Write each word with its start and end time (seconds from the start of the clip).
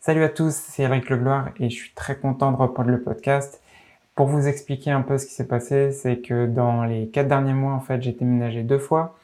Salut 0.00 0.22
à 0.22 0.28
tous, 0.28 0.54
c'est 0.54 0.84
Eric 0.84 1.10
Legloire 1.10 1.50
et 1.58 1.68
je 1.68 1.74
suis 1.74 1.92
très 1.92 2.16
content 2.16 2.52
de 2.52 2.56
reprendre 2.56 2.88
le 2.88 3.02
podcast. 3.02 3.60
Pour 4.14 4.28
vous 4.28 4.46
expliquer 4.46 4.92
un 4.92 5.02
peu 5.02 5.18
ce 5.18 5.26
qui 5.26 5.32
s'est 5.34 5.48
passé, 5.48 5.90
c'est 5.90 6.18
que 6.18 6.46
dans 6.46 6.84
les 6.84 7.08
quatre 7.08 7.26
derniers 7.26 7.52
mois, 7.52 7.72
en 7.72 7.80
fait, 7.80 8.00
j'ai 8.00 8.12
déménagé 8.12 8.62
deux 8.62 8.78
fois. 8.78 9.16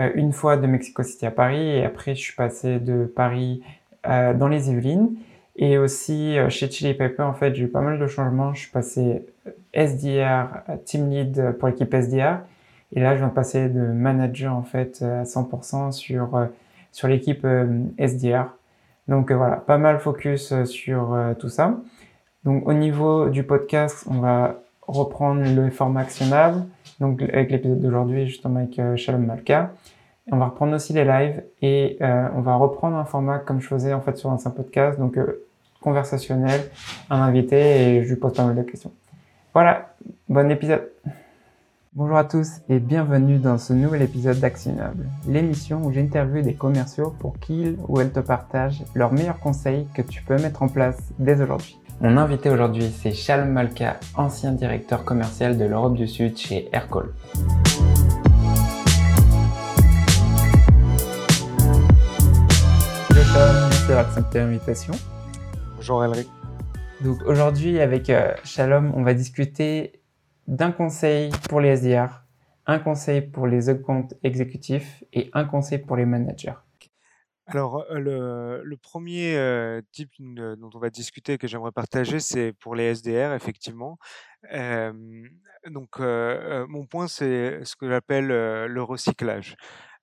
Euh, 0.00 0.10
une 0.14 0.32
fois 0.32 0.56
de 0.56 0.66
Mexico 0.66 1.02
City 1.02 1.26
à 1.26 1.30
Paris 1.30 1.68
et 1.68 1.84
après 1.84 2.14
je 2.14 2.20
suis 2.20 2.34
passé 2.34 2.80
de 2.80 3.04
Paris 3.04 3.62
euh, 4.06 4.32
dans 4.32 4.48
les 4.48 4.70
Yvelines. 4.70 5.14
Et 5.56 5.76
aussi 5.76 6.38
euh, 6.38 6.48
chez 6.48 6.70
Chili 6.70 6.94
Pepper, 6.94 7.24
en 7.24 7.34
fait, 7.34 7.54
j'ai 7.54 7.64
eu 7.64 7.68
pas 7.68 7.82
mal 7.82 7.98
de 7.98 8.06
changements. 8.06 8.54
Je 8.54 8.60
suis 8.60 8.70
passé 8.70 9.26
SDR, 9.74 10.62
team 10.86 11.10
lead 11.10 11.52
pour 11.58 11.68
l'équipe 11.68 11.92
SDR. 11.92 12.38
Et 12.92 13.00
là, 13.00 13.12
je 13.12 13.18
viens 13.18 13.28
de 13.28 13.34
passer 13.34 13.68
de 13.68 13.80
manager 13.80 14.54
en 14.54 14.62
fait 14.62 15.02
à 15.02 15.24
100% 15.24 15.92
sur 15.92 16.48
sur 16.92 17.08
l'équipe 17.08 17.46
SDR. 17.98 18.46
Donc 19.08 19.30
voilà, 19.30 19.56
pas 19.56 19.78
mal 19.78 19.98
focus 19.98 20.54
sur 20.64 21.16
tout 21.38 21.48
ça. 21.48 21.76
Donc 22.44 22.66
au 22.66 22.72
niveau 22.72 23.28
du 23.28 23.42
podcast, 23.42 24.06
on 24.10 24.20
va 24.20 24.56
reprendre 24.82 25.42
le 25.42 25.70
format 25.70 26.00
actionnable, 26.00 26.64
donc 27.00 27.22
avec 27.22 27.50
l'épisode 27.50 27.80
d'aujourd'hui 27.80 28.26
justement 28.26 28.60
avec 28.60 28.80
Shalom 28.96 29.24
Malka. 29.24 29.72
On 30.30 30.38
va 30.38 30.46
reprendre 30.46 30.74
aussi 30.74 30.92
les 30.94 31.04
lives 31.04 31.42
et 31.60 31.98
euh, 32.00 32.28
on 32.34 32.40
va 32.40 32.54
reprendre 32.54 32.96
un 32.96 33.04
format 33.04 33.38
comme 33.38 33.60
je 33.60 33.68
faisais 33.68 33.92
en 33.92 34.00
fait 34.00 34.16
sur 34.16 34.30
un 34.30 34.38
simple 34.38 34.56
podcast, 34.56 34.98
donc 34.98 35.18
euh, 35.18 35.44
conversationnel, 35.80 36.62
un 37.10 37.20
invité 37.20 37.96
et 37.96 38.04
je 38.04 38.08
lui 38.08 38.16
pose 38.16 38.32
pas 38.32 38.44
mal 38.44 38.56
de 38.56 38.62
questions. 38.62 38.92
Voilà, 39.52 39.94
bon 40.28 40.50
épisode. 40.50 40.88
Bonjour 41.96 42.16
à 42.16 42.24
tous 42.24 42.54
et 42.68 42.80
bienvenue 42.80 43.38
dans 43.38 43.56
ce 43.56 43.72
nouvel 43.72 44.02
épisode 44.02 44.40
d'Actionnable, 44.40 45.08
l'émission 45.28 45.80
où 45.84 45.92
j'interviewe 45.92 46.42
des 46.42 46.54
commerciaux 46.54 47.14
pour 47.20 47.38
qu'ils 47.38 47.78
ou 47.86 48.00
elles 48.00 48.10
te 48.10 48.18
partagent 48.18 48.82
leurs 48.96 49.12
meilleurs 49.12 49.38
conseils 49.38 49.86
que 49.94 50.02
tu 50.02 50.20
peux 50.24 50.34
mettre 50.34 50.64
en 50.64 50.68
place 50.68 50.98
dès 51.20 51.40
aujourd'hui. 51.40 51.78
Mon 52.00 52.16
invité 52.16 52.50
aujourd'hui, 52.50 52.92
c'est 53.00 53.12
Shalom 53.12 53.48
Malka, 53.48 54.00
ancien 54.16 54.50
directeur 54.50 55.04
commercial 55.04 55.56
de 55.56 55.64
l'Europe 55.66 55.94
du 55.94 56.08
Sud 56.08 56.36
chez 56.36 56.68
Aircall. 56.72 57.10
merci 63.06 63.86
d'avoir 63.86 64.08
accepté 64.08 64.40
l'invitation. 64.40 64.94
Bonjour 65.76 66.04
Elric. 66.04 66.28
Donc 67.02 67.22
aujourd'hui 67.24 67.78
avec 67.78 68.10
euh, 68.10 68.32
Shalom, 68.42 68.92
on 68.96 69.04
va 69.04 69.14
discuter 69.14 70.00
d'un 70.46 70.72
conseil 70.72 71.30
pour 71.48 71.60
les 71.60 71.76
SDR, 71.76 72.24
un 72.66 72.78
conseil 72.78 73.22
pour 73.22 73.46
les 73.46 73.80
comptes 73.82 74.14
exécutifs 74.22 75.04
et 75.12 75.30
un 75.32 75.44
conseil 75.44 75.78
pour 75.78 75.96
les 75.96 76.06
managers. 76.06 76.54
Alors, 77.46 77.84
euh, 77.90 78.62
le, 78.64 78.76
premier 78.78 79.36
euh, 79.36 79.82
type 79.92 80.10
dont 80.18 80.70
on 80.72 80.78
va 80.78 80.88
discuter 80.88 81.36
que 81.36 81.46
j'aimerais 81.46 81.72
partager, 81.72 82.18
c'est 82.18 82.54
pour 82.54 82.74
les 82.74 82.94
SDR, 82.94 83.34
effectivement. 83.34 83.98
donc, 84.50 85.98
mon 85.98 86.86
point, 86.86 87.06
c'est 87.06 87.64
ce 87.64 87.76
que 87.76 87.88
j'appelle 87.88 88.28
le 88.28 88.82
recyclage 88.82 89.56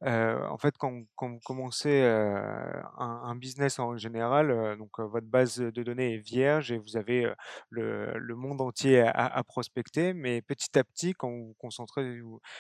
en 0.04 0.58
fait, 0.58 0.76
quand, 0.78 1.04
vous 1.20 1.40
commencez 1.46 2.02
un, 2.02 3.36
business 3.36 3.80
en 3.80 3.98
général, 3.98 4.78
donc 4.78 5.00
votre 5.00 5.28
base 5.28 5.58
de 5.58 5.84
données 5.84 6.16
est 6.16 6.18
vierge 6.18 6.72
et 6.72 6.78
vous 6.78 6.98
avez 6.98 7.32
le, 7.70 8.36
monde 8.36 8.62
entier 8.62 9.02
à, 9.02 9.44
prospecter, 9.44 10.14
mais 10.14 10.42
petit 10.42 10.78
à 10.78 10.84
petit, 10.84 11.14
quand 11.14 11.30
vous 11.30 11.48
vous 11.48 11.56
concentrez 11.60 12.20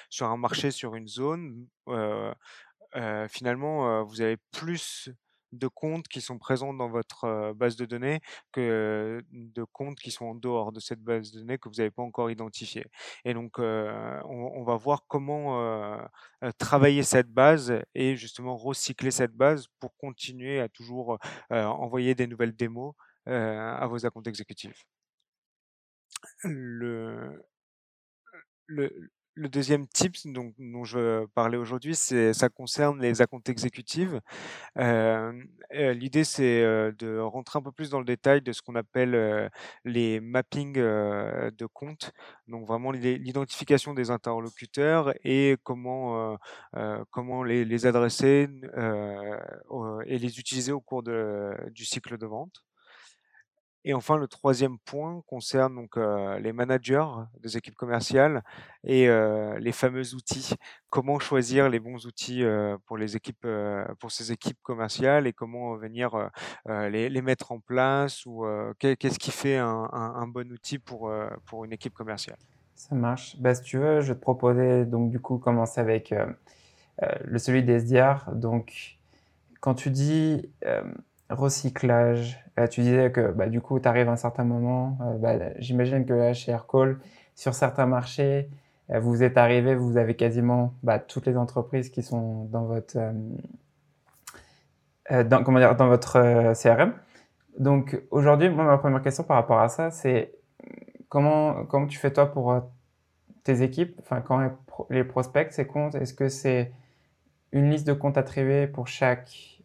sur 0.10 0.28
un 0.28 0.38
marché, 0.38 0.72
sur 0.72 0.96
une 0.96 1.08
zone, 1.08 1.68
finalement, 3.30 4.04
vous 4.04 4.22
avez 4.22 4.38
plus 4.52 5.10
de 5.52 5.68
comptes 5.68 6.08
qui 6.08 6.22
sont 6.22 6.38
présents 6.38 6.74
dans 6.74 6.90
votre 6.90 7.54
base 7.54 7.76
de 7.76 7.86
données 7.86 8.22
que 8.52 9.22
de 9.32 9.64
comptes 9.64 10.00
qui 10.00 10.12
sont 10.12 10.26
en 10.26 10.36
dehors 10.36 10.72
de 10.72 10.80
cette 10.80 11.02
base 11.02 11.32
de 11.32 11.40
données 11.40 11.58
que 11.58 11.70
vous 11.70 11.76
n'avez 11.76 11.92
pas 11.92 12.04
encore 12.04 12.32
identifié. 12.32 12.86
Et 13.26 13.34
donc, 13.34 13.60
on, 13.60 14.64
va 14.64 14.76
voir 14.76 15.06
comment 15.08 16.00
travailler 16.58 17.04
cette 17.04 17.30
base 17.30 17.74
et 17.96 18.16
justement 18.16 18.56
recycler 18.58 19.12
cette 19.12 19.34
base 19.34 19.68
pour 19.80 19.96
continuer 19.98 20.60
à 20.60 20.70
toujours 20.70 21.18
envoyer 21.50 22.16
des 22.16 22.28
nouvelles 22.28 22.56
démos 22.56 22.94
à 23.26 23.88
vos 23.88 23.98
comptes 24.10 24.28
exécutifs. 24.28 24.86
Le 29.34 29.50
deuxième 29.50 29.88
type 29.88 30.16
dont, 30.26 30.84
je 30.84 31.26
parler 31.28 31.58
aujourd'hui, 31.58 31.96
ça 31.96 32.50
concerne 32.50 33.02
les 33.02 33.22
accounts 33.22 33.42
exécutives. 33.48 34.20
Euh, 34.78 35.32
l'idée, 35.72 36.24
c'est 36.24 36.62
de 36.62 37.20
rentrer 37.20 37.60
un 37.60 37.62
peu 37.62 37.72
plus 37.72 37.90
dans 37.90 38.00
le 38.00 38.06
détail 38.06 38.42
de 38.42 38.52
ce 38.52 38.62
qu'on 38.62 38.76
appelle 38.76 39.50
les 39.86 40.20
mappings 40.20 40.74
de 40.74 41.66
comptes, 41.74 42.12
donc 42.48 42.68
vraiment 42.68 42.92
l'identification 42.92 43.94
des 43.94 44.12
interlocuteurs 44.12 45.14
et 45.24 45.56
comment 45.64 46.38
les, 47.44 47.86
adresser 47.86 48.50
et 50.06 50.18
les 50.18 50.40
utiliser 50.40 50.72
au 50.72 50.82
cours 50.82 51.04
du 51.04 51.86
cycle 51.86 52.18
de 52.18 52.26
vente. 52.26 52.64
Et 53.84 53.94
enfin, 53.94 54.18
le 54.18 54.28
troisième 54.28 54.78
point 54.80 55.24
concerne 55.28 55.76
donc 55.76 55.98
les 56.40 56.54
managers 56.54 57.06
des 57.40 57.58
équipes 57.58 57.76
commerciales 57.76 58.44
et 58.84 59.08
les 59.60 59.72
fameux 59.72 60.14
outils. 60.14 60.54
Comment 60.90 61.18
choisir 61.20 61.70
les 61.70 61.80
bons 61.80 62.06
outils 62.06 62.44
pour 62.86 62.98
les 62.98 63.16
équipes, 63.16 63.48
pour 64.00 64.12
ces 64.12 64.32
équipes 64.32 64.60
commerciales 64.62 65.26
et 65.26 65.34
comment 65.34 65.76
venir 65.76 66.30
les, 66.68 67.22
mettre 67.22 67.52
en 67.52 67.60
place 67.60 68.26
ou 68.26 68.46
qu'est-ce 68.78 69.20
qui 69.20 69.32
fait 69.32 69.58
un, 69.58 70.28
bon 70.28 70.52
outil 70.52 70.78
pour, 70.78 71.12
pour 71.46 71.66
une 71.66 71.74
équipe 71.74 71.94
commerciale? 71.94 72.38
Ça 72.76 72.96
marche. 72.96 73.36
Bah, 73.40 73.56
si 73.56 73.64
tu 73.64 73.78
veux, 73.78 74.02
je 74.02 74.10
vais 74.10 74.16
te 74.16 74.22
proposer 74.22 74.86
donc 74.86 75.10
du 75.10 75.20
coup 75.20 75.40
commencer 75.40 75.82
avec 75.82 76.14
le 77.00 77.38
celui 77.40 77.64
des 77.64 77.80
SDR. 77.80 78.32
Donc, 78.34 79.00
quand 79.60 79.74
tu 79.74 79.90
dis 79.90 80.52
recyclage. 81.32 82.44
tu 82.70 82.82
disais 82.82 83.12
que 83.12 83.32
bah, 83.32 83.48
du 83.48 83.62
coup, 83.62 83.80
tu 83.80 83.88
arrives 83.88 84.10
à 84.10 84.12
un 84.12 84.18
certain 84.18 84.44
moment. 84.44 84.98
Euh, 85.02 85.18
bah, 85.18 85.34
J'imagine 85.60 86.06
que 86.06 86.34
chez 86.34 86.52
Aircall, 86.52 87.00
sur 87.36 87.54
certains 87.54 87.86
marchés, 87.86 88.50
euh, 88.92 89.00
vous 89.00 89.24
êtes 89.24 89.38
arrivé, 89.38 89.76
vous 89.76 89.98
avez 89.98 90.16
quasiment 90.16 90.74
bah, 90.84 91.00
toutes 91.00 91.26
les 91.26 91.38
entreprises 91.38 91.90
qui 91.90 92.04
sont 92.04 92.46
dans 92.46 92.66
votre, 92.66 92.98
euh, 95.12 95.24
comment 95.44 95.60
dire, 95.60 95.76
dans 95.76 95.88
votre 95.88 96.54
CRM. 96.54 96.94
Donc 97.60 98.02
aujourd'hui, 98.12 98.50
moi, 98.50 98.64
ma 98.66 98.78
première 98.78 99.02
question 99.02 99.24
par 99.24 99.38
rapport 99.38 99.60
à 99.60 99.70
ça, 99.70 99.92
c'est 99.92 100.34
comment, 101.10 101.66
comment 101.66 101.88
tu 101.88 101.98
fais 102.00 102.12
toi 102.12 102.32
pour 102.32 102.62
tes 103.44 103.64
équipes, 103.64 103.98
enfin 104.00 104.22
quand 104.22 104.52
les 104.90 105.04
prospects, 105.04 105.52
ces 105.52 105.66
comptes, 105.66 105.96
est-ce 105.96 106.14
que 106.14 106.30
c'est 106.30 106.72
une 107.52 107.70
liste 107.70 107.88
de 107.88 107.94
comptes 107.94 108.18
attribués 108.18 108.68
pour 108.68 108.88
chaque 108.88 109.61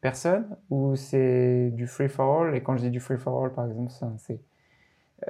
personne 0.00 0.56
ou 0.70 0.96
c'est 0.96 1.70
du 1.72 1.86
free 1.86 2.08
for 2.08 2.42
all? 2.42 2.54
Et 2.54 2.62
quand 2.62 2.76
je 2.76 2.82
dis 2.82 2.90
du 2.90 3.00
free 3.00 3.18
for 3.18 3.44
all, 3.44 3.52
par 3.52 3.66
exemple, 3.66 3.92
c'est 4.18 4.40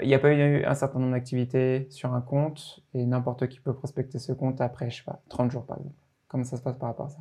il 0.03 0.09
n'y 0.09 0.15
a 0.15 0.19
pas 0.19 0.32
eu 0.32 0.65
un 0.65 0.75
certain 0.75 0.99
nombre 0.99 1.12
d'activités 1.12 1.87
sur 1.91 2.12
un 2.12 2.21
compte 2.21 2.81
et 2.93 3.06
n'importe 3.06 3.47
qui 3.49 3.60
peut 3.60 3.72
prospecter 3.72 4.19
ce 4.19 4.32
compte 4.32 4.60
après, 4.60 4.91
je 4.91 4.97
sais 4.99 5.05
pas, 5.05 5.22
30 5.28 5.50
jours 5.50 5.65
par 5.65 5.78
exemple. 5.78 5.97
Comment 6.28 6.44
ça 6.44 6.56
se 6.56 6.62
passe 6.62 6.76
par 6.76 6.88
rapport 6.88 7.06
à 7.06 7.10
ça? 7.10 7.19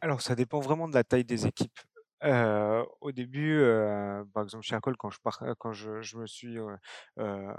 Alors, 0.00 0.20
ça 0.20 0.34
dépend 0.34 0.60
vraiment 0.60 0.88
de 0.88 0.94
la 0.94 1.04
taille 1.04 1.24
des 1.24 1.46
équipes. 1.46 1.78
Euh, 2.24 2.84
au 3.00 3.12
début, 3.12 3.58
euh, 3.60 4.24
par 4.34 4.42
exemple, 4.42 4.64
chez 4.64 4.74
Arcol, 4.74 4.96
quand 4.96 5.10
je, 5.10 5.18
quand 5.58 5.72
je, 5.72 6.02
je 6.02 6.16
me 6.16 6.26
suis 6.26 6.58
euh, 6.58 7.54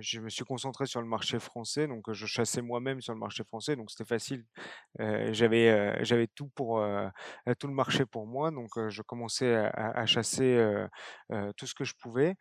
je 0.00 0.20
me 0.20 0.28
suis 0.28 0.44
concentré 0.44 0.86
sur 0.86 1.00
le 1.00 1.06
marché 1.06 1.38
français, 1.38 1.86
donc 1.86 2.12
je 2.12 2.26
chassais 2.26 2.62
moi-même 2.62 3.00
sur 3.00 3.12
le 3.12 3.18
marché 3.18 3.44
français, 3.44 3.76
donc 3.76 3.90
c'était 3.90 4.04
facile. 4.04 4.44
j'avais 4.98 6.28
tout 6.34 6.48
pour 6.54 6.84
tout 7.58 7.66
le 7.66 7.74
marché 7.74 8.06
pour 8.06 8.26
moi, 8.26 8.50
donc 8.50 8.70
je 8.88 9.02
commençais 9.02 9.54
à, 9.74 10.06
chasser 10.06 10.86
tout 11.56 11.66
ce 11.66 11.74
que 11.74 11.84
je 11.84 11.94
pouvais. 12.00 12.34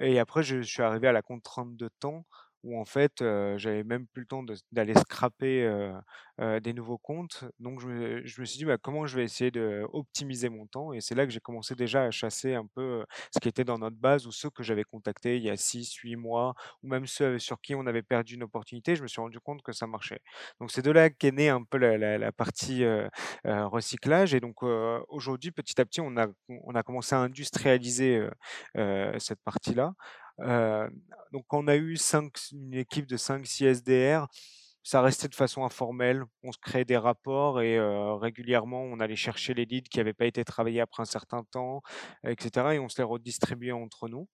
Et 0.00 0.18
après, 0.18 0.42
je 0.42 0.62
suis 0.62 0.82
arrivé 0.82 1.08
à 1.08 1.12
la 1.12 1.22
contrainte 1.22 1.76
de 1.76 1.88
temps 2.00 2.24
où 2.66 2.78
en 2.80 2.84
fait, 2.84 3.12
j'avais 3.56 3.84
même 3.84 4.06
plus 4.08 4.22
le 4.22 4.26
temps 4.26 4.44
d'aller 4.72 4.94
scraper 4.94 5.92
des 6.38 6.72
nouveaux 6.74 6.98
comptes. 6.98 7.44
Donc 7.60 7.80
je 7.80 7.88
me, 7.88 8.44
suis 8.44 8.58
dit: 8.58 8.64
«Bah, 8.64 8.76
comment 8.76 9.06
je 9.06 9.16
vais 9.16 9.24
essayer 9.24 9.50
d'optimiser 9.50 10.48
mon 10.48 10.66
temps?» 10.66 10.92
et 10.92 11.00
c'est 11.00 11.14
là 11.14 11.24
que 11.24 11.32
j'ai 11.32 11.40
commencé 11.40 11.74
déjà 11.74 12.02
à 12.02 12.10
chasser 12.10 12.54
un 12.54 12.66
peu, 12.66 13.04
ce 13.32 13.38
qui 13.38 13.48
était 13.48 13.64
dans 13.64 13.78
notre 13.78 13.96
base 13.96 14.26
ou 14.26 14.32
ceux 14.32 14.50
que 14.50 14.62
j'avais 14.62 14.84
contactés 14.84 15.36
il 15.36 15.44
y 15.44 15.50
a 15.50 15.56
6-8 15.56 16.16
mois 16.16 16.54
ou 16.82 16.88
même 16.88 17.06
ceux 17.06 17.38
sur 17.38 17.60
qui 17.60 17.74
on 17.74 17.86
avait 17.86 18.02
perdu 18.02 18.34
une 18.34 18.42
opportunité. 18.42 18.96
Je 18.96 19.02
me 19.02 19.08
suis 19.08 19.20
rendu 19.20 19.38
compte 19.40 19.62
que 19.62 19.72
ça 19.72 19.86
marchait. 19.86 20.20
Donc 20.60 20.70
c'est 20.72 20.82
de 20.82 20.90
là 20.90 21.08
qu'est 21.08 21.32
née 21.32 21.48
un 21.48 21.62
peu 21.62 21.78
la 21.78 22.32
partie, 22.32 22.84
recyclage 23.44 24.34
et 24.34 24.40
donc 24.40 24.62
aujourd'hui, 25.08 25.52
petit 25.52 25.80
à 25.80 25.84
petit, 25.84 26.00
on 26.00 26.16
a 26.16 26.82
commencé 26.82 27.14
à 27.14 27.20
industrialiser, 27.20 28.26
cette 28.74 29.40
partie-là 29.44 29.94
donc 31.32 31.44
on 31.52 31.66
a 31.68 31.76
eu 31.76 31.96
cinq, 31.96 32.32
une 32.52 32.74
équipe 32.74 33.06
de 33.06 33.16
5-6 33.16 33.64
SDR, 33.66 34.28
ça 34.82 35.02
restait 35.02 35.28
de 35.28 35.34
façon 35.34 35.64
informelle. 35.64 36.24
On 36.42 36.52
se 36.52 36.58
créait 36.58 36.84
des 36.84 36.96
rapports 36.96 37.60
et 37.62 37.76
heu, 37.78 38.14
régulièrement, 38.14 38.82
on 38.82 39.00
allait 39.00 39.16
chercher 39.16 39.54
les 39.54 39.64
leads 39.66 39.88
qui 39.90 40.00
avaient 40.00 40.12
pas 40.14 40.26
été 40.26 40.44
travaillés 40.44 40.80
après 40.80 41.02
un 41.02 41.06
certain 41.06 41.44
temps, 41.50 41.82
et 42.24 42.34
cetera 42.40 42.74
et 42.74 42.78
on 42.78 42.88
se 42.88 42.98
les 42.98 43.04
redistribuait 43.04 43.72
entre 43.72 44.08
nous. 44.08 44.28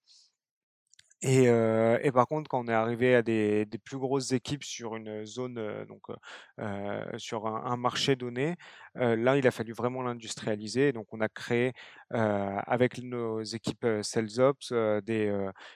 Et 1.25 1.47
heu 1.49 1.99
et 2.03 2.11
par 2.11 2.27
contre, 2.27 2.49
quand 2.51 2.61
on 2.65 2.69
est 2.69 2.73
arrivé 2.73 3.15
à 3.15 3.23
des 3.23 3.65
des 3.65 3.79
plus 3.79 3.97
grosses 3.99 4.33
équipes 4.33 4.65
sur 4.65 4.97
une 4.97 5.25
zone, 5.25 5.85
donc 5.87 6.01
heu, 6.11 7.03
sur 7.19 7.47
un 7.47 7.77
marché 7.77 8.17
donné, 8.17 8.57
là, 8.97 9.37
il 9.37 9.47
a 9.47 9.53
fallu 9.53 9.73
vraiment 9.73 10.03
l'industrialiser. 10.03 10.93
Donc 10.93 11.07
on 11.13 11.21
a 11.21 11.29
créé, 11.29 11.73
avec 12.11 12.99
nos 13.03 13.41
équipes, 13.43 13.85
heu, 13.85 14.03
sales 14.03 14.41
ops, 14.41 14.73
heu, 14.73 15.01
des, 15.03 15.27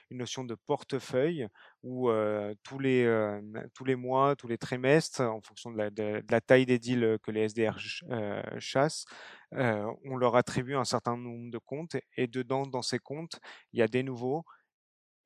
une 0.09 0.17
notion 0.17 0.43
de 0.43 0.55
portefeuille 0.55 1.47
où, 1.83 2.09
tous 2.63 2.79
les, 2.79 3.05
tous 3.73 3.85
les 3.85 3.95
mois, 3.95 4.35
tous 4.35 4.47
les 4.47 4.57
trimestres, 4.57 5.21
en 5.21 5.41
fonction 5.41 5.71
de 5.71 5.77
la 5.77 5.89
de 5.89 6.21
la 6.29 6.41
taille 6.41 6.65
des 6.65 6.79
deals, 6.79 7.19
que 7.23 7.31
les 7.31 7.41
SDR 7.43 7.79
ch 7.79 8.03
chassent, 8.59 9.05
on 9.51 10.17
leur 10.17 10.35
attribue 10.35 10.75
un 10.75 10.83
certain 10.85 11.15
nombre 11.17 11.51
de 11.51 11.57
comptes 11.57 11.95
et 12.17 12.27
dedans, 12.27 12.65
dans 12.65 12.81
ces 12.81 12.99
comptes, 12.99 13.39
il 13.73 13.79
y 13.79 13.81
a 13.81 13.87
des 13.87 14.03
nouveaux 14.03 14.43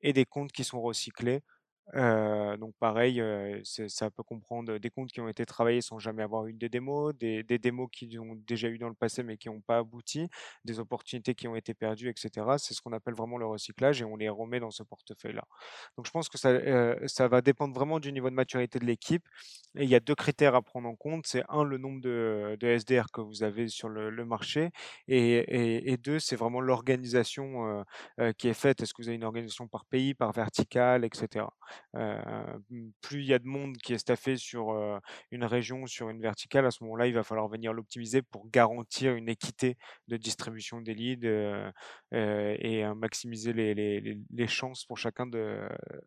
et 0.02 0.12
des 0.12 0.24
comptes 0.26 0.52
qui 0.52 0.64
sont 0.64 0.80
recyclés. 0.82 1.42
Donc 1.94 2.74
pareil, 2.78 3.22
ça 3.64 4.10
peut 4.10 4.22
comprendre 4.22 4.78
des 4.78 4.90
comptes 4.90 5.10
qui 5.10 5.20
ont 5.20 5.28
été 5.28 5.44
travaillés 5.44 5.80
sans 5.82 5.98
jamais 5.98 6.22
avoir 6.22 6.46
eu 6.46 6.52
des 6.54 6.68
démos, 6.68 7.14
des 7.14 7.42
démos 7.44 7.88
qu'ils 7.92 8.18
ont 8.20 8.34
déjà 8.46 8.68
eu 8.68 8.78
dans 8.78 8.88
le 8.88 8.94
passé 8.94 9.22
mais 9.22 9.36
qui 9.36 9.48
n'ont 9.48 9.60
pas 9.60 9.78
abouti, 9.78 10.28
des 10.64 10.78
opportunités 10.80 11.34
qui 11.34 11.48
ont 11.48 11.56
été 11.56 11.74
perdues 11.74 12.08
et 12.08 12.14
cetera. 12.16 12.58
C'est 12.58 12.74
ce 12.74 12.80
qu'on 12.80 12.92
appelle 12.92 13.14
vraiment 13.14 13.36
le 13.38 13.46
recyclage 13.46 14.00
et 14.00 14.04
on 14.04 14.16
les 14.16 14.28
remet 14.28 14.60
dans 14.60 14.70
ce 14.70 14.82
portefeuille-là. 14.82 15.44
Donc 15.96 16.06
je 16.06 16.10
pense 16.12 16.28
que 16.28 16.38
ça, 16.38 17.28
va 17.28 17.40
dépendre 17.42 17.74
vraiment 17.74 18.00
du 18.00 18.12
niveau 18.12 18.30
de 18.30 18.34
maturité 18.34 18.78
de 18.78 18.84
l'équipe 18.86 19.24
il 19.74 19.88
y 19.88 19.94
a 19.94 20.00
2 20.00 20.14
critères 20.14 20.54
à 20.54 20.62
prendre 20.62 20.88
en 20.88 20.96
compte. 20.96 21.26
C'est 21.26 21.44
un 21.48 21.64
le 21.64 21.78
nombre 21.78 22.00
de 22.02 22.56
de 22.60 22.66
SDR 22.68 23.10
que 23.12 23.20
vous 23.22 23.42
avez 23.42 23.68
sur 23.68 23.88
le 23.88 24.24
marché 24.24 24.70
et 25.08 25.18
et 25.38 25.92
et 25.92 25.96
2, 25.96 26.18
c'est 26.18 26.36
vraiment 26.36 26.60
l'organisation, 26.60 27.84
qui 28.38 28.48
est 28.48 28.54
faite. 28.54 28.82
Est-ce 28.82 28.94
que 28.94 29.02
vous 29.02 29.08
avez 29.08 29.16
une 29.16 29.24
organisation 29.24 29.68
par 29.68 29.84
pays, 29.86 30.14
par 30.14 30.32
verticale 30.32 31.04
et 31.04 31.10
cetera? 31.14 31.52
Heu, 31.96 32.16
mmh, 32.70 32.90
plus 33.00 33.20
il 33.20 33.26
y 33.26 33.34
a 33.34 33.38
de 33.38 33.46
monde 33.46 33.76
qui 33.78 33.94
est 33.94 33.98
staffé 33.98 34.36
sur, 34.36 34.72
heu, 34.72 34.98
une 35.30 35.44
région, 35.44 35.86
sur 35.86 36.08
une 36.10 36.20
verticale, 36.20 36.66
à 36.66 36.70
ce 36.70 36.82
moment-là, 36.84 37.06
il 37.06 37.14
va 37.14 37.22
falloir 37.22 37.48
venir 37.48 37.72
l'optimiser 37.72 38.22
pour 38.22 38.48
garantir 38.50 39.14
une 39.14 39.28
équité 39.28 39.76
de 40.08 40.16
distribution 40.16 40.80
des 40.80 40.94
leads, 40.94 41.26
heu 41.26 41.72
et 42.12 42.84
maximiser 42.94 43.52
les 43.52 44.46
chances 44.46 44.84
pour 44.84 44.98
chacun 44.98 45.26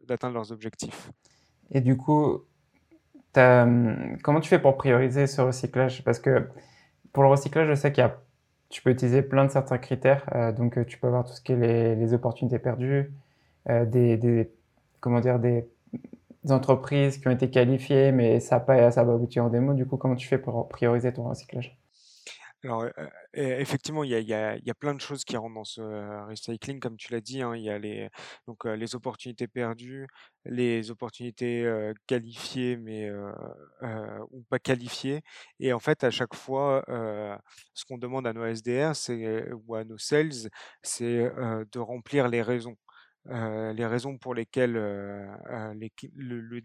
d'atteindre 0.01 0.35
leurs 0.35 0.51
objectifs. 0.51 1.09
Et 1.71 1.81
du 1.81 1.97
coup, 1.97 2.41
mmh, 3.35 4.17
comment 4.23 4.39
tu 4.39 4.49
fais 4.49 4.59
pour 4.59 4.77
prioriser 4.77 5.27
ce 5.27 5.41
recyclage? 5.41 6.03
Parce 6.03 6.19
que 6.19 6.49
pour 7.13 7.23
le 7.23 7.29
recyclage, 7.29 7.67
je 7.69 7.75
sais 7.75 7.91
qu'il 7.91 8.03
y 8.03 8.07
a 8.07 8.21
tu 8.69 8.81
peux 8.81 8.89
utiliser 8.89 9.21
plein 9.21 9.45
de 9.45 9.51
certains 9.51 9.77
critères, 9.77 10.25
donc 10.57 10.85
tu 10.87 10.97
peux 10.97 11.07
avoir 11.07 11.23
tout 11.23 11.33
ce 11.33 11.41
qui 11.41 11.51
est 11.53 11.95
les 11.95 12.13
opportunités 12.13 12.59
perdues, 12.59 13.13
des 13.69 14.51
comment 15.05 15.21
dire? 15.21 15.39
Des 15.39 15.69
entreprises 16.51 17.19
qui 17.19 17.27
ont 17.29 17.31
été 17.31 17.49
qualifiées, 17.51 18.11
mais 18.11 18.39
ça 18.41 18.57
a 18.57 18.61
pas 18.61 18.91
pas 18.91 18.99
abouti 19.01 19.39
en 19.39 19.49
démo. 19.49 19.73
Du 19.75 19.85
coup, 19.87 19.97
comment 19.97 20.15
tu 20.15 20.27
fais 20.27 20.39
pour 20.39 20.69
prioriser 20.69 21.13
ton 21.13 21.25
recyclage? 21.29 21.79
Alors, 22.63 22.83
heu 22.85 22.91
heu, 23.37 23.59
effectivement, 23.59 24.03
il 24.03 24.11
y 24.11 24.33
a 24.33 24.73
plein 24.79 24.93
de 24.95 25.01
choses 25.01 25.23
qui 25.23 25.37
rentrent 25.37 25.53
dans 25.55 25.63
ce, 25.63 25.81
heu, 25.81 26.25
recycling 26.29 26.79
comme 26.79 26.97
tu 26.97 27.11
l'as 27.11 27.21
dit, 27.21 27.41
hein. 27.41 27.55
Il 27.55 27.63
y 27.63 27.69
a 27.69 27.77
les 27.77 28.09
donc, 28.47 28.65
les 28.65 28.95
opportunités 28.95 29.47
perdues, 29.47 30.07
les 30.45 30.89
opportunités, 30.91 31.63
qualifiées 32.07 32.77
mais, 32.77 33.09
ou 34.31 34.43
pas 34.49 34.59
qualifiées 34.59 35.21
et 35.59 35.73
en 35.73 35.79
fait, 35.79 36.03
à 36.03 36.11
chaque 36.11 36.33
fois, 36.35 36.83
ce 37.73 37.85
qu'on 37.85 37.97
demande 37.97 38.27
à 38.27 38.33
nos 38.33 38.45
SDR, 38.45 38.93
ou 39.67 39.75
à 39.75 39.83
nos 39.83 39.97
sales, 39.97 40.49
c'est, 40.83 41.29
de 41.71 41.79
remplir 41.79 42.27
les 42.29 42.41
raisons. 42.41 42.75
Heu, 43.29 43.71
les 43.73 43.85
raisons 43.87 44.17
pour 44.17 44.35
lesquelles, 44.35 44.77
heu, 44.77 45.27
l'équi 45.75 46.11
le 46.15 46.39
le 46.41 46.59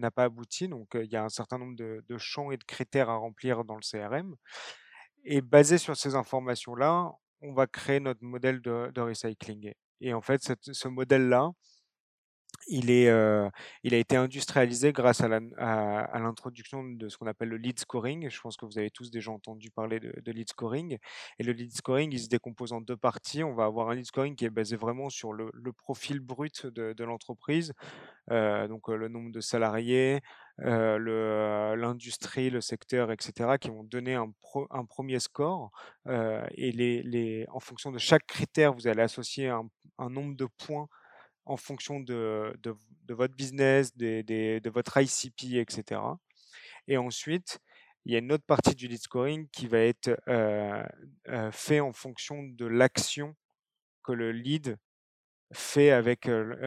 n'a 0.00 0.10
pas 0.10 0.24
abouti. 0.24 0.68
Donc, 0.68 0.94
heu, 0.96 1.04
il 1.04 1.10
y 1.10 1.16
a 1.16 1.24
un 1.24 1.28
certain 1.30 1.58
nombre 1.58 1.76
de 1.76 2.18
champs 2.18 2.50
et 2.50 2.56
de 2.58 2.64
critères 2.64 3.08
à 3.10 3.16
remplir 3.16 3.64
dans 3.64 3.76
le 3.76 3.82
CRM 3.82 4.34
et 5.24 5.40
basé 5.42 5.78
sur 5.78 5.96
ces 5.96 6.14
informations-là, 6.16 7.12
on 7.42 7.52
va 7.54 7.66
créer 7.66 8.00
notre 8.00 8.24
modèle 8.24 8.60
de 8.62 8.90
de 8.94 9.00
recycling. 9.02 9.72
Et 10.00 10.14
en 10.14 10.20
fait, 10.22 10.42
ce 10.62 10.88
modèle-là, 10.88 11.50
il 12.66 12.90
est, 12.90 13.08
heu, 13.08 13.48
il 13.82 13.94
a 13.94 13.98
été 13.98 14.16
industrialisé 14.16 14.92
grâce 14.92 15.20
à 15.22 15.28
l'introduction 15.28 16.82
de 16.84 17.08
ce 17.08 17.16
qu'on 17.16 17.26
appelle 17.26 17.48
le 17.48 17.56
lead 17.56 17.78
scoring. 17.78 18.28
Je 18.28 18.40
pense 18.40 18.56
que 18.56 18.66
vous 18.66 18.78
avez 18.78 18.90
tous 18.90 19.10
déjà 19.10 19.30
entendu 19.30 19.70
parler 19.70 20.00
de 20.00 20.32
lead 20.32 20.48
scoring 20.50 20.98
et 21.38 21.42
le 21.44 21.52
lead 21.52 21.72
scoring, 21.74 22.12
il 22.12 22.18
se 22.20 22.28
décompose 22.28 22.72
en 22.72 22.80
2 22.80 22.96
parties. 22.96 23.44
On 23.44 23.54
va 23.54 23.64
avoir 23.64 23.90
un 23.90 23.94
lead 23.94 24.04
scoring 24.06 24.34
qui 24.36 24.44
est 24.44 24.50
basé 24.50 24.76
vraiment 24.76 25.08
sur 25.10 25.32
le 25.32 25.72
profil 25.72 26.20
brut 26.20 26.66
de 26.66 27.04
l'entreprise, 27.04 27.72
heu, 28.32 28.68
donc 28.68 28.88
heu, 28.90 28.96
le 28.96 29.08
nombre 29.08 29.32
de 29.32 29.40
salariés, 29.40 30.20
l'industrie, 30.58 32.50
le 32.50 32.60
secteur 32.62 33.12
et 33.12 33.16
cetera, 33.20 33.58
qui 33.58 33.70
vont 33.70 33.84
donner 33.84 34.14
un 34.14 34.32
pre 34.42 34.66
un 34.70 34.84
1 34.86 35.20
score, 35.20 35.70
et 36.08 36.72
les 36.72 37.02
les 37.02 37.46
en 37.52 37.60
fonction 37.60 37.92
de 37.92 37.98
chaque 37.98 38.26
critère, 38.26 38.74
vous 38.74 38.88
allez 38.88 39.02
associer 39.02 39.48
un 39.48 40.10
nombre 40.10 40.36
de 40.36 40.46
points 40.58 40.88
en 41.48 41.56
fonction 41.58 42.00
de 42.00 42.54
votre 43.14 43.34
business, 43.34 43.96
de 43.96 44.70
votre 44.70 44.98
ICP 45.00 45.56
et 45.58 45.66
cetera. 45.68 46.18
Et 46.88 46.96
ensuite, 46.98 47.60
il 48.06 48.12
y 48.12 48.16
a 48.16 48.20
une 48.20 48.32
autre 48.32 48.44
partie 48.46 48.74
du 48.74 48.88
lead 48.88 49.00
scoring 49.02 49.48
qui 49.52 49.68
va 49.68 49.78
être, 49.80 50.08
heu 50.28 50.82
heu, 51.28 51.50
fait 51.52 51.80
en 51.80 51.92
fonction 51.92 52.42
de 52.44 52.66
l'action 52.66 53.36
que 54.04 54.12
le 54.12 54.32
lead 54.32 54.78
fait 55.54 55.90
avec, 55.92 56.26
l 56.28 56.58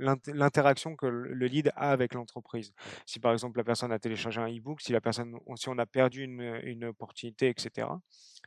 l'int 0.00 0.16
l'interaction 0.28 0.96
que 0.96 1.06
le 1.06 1.34
le 1.34 1.46
lead 1.46 1.70
a 1.76 1.90
avec 1.92 2.14
l'entreprise. 2.14 2.72
Si 3.06 3.20
par 3.20 3.32
exemple 3.32 3.58
la 3.58 3.64
personne 3.64 3.92
a 3.92 3.98
téléchargé 3.98 4.40
un 4.40 4.48
e-book, 4.48 4.80
si 4.82 4.92
la 4.92 5.00
personne 5.02 5.36
si 5.56 5.68
on 5.68 5.78
a 5.78 5.86
perdu 5.86 6.24
une, 6.24 6.60
une 6.64 6.84
opportunité 6.86 7.48
et 7.50 7.54
cetera. 7.58 8.00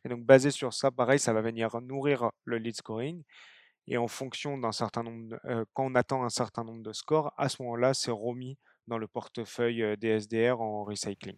Et 0.06 0.10
donc 0.10 0.26
basé 0.26 0.52
sur 0.52 0.74
ça, 0.74 0.92
pareil, 0.92 1.20
ça 1.20 1.34
va 1.34 1.42
venir 1.42 1.80
nourrir 1.82 2.32
le 2.46 2.58
lead 2.60 2.76
scoring 2.76 3.24
et 3.88 3.98
en 3.98 4.08
fonction 4.08 4.58
d'un 4.58 4.72
certain 4.72 5.04
nombre 5.04 5.40
quand 5.74 5.86
on 5.86 5.96
atteint 5.96 6.22
un 6.22 6.30
certain 6.30 6.64
nombre 6.64 6.84
de 6.84 6.94
scores, 6.94 7.34
à 7.38 7.50
ce 7.50 7.62
moment-là, 7.64 7.94
c'est 7.94 8.12
remis 8.12 8.58
dans 8.88 8.98
le 8.98 9.08
portefeuille, 9.08 9.98
des 9.98 10.20
SDR 10.20 10.62
en 10.62 10.84
recycling. 10.84 11.36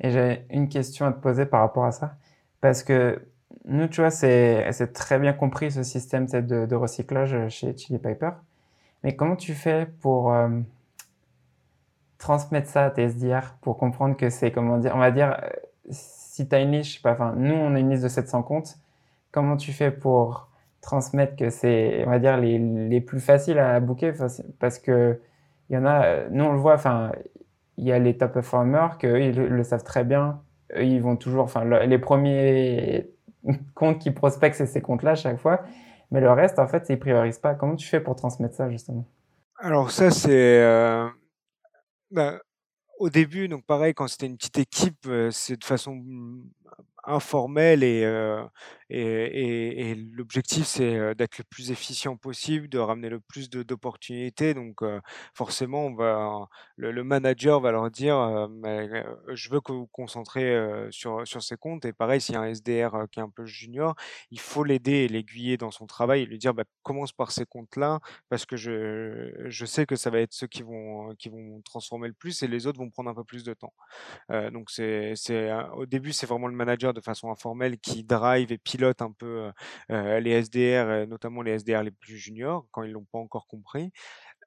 Et 0.00 0.10
j'avais 0.10 0.46
une 0.50 0.68
question 0.68 1.06
à 1.06 1.12
te 1.12 1.20
poser 1.20 1.46
par 1.46 1.60
rapport 1.60 1.84
à 1.84 1.92
ça. 1.92 2.16
Parce 2.60 2.82
que 2.82 3.20
nous, 3.64 3.88
tu 3.88 4.00
vois, 4.00 4.10
c'est 4.10 4.92
très 4.92 5.18
bien 5.18 5.32
compris 5.32 5.70
ce 5.70 5.82
système 5.82 6.26
de, 6.26 6.74
recyclage 6.74 7.48
chez 7.48 7.76
Chili 7.76 7.98
Piper. 7.98 8.30
Mais 9.02 9.16
comment 9.16 9.36
tu 9.36 9.54
fais 9.54 9.86
pour 10.00 10.34
transmettre 12.18 12.68
ça 12.68 12.86
à 12.86 12.90
tes 12.90 13.02
SDR 13.02 13.54
pour 13.60 13.78
comprendre 13.78 14.16
que 14.16 14.28
c'est, 14.28 14.52
comment 14.52 14.78
dire, 14.78 14.92
on 14.94 14.98
va 14.98 15.10
dire, 15.10 15.40
si 15.90 16.48
tu 16.48 16.54
as 16.54 16.60
une 16.60 16.72
liste, 16.72 16.90
je 16.90 16.96
sais 16.96 17.02
pas, 17.02 17.12
enfin, 17.12 17.34
nous, 17.36 17.54
on 17.54 17.74
a 17.74 17.78
une 17.78 17.90
liste 17.90 18.02
de 18.02 18.08
700 18.08 18.42
comptes. 18.42 18.76
Comment 19.30 19.56
tu 19.56 19.72
fais 19.72 19.90
pour 19.90 20.47
transmettre 20.80 21.36
que 21.36 21.50
c'est, 21.50 22.04
on 22.06 22.10
va 22.10 22.18
dire, 22.18 22.36
les, 22.38 22.58
les 22.58 23.00
plus 23.00 23.20
faciles 23.20 23.58
à 23.58 23.80
booker 23.80 24.12
Parce 24.58 24.78
que 24.78 25.20
il 25.70 25.74
y 25.74 25.78
en 25.78 25.84
a, 25.86 26.28
nous, 26.30 26.44
on 26.44 26.52
le 26.52 26.58
voit, 26.58 26.74
enfin, 26.74 27.12
il 27.76 27.84
y 27.86 27.92
a 27.92 27.98
les 27.98 28.16
top 28.16 28.32
performers 28.32 28.98
qu'eux, 28.98 29.20
ils 29.20 29.34
le, 29.36 29.62
savent 29.64 29.84
très 29.84 30.04
bien. 30.04 30.40
Ils 30.78 31.00
vont 31.02 31.16
toujours, 31.16 31.44
enfin, 31.44 31.64
le- 31.64 31.84
les 31.86 31.98
premiers 31.98 33.10
comptes 33.74 33.98
qui 34.00 34.10
prospectent, 34.10 34.56
c'est 34.56 34.66
ces 34.66 34.80
comptes-là 34.82 35.12
à 35.12 35.14
chaque 35.14 35.38
fois. 35.38 35.62
Mais 36.10 36.20
le 36.20 36.30
reste, 36.32 36.58
en 36.58 36.66
fait, 36.68 36.86
ils 36.88 36.98
priorisent 36.98 37.38
pas. 37.38 37.54
Comment 37.54 37.76
tu 37.76 37.86
fais 37.86 38.00
pour 38.00 38.16
transmettre 38.16 38.54
ça, 38.54 38.70
justement? 38.70 39.04
Alors 39.58 39.90
ça, 39.90 40.10
c'est, 40.10 40.60
heu, 40.62 41.10
bah, 42.10 42.40
au 42.98 43.10
début, 43.10 43.48
donc 43.48 43.64
pareil, 43.66 43.94
quand 43.94 44.08
c'était 44.08 44.26
une 44.26 44.36
petite 44.36 44.58
équipe, 44.58 45.06
heu, 45.06 45.30
c'est 45.30 45.56
de 45.58 45.64
façon, 45.64 46.02
informelle 47.04 47.82
et 47.82 48.04
heu 48.04 48.42
et 48.90 49.94
l'objectif, 49.94 50.64
c'est, 50.66 50.96
heu, 50.96 51.14
d'être 51.14 51.38
le 51.38 51.44
plus 51.44 51.70
efficient 51.70 52.16
possible, 52.16 52.68
de 52.68 52.78
ramener 52.78 53.08
le 53.10 53.20
plus 53.20 53.50
d'opportunités 53.50 54.54
donc 54.54 54.82
heu, 54.82 55.00
forcément, 55.34 55.86
on 55.86 55.94
va 55.94 56.48
le 56.76 57.04
manager 57.04 57.60
va 57.60 57.70
leur 57.72 57.90
dire, 57.90 58.16
heu: 58.16 58.48
«Mais 58.48 58.88
heu, 58.88 59.04
je 59.34 59.50
veux 59.50 59.60
que 59.60 59.72
vous 59.72 59.80
vous 59.80 59.86
concentrez, 59.88 60.56
sur 60.90 61.26
sur 61.26 61.42
ces 61.42 61.56
comptes» 61.56 61.84
et 61.84 61.92
pareil, 61.92 62.20
s'il 62.20 62.34
y 62.34 62.38
a 62.38 62.40
un 62.42 62.46
SDR, 62.46 63.06
qui 63.10 63.20
est 63.20 63.22
un 63.22 63.30
peu 63.30 63.44
junior, 63.46 63.94
il 64.30 64.40
faut 64.40 64.64
l'aider 64.64 64.92
et 65.04 65.08
l'aiguiller 65.08 65.56
dans 65.56 65.70
son 65.70 65.86
travail 65.86 66.22
et 66.22 66.26
lui 66.26 66.38
dire: 66.38 66.54
«Bah, 66.54 66.64
commence 66.82 67.12
par 67.12 67.30
ces 67.32 67.44
comptes-là 67.46 68.00
parce 68.28 68.46
que 68.46 68.56
je 68.56 69.32
je 69.48 69.64
sais 69.66 69.86
que 69.86 69.96
ça 69.96 70.10
va 70.10 70.20
être 70.20 70.32
ceux 70.32 70.46
qui 70.46 70.62
vont 70.62 71.14
qui 71.16 71.28
vont 71.28 71.60
transformer 71.62 72.08
le 72.08 72.14
plus 72.14 72.42
et 72.42 72.48
les 72.48 72.66
autres 72.66 72.78
vont 72.78 72.90
prendre 72.90 73.10
un 73.10 73.14
peu 73.14 73.24
plus 73.24 73.44
de 73.44 73.54
temps». 73.54 73.72
Donc 74.52 74.70
c'est 74.70 75.14
au 75.74 75.86
début, 75.86 76.12
c'est 76.12 76.26
vraiment 76.26 76.48
le 76.48 76.54
manager 76.56 76.94
de 76.94 77.00
façon 77.00 77.30
informelle 77.30 77.78
qui 77.78 78.04
drive 78.04 78.52
et 78.52 78.58
pilote 78.58 78.77
un 79.00 79.12
peu, 79.12 79.50
les 79.88 80.42
SDR, 80.42 81.06
notamment 81.06 81.42
les 81.42 81.58
SDR 81.58 81.82
les 81.82 81.90
plus 81.90 82.16
juniors, 82.16 82.66
quand 82.70 82.82
ils 82.82 82.92
l'ont 82.92 83.06
pas 83.10 83.18
encore 83.18 83.46
compris 83.46 83.92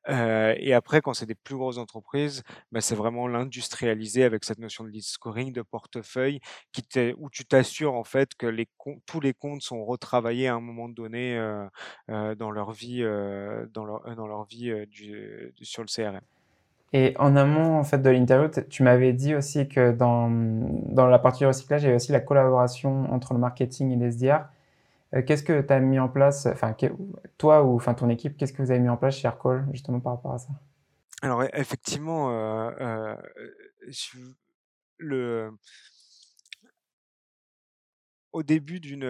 et 0.07 0.73
après 0.73 1.01
quand 1.01 1.13
c'est 1.13 1.27
des 1.27 1.35
plus 1.35 1.55
grosses 1.55 1.77
entreprises, 1.77 2.41
bah, 2.71 2.81
c'est 2.81 2.95
vraiment 2.95 3.27
l'industrialiser 3.27 4.23
avec 4.23 4.43
cette 4.43 4.57
notion 4.57 4.83
de 4.83 4.89
lead 4.89 5.03
scoring, 5.03 5.53
de 5.53 5.61
portefeuille 5.61 6.39
où 7.17 7.29
tu 7.29 7.45
t'assures 7.45 7.93
en 7.93 8.03
fait 8.03 8.33
que 8.35 8.65
tous 9.05 9.19
les 9.19 9.33
comptes 9.33 9.61
sont 9.61 9.85
retravaillés 9.85 10.47
à 10.47 10.55
un 10.55 10.59
moment 10.59 10.89
donné, 10.89 11.37
dans 12.07 12.51
leur 12.51 12.71
vie, 12.71 13.03
dans 13.73 13.85
leur 13.85 14.45
vie, 14.45 14.73
sur 15.61 15.83
le 15.83 15.87
CRM. 15.87 16.21
Et 16.93 17.15
en 17.19 17.35
amont, 17.37 17.79
en 17.79 17.83
fait, 17.83 17.99
de 17.99 18.09
l'interview, 18.09 18.49
tu 18.69 18.83
m'avais 18.83 19.13
dit 19.13 19.33
aussi 19.33 19.69
que 19.69 19.91
dans, 19.91 20.29
dans 20.29 21.07
la 21.07 21.19
partie 21.19 21.45
recyclage, 21.45 21.83
il 21.83 21.85
y 21.85 21.87
avait 21.87 21.95
aussi 21.95 22.11
la 22.11 22.19
collaboration 22.19 23.11
entre 23.13 23.33
le 23.33 23.39
marketing 23.39 23.91
et 23.91 23.95
les 23.95 24.07
SDR. 24.07 24.49
Heu, 25.15 25.21
qu'est-ce 25.21 25.43
que 25.43 25.61
tu 25.61 25.73
as 25.73 25.79
mis 25.79 25.99
en 25.99 26.09
place, 26.09 26.45
enfin, 26.47 26.75
toi 27.37 27.63
ou 27.63 27.75
enfin 27.75 27.93
ton 27.93 28.09
équipe, 28.09 28.37
qu'est-ce 28.37 28.53
que 28.53 28.61
vous 28.61 28.71
avez 28.71 28.79
mis 28.79 28.89
en 28.89 28.97
place 28.97 29.15
chez 29.15 29.27
Aircall, 29.27 29.67
justement 29.71 29.99
par 29.99 30.13
rapport 30.13 30.33
à 30.33 30.37
ça? 30.37 30.49
Alors 31.21 31.43
e 31.43 31.49
effectivement, 31.53 32.31
heu, 32.31 33.15
je 33.87 34.17
le 34.97 35.51
au 38.31 38.43
début 38.43 38.79
d'une 38.79 39.03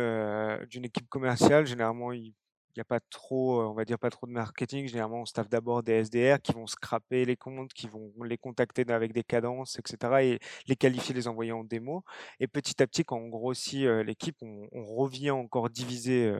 équipe 0.83 1.07
commerciale, 1.09 1.65
généralement, 1.65 2.11
il 2.11 2.33
il 2.75 2.79
y 2.79 2.81
a 2.81 2.85
pas 2.85 2.99
trop, 3.09 3.61
heu, 3.61 3.65
on 3.67 3.73
va 3.73 3.85
dire, 3.85 3.99
pas 3.99 4.09
trop 4.09 4.27
de 4.27 4.31
marketing. 4.31 4.87
Généralement, 4.87 5.21
on 5.21 5.25
staffe 5.25 5.49
d'abord 5.49 5.83
des 5.83 5.93
SDR 6.05 6.41
qui 6.41 6.53
vont 6.53 6.67
scraper 6.67 7.25
les 7.25 7.35
comptes, 7.37 7.73
qui 7.73 7.87
vont 7.87 8.11
les 8.23 8.37
contacter 8.37 8.85
avec 8.91 9.13
des 9.13 9.23
cadences 9.23 9.77
et 9.79 9.81
cetera 9.85 10.23
et 10.23 10.39
les 10.67 10.75
qualifier, 10.75 11.13
les 11.15 11.27
envoyer 11.27 11.51
en 11.51 11.63
démo 11.63 12.03
et 12.39 12.47
petit 12.47 12.81
à 12.83 12.87
petit, 12.87 13.03
quand 13.05 13.17
on 13.17 13.29
grossit, 13.29 13.83
heu, 13.85 14.01
l'équipe, 14.01 14.37
on 14.43 14.85
revient 14.95 15.31
encore 15.31 15.69
diviser, 15.69 16.33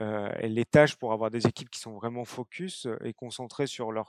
heu, 0.00 0.28
les 0.42 0.64
tâches 0.64 0.96
pour 0.96 1.12
avoir 1.12 1.30
des 1.30 1.46
équipes 1.46 1.70
qui 1.70 1.80
sont 1.80 1.92
vraiment 1.94 2.24
focus, 2.24 2.86
et 3.04 3.12
concentrées 3.14 3.66
sur 3.66 3.92
la 3.92 4.04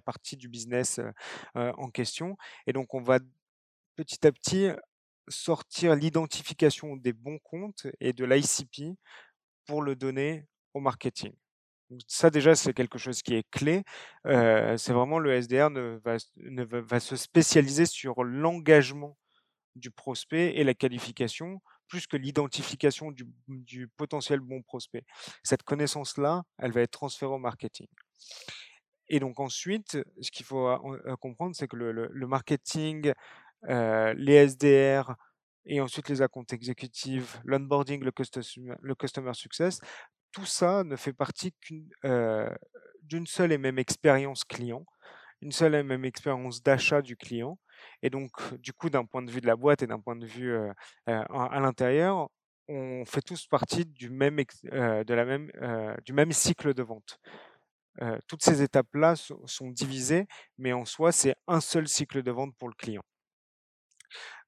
partie 0.00 0.36
du 0.36 0.48
business, 0.48 1.00
en 1.54 1.90
question 1.90 2.36
et 2.66 2.72
donc 2.72 2.94
on 2.94 3.00
va 3.02 3.18
petit 3.96 4.26
à 4.26 4.32
petit 4.32 4.68
sortir 5.28 5.94
l'identification 5.96 6.96
des 6.96 7.12
bons 7.14 7.38
comptes 7.44 7.86
et 8.00 8.12
de 8.14 8.24
l'ICP 8.24 8.96
pour 9.68 9.82
le 9.82 9.96
donner 9.96 10.46
au 10.74 10.80
marketing. 10.80 11.34
Ça 12.06 12.30
déjà, 12.30 12.54
c'est 12.54 12.74
quelque 12.74 12.98
chose 12.98 13.22
qui 13.22 13.34
est 13.34 13.48
clé. 13.50 13.84
C'est 14.24 14.92
vraiment 14.92 15.18
le 15.18 15.32
SDR 15.32 15.70
ne 15.70 15.98
va 16.04 16.16
ne 16.38 16.64
va 16.64 17.00
se 17.00 17.16
spécialiser 17.16 17.86
sur 17.86 18.24
l'engagement 18.24 19.16
du 19.76 19.90
prospect 19.90 20.56
et 20.56 20.64
la 20.64 20.74
qualification, 20.74 21.60
plus 21.88 22.06
que 22.06 22.16
l'identification 22.18 23.12
du 23.12 23.26
du 23.48 23.88
potentiel 23.88 24.40
bon 24.40 24.62
prospect. 24.62 25.04
Cette 25.44 25.64
connaissance-là, 25.64 26.44
elle 26.58 26.72
va 26.72 26.82
être 26.82 26.92
transférée 26.92 27.32
au 27.34 27.38
marketing 27.38 27.88
et 29.08 29.20
donc 29.20 29.40
ensuite, 29.40 29.98
ce 30.20 30.30
qu'il 30.30 30.44
faut 30.44 30.68
heu, 30.68 31.16
comprendre, 31.20 31.54
c'est 31.56 31.68
que 31.68 31.76
le 31.76 31.92
le 31.92 32.26
marketing, 32.26 33.12
les 33.66 34.34
SDR 34.34 35.14
et 35.68 35.82
ensuite 35.82 36.10
les 36.10 36.22
account 36.22 36.46
exécutives, 36.52 37.40
l'onboarding, 37.44 38.04
le 38.04 38.12
le 38.82 38.96
customer 38.96 39.34
success, 39.34 39.80
tout 40.32 40.44
ça 40.46 40.84
ne 40.84 40.96
fait 40.96 41.12
partie 41.14 41.52
qu'une, 41.60 41.88
heu, 42.04 42.48
d'une 43.02 43.26
seule 43.26 43.52
et 43.52 43.58
même 43.58 43.78
expérience 43.78 44.44
client, 44.44 44.84
une 45.42 45.52
seule 45.52 45.74
et 45.76 45.82
même 45.82 46.04
expérience 46.04 46.62
d'achat 46.62 47.02
du 47.02 47.16
client 47.16 47.58
et 48.02 48.10
donc 48.10 48.30
du 48.60 48.72
coup, 48.72 48.90
d'un 48.90 49.04
point 49.06 49.22
de 49.22 49.30
vue 49.30 49.40
de 49.40 49.46
la 49.46 49.56
boîte 49.56 49.82
et 49.82 49.86
d'un 49.86 50.00
point 50.00 50.16
de 50.16 50.26
vue, 50.26 50.50
heu, 50.52 50.72
en 51.06 51.44
à 51.46 51.60
l'intérieur, 51.60 52.28
on 52.68 53.04
fait 53.06 53.22
tous 53.22 53.46
partie 53.46 53.86
du 53.86 54.10
même 54.10 54.38
cycle 56.32 56.74
de 56.74 56.82
vente. 56.82 57.18
Toutes 58.28 58.42
ces 58.44 58.62
étapes-là 58.62 59.16
sont 59.16 59.70
divisées, 59.70 60.26
mais 60.56 60.72
en 60.72 60.84
soi, 60.84 61.10
c'est 61.12 61.34
un 61.48 61.60
seul 61.60 61.88
cycle 61.88 62.22
de 62.22 62.30
vente 62.30 62.54
pour 62.56 62.68
le 62.68 62.74
client. 62.74 63.02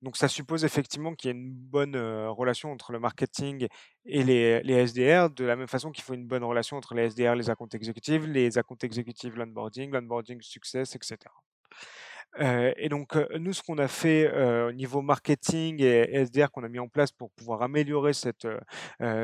Donc 0.02 0.16
ça 0.16 0.28
suppose 0.28 0.64
effectivement 0.64 1.14
qu'il 1.14 1.28
y 1.28 1.32
ait 1.32 1.36
une 1.36 1.52
bonne, 1.52 1.96
relation 1.96 2.72
entre 2.72 2.92
le 2.92 3.00
marketing 3.00 3.66
et 4.06 4.22
les 4.22 4.62
les 4.62 4.86
SDR, 4.86 5.30
de 5.30 5.44
la 5.44 5.56
même 5.56 5.68
façon 5.68 5.90
qu'il 5.90 6.04
faut 6.04 6.14
une 6.14 6.26
bonne 6.26 6.44
relation 6.44 6.76
entre 6.76 6.94
les 6.94 7.10
SDR, 7.10 7.34
les 7.34 7.50
account 7.50 7.68
exécutives, 7.72 8.26
les 8.26 8.58
account 8.58 8.78
exécutives, 8.82 9.36
l'onboarding, 9.36 9.90
l'onboarding 9.90 10.40
success 10.40 10.94
et 10.94 10.98
cetera. 11.02 11.34
Heu 12.40 12.72
et 12.76 12.88
donc 12.88 13.16
nous, 13.38 13.52
ce 13.52 13.62
qu'on 13.62 13.78
a 13.78 13.88
fait, 13.88 14.30
au 14.68 14.72
niveau 14.72 15.02
marketing 15.02 15.82
et 15.82 16.14
SDR 16.24 16.50
qu'on 16.50 16.62
a 16.62 16.68
mis 16.68 16.78
en 16.78 16.88
place 16.88 17.10
pour 17.10 17.30
pouvoir 17.32 17.62
améliorer 17.62 18.12
cette, 18.12 18.46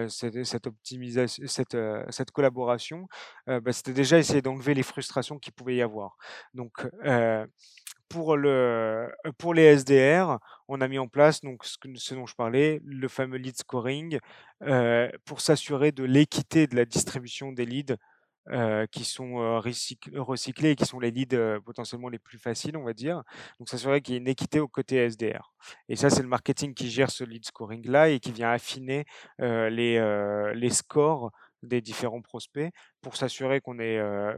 cette 0.09 0.67
optimisation 0.67 1.45
cette, 1.47 1.77
cette 2.11 2.31
collaboration, 2.33 3.07
bah, 3.47 3.73
c'était 3.73 3.93
déjà 3.93 4.19
essayer 4.19 4.43
d'enlever 4.43 4.75
les 4.75 4.83
frustrations 4.83 5.39
qu'il 5.39 5.53
pouvait 5.53 5.77
y 5.77 5.83
avoir. 5.83 6.17
Donc 6.55 6.85
pour 8.09 8.37
le 8.37 9.11
pour 9.39 9.55
les 9.55 9.65
SDR, 9.65 10.39
on 10.69 10.81
a 10.81 10.89
mis 10.89 10.99
en 10.99 11.09
place 11.09 11.41
donc 11.41 11.65
ce 11.65 12.15
dont 12.15 12.27
je 12.27 12.35
parlais, 12.35 12.81
le 12.85 13.09
fameux 13.09 13.39
lead 13.39 13.57
scoring, 13.57 14.19
heu, 14.63 15.11
pour 15.25 15.41
s'assurer 15.41 15.93
de 15.93 16.05
l'équité 16.05 16.67
de 16.67 16.77
la 16.77 16.85
distribution 16.85 17.53
des 17.53 17.67
leads, 17.67 17.97
heu, 18.53 18.87
qui 18.93 19.05
sont, 19.05 19.61
recyclés 19.61 20.71
et 20.71 20.77
qui 20.77 20.85
sont 20.87 21.01
les 21.01 21.11
leads, 21.11 21.61
potentiellement 21.65 22.09
les 22.09 22.19
plus 22.19 22.39
faciles, 22.39 22.77
on 22.77 22.85
va 22.85 22.93
dire. 22.93 23.23
Donc 23.59 23.69
s'assurer 23.69 24.01
qu'il 24.01 24.15
y 24.15 24.17
ait 24.17 24.21
une 24.21 24.29
équité 24.29 24.61
au 24.61 24.69
côté 24.69 24.97
SDR 24.97 25.53
et 25.89 25.97
ça, 25.97 26.11
c'est 26.11 26.23
le 26.23 26.29
marketing 26.29 26.75
qui 26.75 26.91
gère 26.91 27.11
ce 27.11 27.25
lead 27.25 27.45
scoring-là 27.45 28.11
et 28.11 28.21
qui 28.21 28.33
vient 28.33 28.51
affiner, 28.51 29.05
les, 29.39 30.53
les 30.55 30.71
scores 30.71 31.31
des 31.63 31.81
différents 31.81 32.23
prospects 32.23 32.71
pour 33.03 33.17
s'assurer 33.17 33.61
qu'on 33.61 33.77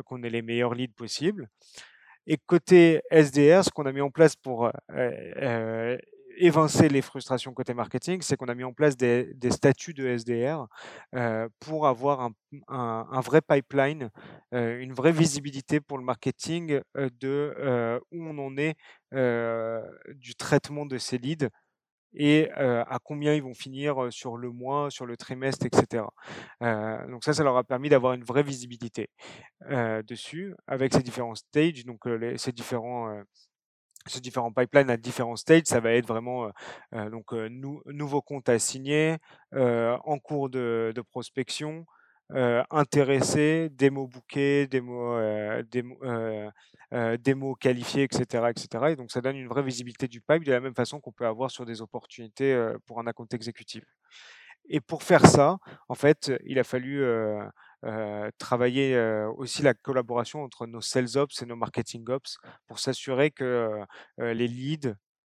qu'on 0.07 0.23
ait 0.23 0.31
les 0.31 0.43
meilleurs 0.43 0.75
leads 0.75 0.95
possibles 0.95 1.49
et 2.29 2.39
côté 2.47 3.03
SDR, 3.11 3.65
ce 3.65 3.71
qu'on 3.71 3.87
a 3.87 3.93
mis 3.93 4.03
en 4.03 4.11
place 4.11 4.37
pour, 4.37 4.67
heu 4.69 4.73
heu, 4.97 5.99
évincer 6.41 6.89
les 6.89 7.03
frustrations 7.03 7.53
côté 7.55 7.75
marketing, 7.75 8.21
c'est 8.23 8.37
qu'on 8.37 8.47
a 8.49 8.55
mis 8.55 8.65
en 8.65 8.73
place 8.75 8.97
des 8.97 9.35
statuts 9.51 9.95
de 9.95 10.07
SDR, 10.07 10.69
heu, 11.17 11.49
pour 11.61 11.89
avoir 11.89 12.31
un 12.69 13.21
vrai 13.23 13.41
pipeline, 13.43 14.11
une 14.53 14.93
vraie 14.93 15.13
visibilité 15.13 15.81
pour 15.81 15.99
le 15.99 16.05
marketing, 16.05 16.81
de, 17.21 18.01
où 18.13 18.25
on 18.25 18.39
en 18.39 18.57
est, 18.59 18.77
du 20.15 20.35
traitement 20.37 20.87
de 20.87 20.99
ces 20.99 21.19
leads 21.19 21.49
et 22.15 22.51
à 22.53 22.99
combien 23.03 23.35
ils 23.35 23.43
vont 23.43 23.55
finir, 23.55 24.09
sur 24.11 24.37
le 24.37 24.51
mois, 24.51 24.91
sur 24.91 25.07
le 25.07 25.17
trimestre 25.17 25.67
et 25.67 25.71
cetera. 25.75 26.13
Heu, 26.63 27.11
donc 27.11 27.25
ça, 27.25 27.33
ça 27.35 27.45
leur 27.45 27.57
a 27.57 27.65
permis 27.65 27.89
d'avoir 27.89 28.15
une 28.15 28.25
vraie 28.25 28.43
visibilité, 28.43 29.11
dessus 30.07 30.55
avec 30.67 30.95
ces 30.95 31.03
différents 31.03 31.35
stages, 31.35 31.85
donc 31.85 32.01
ces 32.37 32.53
différents, 32.53 33.23
ces 34.07 34.21
différents 34.21 34.53
pipelines 34.53 34.91
à 34.91 34.97
différents 34.97 35.37
stages. 35.37 35.65
Ça 35.67 35.81
va 35.81 35.93
être 35.93 36.07
vraiment, 36.07 36.51
donc 36.93 37.33
nou 37.33 37.83
nouveau 37.87 38.23
compte 38.23 38.49
à 38.49 38.59
signer, 38.59 39.17
en 39.55 40.19
cours 40.19 40.51
de 40.51 41.03
prospection, 41.11 41.87
heu, 42.35 42.63
intéressé, 42.71 43.69
démo 43.73 44.07
bookée, 44.07 44.67
démo, 44.69 45.17
démo, 45.71 45.97
démo 47.19 47.55
qualifiée 47.57 48.05
et 48.05 48.09
cetera 48.15 48.51
et 48.51 48.93
et 48.93 48.97
donc 48.97 49.11
ça 49.13 49.21
donne 49.21 49.37
une 49.37 49.49
vraie 49.49 49.63
visibilité 49.63 50.09
du 50.09 50.21
pipe 50.21 50.45
de 50.45 50.53
la 50.53 50.61
même 50.61 50.75
façon 50.75 51.01
qu'on 51.01 51.13
peut 51.13 51.27
avoir 51.27 51.51
sur 51.51 51.67
des 51.67 51.83
opportunités, 51.83 52.53
heu, 52.55 52.79
pour 52.87 53.01
un 53.01 53.07
account 53.07 53.27
exécutif. 53.33 53.85
Et 54.71 54.81
pour 54.81 55.03
faire 55.05 55.27
ça, 55.27 55.59
en 55.89 55.95
fait, 55.95 56.33
il 56.47 56.59
a 56.59 56.65
fallu, 56.65 57.03
heu, 57.05 57.41
travailler, 58.39 58.99
aussi 59.37 59.63
la 59.63 59.75
collaboration 59.75 60.43
entre 60.45 60.67
nos 60.67 60.81
sales 60.83 61.17
ops 61.19 61.43
et 61.43 61.47
nos 61.47 61.57
marketing 61.57 62.09
ops 62.11 62.39
pour 62.67 62.79
s'assurer 62.81 63.31
que, 63.31 63.81
les 64.19 64.49
leads 64.49 64.95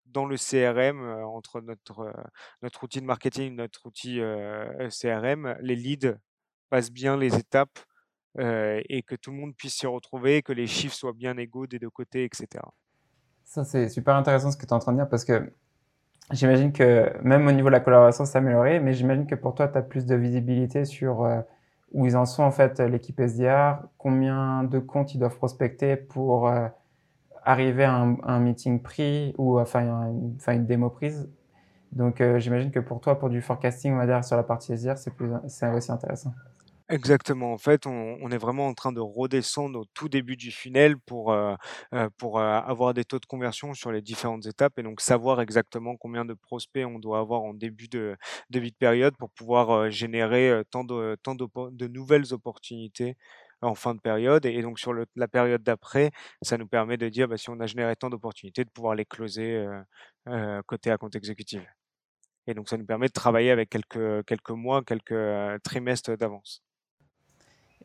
dans 0.07 0.25
le 0.25 0.37
CRM, 0.37 1.01
entre 1.25 1.61
notre, 1.61 2.13
notre 2.63 2.83
outil 2.83 3.01
de 3.01 3.05
marketing, 3.05 3.55
notre 3.55 3.85
outil, 3.87 4.19
CRM, 4.89 5.55
les 5.61 5.75
leads 5.75 6.15
passent 6.71 6.91
bien 6.91 7.15
les 7.15 7.35
étapes, 7.35 7.77
et 8.39 9.03
que 9.05 9.15
tout 9.15 9.29
le 9.29 9.37
monde 9.37 9.53
puisse 9.55 9.75
s'y 9.75 9.85
retrouver, 9.85 10.41
que 10.41 10.53
les 10.53 10.65
chiffres 10.65 10.95
soient 10.95 11.13
bien 11.13 11.37
égaux 11.37 11.67
des 11.67 11.77
2 11.77 11.89
côtés 11.89 12.23
et 12.23 12.29
cetera. 12.33 12.73
Ça, 13.43 13.63
c'est 13.63 13.89
super 13.89 14.15
intéressant 14.15 14.49
ce 14.49 14.57
que 14.57 14.65
tu 14.65 14.69
es 14.69 14.73
en 14.73 14.79
train 14.79 14.93
de 14.93 14.97
dire 14.97 15.09
parce 15.09 15.25
que 15.25 15.51
j'imagine 16.31 16.71
que 16.71 17.11
même 17.21 17.45
au 17.45 17.51
niveau 17.51 17.67
de 17.67 17.73
la 17.73 17.81
collaboration, 17.81 18.25
c'est 18.25 18.37
amélioré, 18.37 18.79
mais 18.79 18.93
j'imagine 18.93 19.27
que 19.27 19.35
pour 19.35 19.53
toi, 19.53 19.67
tu 19.67 19.77
as 19.77 19.81
plus 19.81 20.05
de 20.05 20.15
visibilité 20.15 20.85
sur, 20.85 21.27
où 21.91 22.05
ils 22.05 22.15
en 22.15 22.25
sont 22.25 22.43
en 22.43 22.51
fait, 22.51 22.79
l'équipe 22.79 23.19
SDR, 23.19 23.83
combien 23.97 24.63
de 24.63 24.79
comptes 24.79 25.13
ils 25.13 25.19
doivent 25.19 25.35
prospecter 25.35 25.97
pour, 25.97 26.49
arriver 27.43 27.83
à 27.83 27.95
un 27.95 28.39
meeting 28.39 28.81
pris 28.81 29.33
ou 29.37 29.59
enfin 29.59 30.13
une 30.47 30.65
démo 30.65 30.89
prise. 30.89 31.29
Donc 31.91 32.23
j'imagine 32.37 32.71
que 32.71 32.79
pour 32.79 33.01
toi, 33.01 33.19
pour 33.19 33.29
du 33.29 33.41
forecasting, 33.41 33.93
on 33.93 33.97
va 33.97 34.05
dire 34.05 34.23
sur 34.23 34.37
la 34.37 34.43
partie 34.43 34.71
SDR, 34.71 34.97
c'est 34.97 35.11
aussi 35.73 35.91
intéressant. 35.91 36.33
Exactement. 36.91 37.53
En 37.53 37.57
fait, 37.57 37.85
on 37.87 38.29
est 38.31 38.37
vraiment 38.37 38.67
en 38.67 38.73
train 38.73 38.91
de 38.91 38.99
redescendre 38.99 39.79
au 39.79 39.85
tout 39.93 40.09
début 40.09 40.35
du 40.35 40.51
funnel 40.51 40.97
pour, 40.99 41.31
heu 41.31 41.55
heu, 41.93 42.09
pour, 42.17 42.37
heu, 42.39 42.43
avoir 42.43 42.93
des 42.93 43.05
taux 43.05 43.19
de 43.19 43.25
conversion 43.25 43.73
sur 43.73 43.91
les 43.93 44.01
différentes 44.01 44.45
étapes 44.45 44.77
et 44.77 44.83
donc 44.83 44.99
savoir 44.99 45.39
exactement 45.39 45.95
combien 45.95 46.25
de 46.25 46.33
prospects 46.33 46.85
on 46.85 46.99
doit 46.99 47.19
avoir 47.19 47.43
en 47.43 47.53
début 47.53 47.87
de 47.87 48.17
début 48.49 48.71
de 48.71 48.75
période 48.75 49.15
pour 49.17 49.29
pouvoir, 49.31 49.89
générer, 49.89 50.63
tant 50.69 50.83
de 50.83 51.15
tant 51.23 51.33
d'oppo 51.35 51.69
de 51.71 51.87
nouvelles 51.87 52.33
opportunités, 52.33 53.15
en 53.61 53.75
fin 53.75 53.95
de 53.95 54.01
période 54.01 54.45
et 54.45 54.61
donc 54.61 54.77
sur 54.79 54.93
la 55.15 55.27
période 55.29 55.63
d'après, 55.63 56.11
ça 56.41 56.57
nous 56.57 56.67
permet 56.67 56.97
de 56.97 57.07
dire, 57.09 57.27
bah, 57.29 57.37
si 57.37 57.49
on 57.49 57.59
a 57.61 57.67
généré 57.67 57.95
tant 57.95 58.09
d'opportunités, 58.09 58.65
de 58.65 58.69
pouvoir 58.69 58.95
les 58.95 59.05
closer, 59.05 59.65
côté 60.67 60.93
compte 60.99 61.15
exécutif 61.15 61.61
et 62.47 62.53
donc 62.55 62.69
ça 62.69 62.77
nous 62.77 62.85
permet 62.85 63.07
de 63.07 63.13
travailler 63.13 63.51
avec 63.51 63.69
quelques 63.69 64.25
quelques 64.27 64.51
mois, 64.51 64.83
quelques, 64.83 65.15
trimestres 65.63 66.17
d'avance. 66.17 66.59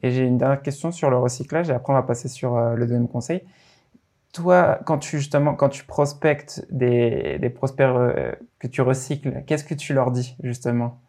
Et 0.02 0.10
j'ai 0.10 0.24
une 0.24 0.38
dernière 0.38 0.62
question 0.62 0.92
sur 0.92 1.10
le 1.10 1.16
recyclage 1.16 1.70
et 1.70 1.72
après 1.72 1.92
on 1.92 1.96
va 1.96 2.02
passer 2.02 2.28
sur, 2.28 2.58
le 2.58 2.86
deuxième 2.86 3.08
conseil. 3.08 3.42
Toi, 4.32 4.78
quand 4.84 4.98
tu 4.98 5.18
justement 5.18 5.54
quand 5.54 5.70
tu 5.70 5.84
prospectes 5.84 6.66
des 6.70 7.38
des 7.38 7.50
prospects, 7.50 7.88
que 8.58 8.66
tu 8.66 8.82
recycles, 8.82 9.42
qu'est-ce 9.46 9.64
que 9.64 9.74
tu 9.74 9.94
leur 9.94 10.10
dis 10.10 10.36
justement? 10.42 11.00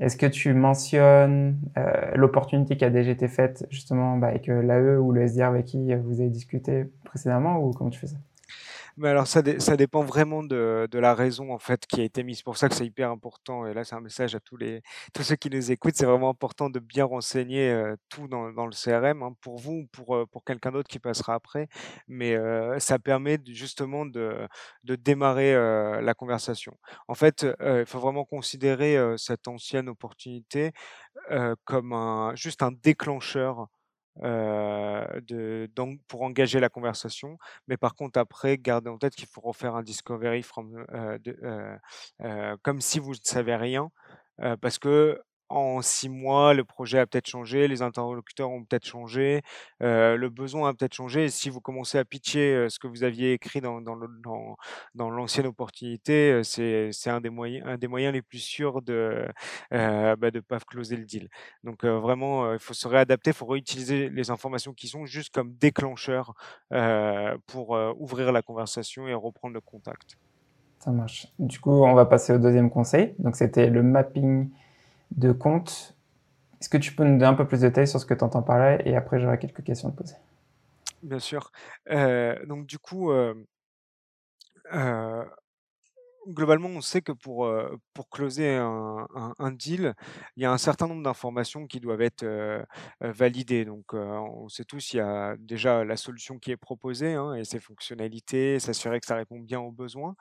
Est-ce 0.00 0.16
que 0.16 0.26
tu 0.26 0.52
mentionnes 0.54 1.56
euh, 1.78 2.10
l'opportunité 2.16 2.76
qui 2.76 2.84
a 2.84 2.90
déjà 2.90 3.12
été 3.12 3.28
faite 3.28 3.66
justement 3.70 4.16
bah, 4.16 4.28
avec 4.28 4.48
euh, 4.48 4.60
l'AE 4.60 4.98
ou 4.98 5.12
le 5.12 5.22
SDR 5.22 5.44
avec 5.44 5.66
qui 5.66 5.94
vous 5.94 6.20
avez 6.20 6.30
discuté 6.30 6.86
précédemment 7.04 7.58
ou 7.58 7.70
comment 7.72 7.90
tu 7.90 8.00
fais 8.00 8.08
ça? 8.08 8.16
Mais 8.96 9.08
alors 9.08 9.26
ça, 9.26 9.42
ça 9.58 9.76
dépend 9.76 10.02
vraiment 10.04 10.42
de, 10.42 10.88
la 10.92 11.14
raison 11.14 11.52
en 11.52 11.58
fait 11.58 11.86
qui 11.86 12.00
a 12.00 12.04
été 12.04 12.22
mise. 12.22 12.38
C'est 12.38 12.44
pour 12.44 12.56
ça 12.56 12.68
que 12.68 12.74
c'est 12.74 12.86
hyper 12.86 13.10
important. 13.10 13.66
Et 13.66 13.74
là, 13.74 13.84
c'est 13.84 13.94
un 13.96 14.00
message 14.00 14.34
à 14.34 14.40
tous 14.40 14.56
les 14.56 14.82
tous 15.12 15.22
ceux 15.22 15.36
qui 15.36 15.50
nous 15.50 15.72
écoutent. 15.72 15.96
C'est 15.96 16.06
vraiment 16.06 16.30
important 16.30 16.70
de 16.70 16.78
bien 16.78 17.04
renseigner 17.04 17.70
euh, 17.70 17.96
tout 18.08 18.28
dans, 18.28 18.52
dans, 18.52 18.66
le 18.66 18.72
CRM 18.72 19.22
hein, 19.22 19.34
pour 19.40 19.58
vous 19.58 19.72
ou 19.72 19.86
pour 19.92 20.14
euh, 20.16 20.26
pour 20.26 20.44
quelqu'un 20.44 20.70
d'autre 20.72 20.88
qui 20.88 20.98
passera 21.00 21.34
après. 21.34 21.68
Mais 22.08 22.34
euh, 22.36 22.78
ça 22.78 22.98
permet 22.98 23.38
justement 23.46 24.06
de 24.06 24.46
de 24.84 24.94
démarrer 24.96 25.54
la 25.54 26.14
conversation. 26.14 26.76
En 27.08 27.14
fait, 27.14 27.46
il 27.60 27.84
faut 27.86 27.98
vraiment 27.98 28.24
considérer 28.24 28.96
cette 29.16 29.48
ancienne 29.48 29.88
opportunité 29.88 30.72
comme 31.64 31.92
un 31.92 32.34
juste 32.34 32.62
un 32.62 32.72
déclencheur 32.72 33.68
euh, 34.22 35.66
donc 35.74 36.00
pour 36.08 36.22
engager 36.22 36.60
la 36.60 36.68
conversation. 36.68 37.38
Mais 37.68 37.76
par 37.76 37.94
contre, 37.94 38.18
après, 38.18 38.58
gardez 38.58 38.90
en 38.90 38.98
tête 38.98 39.14
qu'il 39.14 39.26
faut 39.26 39.40
refaire 39.40 39.74
un 39.74 39.82
discovery 39.82 40.42
from, 40.42 40.84
euh, 40.92 41.18
euh, 42.22 42.56
comme 42.62 42.80
si 42.80 42.98
vous 42.98 43.12
ne 43.12 43.18
savez 43.22 43.56
rien, 43.56 43.90
parce 44.60 44.78
que 44.78 45.20
en 45.48 45.82
six 45.82 46.08
mois, 46.08 46.54
le 46.54 46.64
projet 46.64 46.98
a 46.98 47.06
peut-être 47.06 47.28
changé, 47.28 47.68
les 47.68 47.82
interlocuteurs 47.82 48.50
ont 48.50 48.64
peut-être 48.64 48.86
changé, 48.86 49.42
euh, 49.82 50.16
le 50.16 50.28
besoin 50.30 50.70
a 50.70 50.74
peut-être 50.74 50.94
changé. 50.94 51.24
Et 51.24 51.28
si 51.28 51.50
vous 51.50 51.60
commencez 51.60 51.98
à 51.98 52.04
pitcher 52.04 52.54
euh, 52.54 52.68
ce 52.68 52.78
que 52.78 52.86
vous 52.86 53.04
aviez 53.04 53.32
écrit 53.32 53.60
dans, 53.60 53.80
l'ancienne 54.94 55.46
opportunité, 55.46 56.32
euh, 56.32 56.42
c'est, 56.42 57.10
un, 57.10 57.20
des 57.20 57.30
moyens, 57.30 58.12
les 58.12 58.22
plus 58.22 58.38
sûrs 58.38 58.82
de 58.82 59.26
ne 59.70 60.14
bah, 60.16 60.30
de 60.30 60.40
pas 60.40 60.58
closer 60.60 60.96
le 60.96 61.04
deal. 61.04 61.28
Donc 61.62 61.84
vraiment, 61.84 62.52
il 62.52 62.58
faut 62.58 62.74
se 62.74 62.88
réadapter, 62.88 63.30
il 63.30 63.34
faut 63.34 63.46
réutiliser 63.46 64.08
les 64.08 64.30
informations 64.30 64.72
qui 64.72 64.88
sont 64.88 65.06
juste 65.06 65.32
comme 65.32 65.54
déclencheurs 65.54 66.34
pour 67.46 67.70
ouvrir 67.98 68.32
la 68.32 68.42
conversation 68.42 69.06
et 69.08 69.14
reprendre 69.14 69.54
le 69.54 69.60
contact. 69.60 70.16
Ça 70.78 70.90
marche. 70.90 71.28
Du 71.38 71.60
coup, 71.60 71.70
on 71.70 71.94
va 71.94 72.04
passer 72.04 72.34
au 72.34 72.38
deuxième 72.38 72.70
conseil. 72.70 73.14
Donc, 73.18 73.36
c'était 73.36 73.70
le 73.70 73.82
mapping 73.82 74.50
de 75.16 75.32
compte. 75.32 75.96
Est-ce 76.60 76.68
que 76.68 76.78
tu 76.78 76.94
peux 76.94 77.04
nous 77.04 77.18
donner 77.18 77.26
un 77.26 77.34
peu 77.34 77.46
plus 77.46 77.60
de 77.60 77.68
détails 77.68 77.88
sur 77.88 78.00
ce 78.00 78.06
que 78.06 78.14
tu 78.14 78.24
entends 78.24 78.42
par 78.42 78.80
et 78.80 78.96
après 78.96 79.20
j'aurai 79.20 79.38
quelques 79.38 79.62
questions 79.62 79.88
à 79.88 79.92
te 79.92 79.96
poser. 79.96 80.14
Bien 81.02 81.18
sûr. 81.18 81.52
Euh, 81.90 82.34
donc 82.46 82.66
du 82.66 82.78
coup, 82.78 83.10
euh, 83.10 83.34
euh, 84.72 85.24
globalement, 86.28 86.68
on 86.68 86.80
sait 86.80 87.02
que 87.02 87.12
pour, 87.12 87.50
pour 87.92 88.08
closer 88.08 88.56
un, 88.56 89.06
un, 89.38 89.52
deal, 89.52 89.94
il 90.36 90.42
y 90.42 90.46
a 90.46 90.52
un 90.52 90.58
certain 90.58 90.86
nombre 90.86 91.02
d'informations 91.02 91.66
qui 91.66 91.80
doivent 91.80 92.02
être 92.02 92.24
validées. 93.00 93.64
Donc, 93.64 93.92
on 93.92 94.48
sait 94.48 94.64
tous, 94.64 94.92
il 94.92 94.98
y 94.98 95.00
a 95.00 95.36
déjà 95.38 95.84
la 95.84 95.96
solution 95.96 96.38
qui 96.38 96.50
est 96.50 96.56
proposée 96.56 97.14
hein, 97.14 97.34
et 97.34 97.44
ses 97.44 97.60
fonctionnalités, 97.60 98.58
s'assurer 98.58 99.00
que 99.00 99.06
ça 99.06 99.16
répond 99.16 99.38
bien 99.38 99.60
aux 99.60 99.72
besoins. 99.72 100.14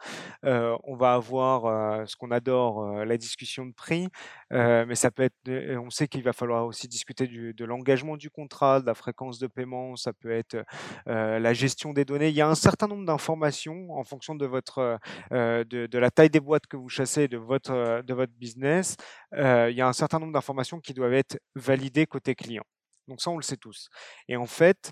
on 0.43 0.95
va 0.95 1.13
avoir 1.13 2.07
ce 2.07 2.15
qu'on 2.15 2.31
adore, 2.31 3.05
la 3.05 3.17
discussion 3.17 3.65
de 3.65 3.73
prix, 3.73 4.07
mais 4.51 4.95
ça 4.95 5.11
peut 5.11 5.23
être, 5.23 5.77
on 5.77 5.89
sait 5.89 6.07
qu'il 6.07 6.23
va 6.23 6.33
falloir 6.33 6.65
aussi 6.65 6.87
discuter 6.87 7.27
de 7.27 7.65
l'engagement 7.65 8.17
du 8.17 8.29
contrat, 8.29 8.79
de 8.81 8.85
la 8.85 8.93
fréquence 8.93 9.39
de 9.39 9.47
paiement, 9.47 9.95
ça 9.95 10.13
peut 10.13 10.31
être 10.31 10.57
la 11.05 11.53
gestion 11.53 11.93
des 11.93 12.05
données. 12.05 12.29
Il 12.29 12.35
y 12.35 12.41
a 12.41 12.47
un 12.47 12.55
certain 12.55 12.87
nombre 12.87 13.05
d'informations 13.05 13.91
en 13.91 14.03
fonction 14.03 14.35
de 14.35 14.45
votre 14.45 14.99
de, 15.31 15.92
de 15.93 15.99
la 15.99 16.09
taille 16.09 16.31
des 16.31 16.39
boîtes 16.39 16.65
que 16.65 16.75
vous 16.75 16.89
chassez, 16.89 17.27
de 17.27 17.37
votre, 17.37 17.71
euh, 17.71 18.01
de 18.01 18.13
votre 18.15 18.33
business, 18.33 18.97
euh, 19.35 19.69
il 19.69 19.77
y 19.77 19.81
a 19.81 19.87
un 19.87 19.93
certain 19.93 20.19
nombre 20.19 20.33
d'informations 20.33 20.79
qui 20.79 20.93
doivent 20.93 21.13
être 21.13 21.37
validées 21.55 22.07
côté 22.07 22.33
client. 22.33 22.63
Donc 23.07 23.21
ça, 23.21 23.29
on 23.29 23.37
le 23.37 23.43
sait 23.43 23.57
tous. 23.57 23.89
Et 24.27 24.35
en 24.35 24.47
fait, 24.47 24.91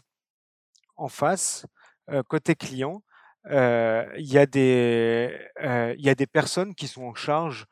en 0.98 1.08
face, 1.08 1.66
euh, 2.12 2.22
côté 2.28 2.56
client, 2.56 3.02
il 3.50 4.28
y 4.28 4.38
a 4.38 4.46
des 4.46 6.28
personnes 6.32 6.76
qui 6.76 6.88
sont 6.88 7.04
en 7.04 7.16
charge 7.16 7.66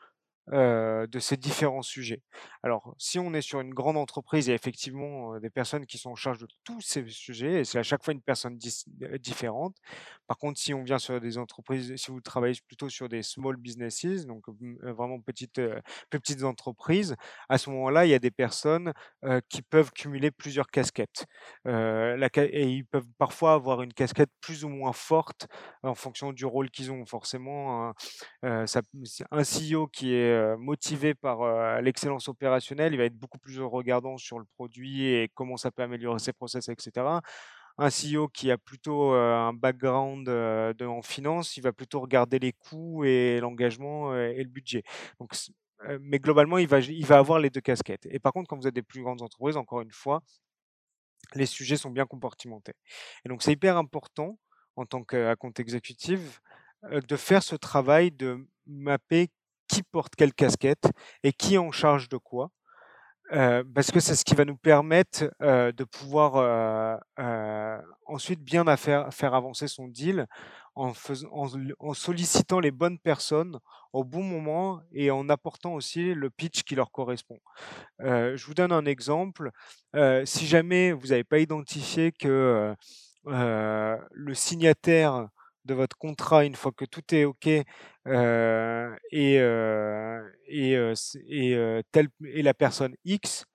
de 0.51 1.19
ces 1.19 1.37
différents 1.37 1.81
sujets. 1.81 2.21
Alors, 2.63 2.95
si 2.97 3.19
on 3.19 3.33
est 3.33 3.41
sur 3.41 3.59
une 3.61 3.73
grande 3.73 3.97
entreprise, 3.97 4.47
il 4.47 4.49
y 4.49 4.53
a 4.53 4.55
effectivement 4.55 5.39
des 5.39 5.49
personnes 5.49 5.85
qui 5.85 5.97
sont 5.97 6.11
en 6.11 6.15
charge 6.15 6.39
de 6.39 6.47
tous 6.63 6.81
ces 6.81 7.05
sujets, 7.07 7.61
et 7.61 7.63
c'est 7.63 7.79
à 7.79 7.83
chaque 7.83 8.03
fois 8.03 8.13
une 8.13 8.21
personne 8.21 8.57
différente. 9.19 9.75
Par 10.27 10.37
contre, 10.37 10.59
si 10.59 10.73
on 10.73 10.83
vient 10.83 10.99
sur 10.99 11.19
des 11.21 11.37
entreprises, 11.37 11.95
si 11.95 12.11
vous 12.11 12.21
travaillez 12.21 12.59
plutôt 12.67 12.89
sur 12.89 13.09
des 13.09 13.21
small 13.21 13.57
businesses, 13.57 14.25
donc 14.25 14.43
vraiment 14.81 15.19
petites, 15.19 15.61
plus 16.09 16.19
petites 16.19 16.43
entreprises, 16.43 17.15
à 17.49 17.57
ce 17.57 17.69
moment-là, 17.69 18.05
il 18.05 18.09
y 18.09 18.13
a 18.13 18.19
des 18.19 18.31
personnes 18.31 18.93
qui 19.49 19.61
peuvent 19.61 19.91
cumuler 19.91 20.31
plusieurs 20.31 20.67
casquettes. 20.67 21.25
et 21.65 22.63
ils 22.69 22.85
peuvent 22.85 23.07
parfois 23.17 23.53
avoir 23.53 23.81
une 23.81 23.93
casquette 23.93 24.29
plus 24.41 24.63
ou 24.63 24.69
moins 24.69 24.93
forte 24.93 25.47
en 25.83 25.95
fonction 25.95 26.33
du 26.33 26.45
rôle 26.45 26.69
qu'ils 26.69 26.91
ont. 26.91 27.05
Forcément, 27.05 27.93
un, 28.43 28.65
CEO 29.43 29.87
qui 29.87 30.13
est 30.13 30.38
motivé 30.57 31.13
par 31.13 31.81
l'excellence 31.81 32.27
opérationnelle, 32.27 32.93
il 32.93 32.97
va 32.97 33.05
être 33.05 33.17
beaucoup 33.17 33.37
plus 33.39 33.61
regardant 33.61 34.17
sur 34.17 34.39
le 34.39 34.45
produit 34.55 35.05
et 35.05 35.29
comment 35.33 35.57
ça 35.57 35.71
peut 35.71 35.83
améliorer 35.83 36.19
ses 36.19 36.33
process, 36.33 36.69
etc. 36.69 37.05
Un 37.77 37.89
CEO 37.89 38.27
qui 38.27 38.51
a 38.51 38.57
plutôt 38.57 39.11
un 39.11 39.53
background 39.53 40.27
en 40.29 41.01
finance, 41.01 41.55
il 41.57 41.63
va 41.63 41.71
plutôt 41.71 42.01
regarder 42.01 42.39
les 42.39 42.51
coûts 42.51 43.03
et 43.05 43.39
l'engagement 43.39 44.15
et 44.15 44.43
le 44.43 44.49
budget. 44.49 44.83
Donc, 45.19 45.33
mais 46.01 46.19
globalement, 46.19 46.57
il 46.57 46.67
va, 46.67 46.79
il 46.79 47.05
va 47.05 47.19
avoir 47.19 47.39
les 47.39 47.49
deux 47.49 47.61
casquettes. 47.61 48.05
Et 48.07 48.19
par 48.19 48.33
contre, 48.33 48.49
quand 48.49 48.57
vous 48.57 48.67
êtes 48.67 48.75
des 48.75 48.83
plus 48.83 49.01
grandes 49.01 49.21
entreprises, 49.21 49.55
encore 49.55 49.79
une 49.79 49.91
fois, 49.91 50.21
les 51.35 51.45
sujets 51.45 51.77
sont 51.77 51.89
bien 51.89 52.05
compartimentés. 52.05 52.73
Et 53.23 53.29
donc, 53.29 53.43
c'est 53.43 53.53
hyper 53.53 53.77
important 53.77 54.37
en 54.75 54.85
tant 54.85 55.03
qu'account 55.03 55.53
exécutif 55.57 56.41
de 56.91 57.15
faire 57.15 57.43
ce 57.43 57.55
travail 57.55 58.11
de 58.11 58.45
mapper 58.65 59.29
qui 59.69 59.83
porte 59.83 60.15
quelle 60.15 60.33
casquette 60.33 60.91
et 61.23 61.31
qui 61.31 61.55
est 61.55 61.59
en 61.59 61.71
charge 61.71 62.09
de 62.09 62.17
quoi. 62.17 62.51
Euh, 63.31 63.63
parce 63.75 63.91
que 63.91 63.99
c'est 63.99 64.15
ce 64.15 64.25
qui 64.25 64.33
va 64.33 64.43
nous 64.43 64.57
permettre 64.57 65.31
euh, 65.43 65.71
de 65.71 65.83
pouvoir 65.83 66.97
euh, 67.19 67.77
ensuite 68.07 68.41
bien 68.41 68.65
faire, 68.75 69.13
faire 69.13 69.35
avancer 69.35 69.67
son 69.67 69.87
deal 69.87 70.25
en, 70.73 70.93
sollicitant 71.93 72.59
les 72.59 72.71
bonnes 72.71 72.97
personnes 72.97 73.59
au 73.93 74.03
bon 74.03 74.23
moment 74.23 74.81
et 74.93 75.11
en 75.11 75.29
apportant 75.29 75.73
aussi 75.73 76.13
le 76.13 76.29
pitch 76.29 76.63
qui 76.63 76.73
leur 76.73 76.91
correspond. 76.91 77.37
je 77.99 78.45
vous 78.45 78.53
donne 78.53 78.71
un 78.71 78.85
exemple. 78.85 79.51
si 80.23 80.47
jamais 80.47 80.93
vous 80.93 81.07
n'avez 81.07 81.25
pas 81.25 81.39
identifié 81.39 82.13
que 82.13 82.73
le 83.25 84.33
signataire 84.33 85.27
de 85.65 85.73
votre 85.73 85.97
contrat 85.97 86.45
une 86.45 86.55
fois 86.55 86.71
que 86.71 86.85
tout 86.85 87.03
est 87.13 87.25
OK 87.25 87.49
et, 89.11 89.39
euh, 89.39 90.21
et, 90.47 90.75
euh, 90.77 90.93
et, 91.27 91.83
telle, 91.91 92.07
et 92.25 92.41
la 92.41 92.53
personne 92.53 92.95
X, 93.05 93.45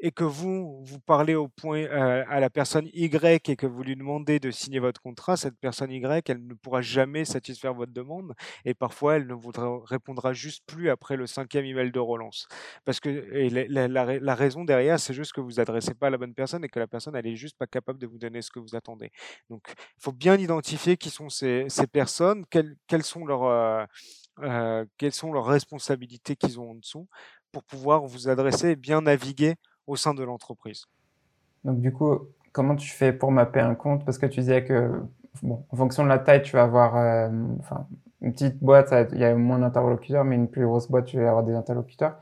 et 0.00 0.12
que 0.12 0.24
vous, 0.24 0.82
vous 0.84 1.00
parlez 1.00 1.34
au 1.34 1.48
point 1.48 1.84
à 1.86 2.40
la 2.40 2.50
personne 2.50 2.88
Y 2.92 3.48
et 3.48 3.56
que 3.56 3.66
vous 3.66 3.82
lui 3.82 3.96
demandez 3.96 4.38
de 4.38 4.50
signer 4.50 4.78
votre 4.78 5.00
contrat, 5.00 5.36
cette 5.36 5.58
personne 5.58 5.90
Y, 5.90 6.28
elle 6.28 6.46
ne 6.46 6.54
pourra 6.54 6.82
jamais 6.82 7.24
satisfaire 7.24 7.74
votre 7.74 7.92
demande 7.92 8.34
et 8.64 8.74
parfois 8.74 9.16
elle 9.16 9.26
ne 9.26 9.34
vous 9.34 9.50
répondra 9.84 10.32
juste 10.32 10.64
plus 10.66 10.90
après 10.90 11.16
le 11.16 11.26
cinquième 11.26 11.64
email 11.64 11.90
de 11.90 11.98
relance. 11.98 12.46
Parce 12.84 13.00
que 13.00 13.08
la, 13.08 14.34
raison 14.34 14.64
derrière, 14.64 15.00
c'est 15.00 15.14
juste 15.14 15.32
que 15.32 15.40
vous 15.40 15.60
adressez 15.60 15.94
pas 15.94 16.08
à 16.08 16.10
la 16.10 16.18
bonne 16.18 16.34
personne 16.34 16.64
et 16.64 16.68
que 16.68 16.78
la 16.78 16.86
personne, 16.86 17.16
elle 17.16 17.26
est 17.26 17.36
juste 17.36 17.56
pas 17.58 17.66
capable 17.66 17.98
de 17.98 18.06
vous 18.06 18.18
donner 18.18 18.42
ce 18.42 18.50
que 18.50 18.60
vous 18.60 18.76
attendez. 18.76 19.10
Donc, 19.50 19.62
il 19.68 20.02
faut 20.02 20.12
bien 20.12 20.36
identifier 20.36 20.96
qui 20.96 21.10
sont 21.10 21.28
ces, 21.28 21.66
personnes, 21.90 22.44
quelles, 22.50 23.02
sont 23.02 23.24
leurs, 23.24 23.88
euh, 24.42 24.84
quelles 24.96 25.12
sont 25.12 25.32
leurs 25.32 25.46
responsabilités 25.46 26.36
qu'ils 26.36 26.60
ont 26.60 26.70
en 26.70 26.74
dessous 26.74 27.08
pour 27.52 27.64
pouvoir 27.64 28.06
vous 28.06 28.28
adresser 28.28 28.70
et 28.70 28.76
bien 28.76 29.02
naviguer 29.02 29.54
au 29.88 29.96
sein 29.96 30.14
de 30.14 30.22
l'entreprise. 30.22 30.86
Donc 31.64 31.80
du 31.80 31.92
coup, 31.92 32.20
comment 32.52 32.76
tu 32.76 32.90
fais 32.90 33.12
pour 33.12 33.32
mapper 33.32 33.60
un 33.60 33.74
compte? 33.74 34.04
Parce 34.04 34.18
que 34.18 34.26
tu 34.26 34.40
disais 34.40 34.64
que, 34.64 35.02
bon, 35.42 35.64
en 35.70 35.76
fonction 35.76 36.04
de 36.04 36.08
la 36.08 36.18
taille, 36.18 36.42
tu 36.42 36.52
vas 36.52 36.62
avoir, 36.62 36.96
euh, 36.96 37.28
enfin, 37.58 37.86
une 38.20 38.32
petite 38.32 38.62
boîte, 38.62 38.94
il 39.12 39.18
y 39.18 39.24
a 39.24 39.34
moins 39.34 39.58
d'interlocuteurs, 39.58 40.24
mais 40.24 40.36
une 40.36 40.48
plus 40.48 40.64
grosse 40.64 40.88
boîte, 40.88 41.06
tu 41.06 41.18
vas 41.18 41.28
avoir 41.28 41.42
des 41.42 41.54
interlocuteurs. 41.54 42.16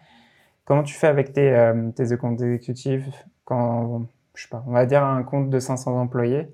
Comment 0.65 0.83
tu 0.83 0.95
fais 0.95 1.07
avec 1.09 1.33
tes, 1.33 1.53
euh, 1.55 1.91
tes 1.91 2.17
comptes 2.17 2.41
exécutifs 2.41 3.27
quand, 3.45 4.07
je 4.35 4.43
sais 4.43 4.49
pas, 4.49 4.65
on 4.67 4.73
va 4.73 4.87
dire 4.87 5.05
un 5.05 5.23
compte 5.23 5.51
de 5.51 5.59
500 5.59 6.01
employés? 6.01 6.49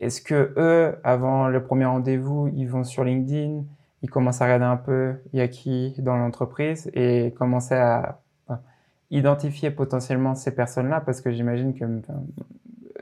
Est-ce 0.00 0.20
que 0.20 0.52
eux, 0.56 0.98
avant 1.04 1.48
le 1.48 1.62
premier 1.62 1.84
rendez-vous, 1.84 2.50
ils 2.54 2.66
vont 2.66 2.84
sur 2.84 3.04
LinkedIn, 3.04 3.62
ils 4.02 4.10
commencent 4.10 4.42
à 4.42 4.46
regarder 4.46 4.64
un 4.64 4.76
peu 4.76 5.14
il 5.32 5.38
y 5.38 5.42
a 5.42 5.48
qui 5.48 5.94
dans 5.98 6.16
l'entreprise 6.16 6.90
et 6.92 7.32
commencer 7.38 7.74
à 7.74 8.21
identifier 9.12 9.70
potentiellement 9.70 10.34
ces 10.34 10.54
personnes-là 10.54 11.00
parce 11.02 11.20
que 11.20 11.30
j'imagine 11.30 11.74
que 11.74 11.84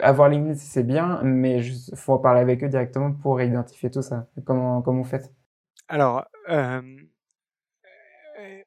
avoir 0.00 0.28
LinkedIn 0.28 0.56
c'est 0.56 0.82
bien, 0.82 1.20
mais 1.22 1.64
il 1.64 1.96
faut 1.96 2.18
parler 2.18 2.40
avec 2.40 2.62
eux 2.64 2.68
directement 2.68 3.12
pour 3.12 3.40
identifier 3.40 3.90
tout 3.90 4.02
ça. 4.02 4.26
Comment, 4.44 4.82
comment 4.82 4.98
vous 4.98 5.08
faites? 5.08 5.32
Alors, 5.88 6.24
euh, 6.48 6.82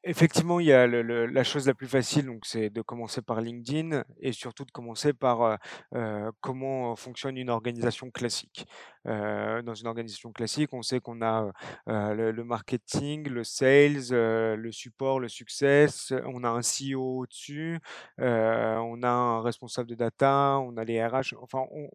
Effectivement, 0.05 0.59
il 0.59 0.65
y 0.65 0.73
a 0.73 0.85
la 0.85 1.43
chose 1.45 1.65
la 1.65 1.73
plus 1.73 1.87
facile, 1.87 2.25
donc 2.25 2.45
c'est 2.45 2.69
de 2.69 2.81
commencer 2.81 3.21
par 3.21 3.39
LinkedIn 3.39 4.03
et 4.19 4.33
surtout 4.33 4.65
de 4.65 4.71
commencer 4.71 5.13
par, 5.13 5.41
heu 5.43 5.57
heu, 5.95 6.29
comment 6.41 6.93
fonctionne 6.97 7.37
une 7.37 7.49
organisation 7.49 8.11
classique. 8.11 8.65
Heu, 9.07 9.61
dans 9.63 9.73
une 9.75 9.87
organisation 9.87 10.33
classique, 10.33 10.73
on 10.73 10.81
sait 10.81 10.99
qu'on 10.99 11.21
a, 11.21 11.53
le 11.87 12.43
marketing, 12.43 13.29
le 13.29 13.45
sales, 13.45 14.09
le 14.11 14.71
support, 14.73 15.21
le 15.21 15.29
success, 15.29 16.11
on 16.25 16.43
a 16.43 16.49
un 16.49 16.61
CEO 16.61 17.19
au-dessus, 17.21 17.79
on 18.17 19.03
a 19.03 19.07
un 19.09 19.41
responsable 19.41 19.87
de 19.89 19.95
data, 19.95 20.59
on 20.59 20.75
a 20.75 20.83
les 20.83 21.01
RH, 21.05 21.33
enfin 21.41 21.63
on 21.71 21.87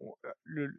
le 0.45 0.71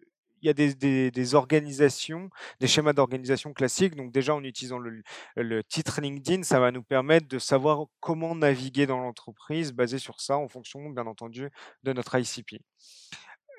il 0.42 0.46
y 0.46 0.50
a 0.50 1.11
des, 1.11 1.35
organisations, 1.35 2.31
des 2.61 2.66
schémas 2.66 2.92
d'organisation 2.92 3.53
classiques. 3.53 3.94
Donc 3.96 4.12
déjà, 4.12 4.35
en 4.35 4.42
utilisant 4.44 4.79
le, 4.79 5.62
titre 5.64 6.00
LinkedIn, 6.00 6.42
ça 6.42 6.61
va 6.61 6.70
nous 6.70 6.83
permettre 6.83 7.29
de 7.29 7.38
savoir 7.38 7.87
comment 8.00 8.35
naviguer 8.35 8.87
dans 8.87 8.98
l'entreprise 8.98 9.72
basé 9.72 9.98
sur 9.98 10.20
ça, 10.20 10.37
en 10.37 10.48
fonction, 10.48 10.90
bien 10.90 11.07
entendu, 11.07 11.50
de 11.83 11.92
notre 11.92 12.18
ICP. 12.18 12.61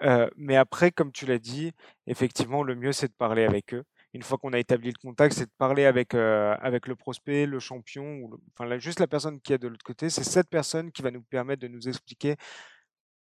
Euh, 0.03 0.29
mais 0.35 0.55
après, 0.55 0.91
comme 0.91 1.11
tu 1.11 1.25
l'as 1.25 1.39
dit, 1.39 1.71
effectivement, 2.07 2.63
le 2.63 2.75
mieux, 2.75 2.91
c'est 2.91 3.07
de 3.07 3.13
parler 3.13 3.43
avec 3.43 3.73
eux. 3.73 3.83
Une 4.13 4.23
fois 4.23 4.37
qu'on 4.37 4.51
a 4.51 4.59
établi 4.59 4.89
le 4.89 4.99
contact, 5.01 5.35
c'est 5.35 5.45
de 5.45 5.51
parler 5.57 5.85
avec, 5.85 6.13
euh, 6.15 6.55
avec 6.59 6.87
le 6.87 6.95
prospect, 6.95 7.45
le 7.45 7.59
champion, 7.59 8.29
enfin 8.53 8.77
juste 8.77 8.99
la 8.99 9.07
personne 9.07 9.39
qui 9.39 9.53
est 9.53 9.57
de 9.57 9.67
l'autre 9.67 9.85
côté. 9.85 10.09
C'est 10.09 10.23
cette 10.23 10.49
personne 10.49 10.91
qui 10.91 11.01
va 11.01 11.11
nous 11.11 11.21
permettre 11.21 11.61
de 11.61 11.67
nous 11.67 11.87
expliquer 11.87 12.35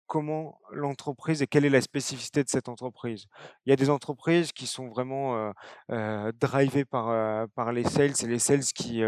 comment 0.08 0.58
l'entreprise 0.72 1.42
et 1.42 1.46
quelle 1.46 1.66
est 1.66 1.70
la 1.70 1.82
spécificité 1.82 2.42
de 2.42 2.48
cette 2.48 2.68
entreprise. 2.68 3.26
Il 3.66 3.70
y 3.70 3.72
a 3.72 3.76
des 3.76 3.90
entreprises 3.90 4.52
qui 4.52 4.66
sont 4.66 4.88
vraiment 4.88 5.36
euh, 5.36 5.52
euh, 5.92 6.32
drivées 6.40 6.86
par, 6.86 7.10
euh, 7.10 7.46
par 7.54 7.72
les 7.72 7.84
sales, 7.84 8.16
c'est 8.16 8.26
les 8.26 8.38
sales 8.38 8.64
qui, 8.64 9.02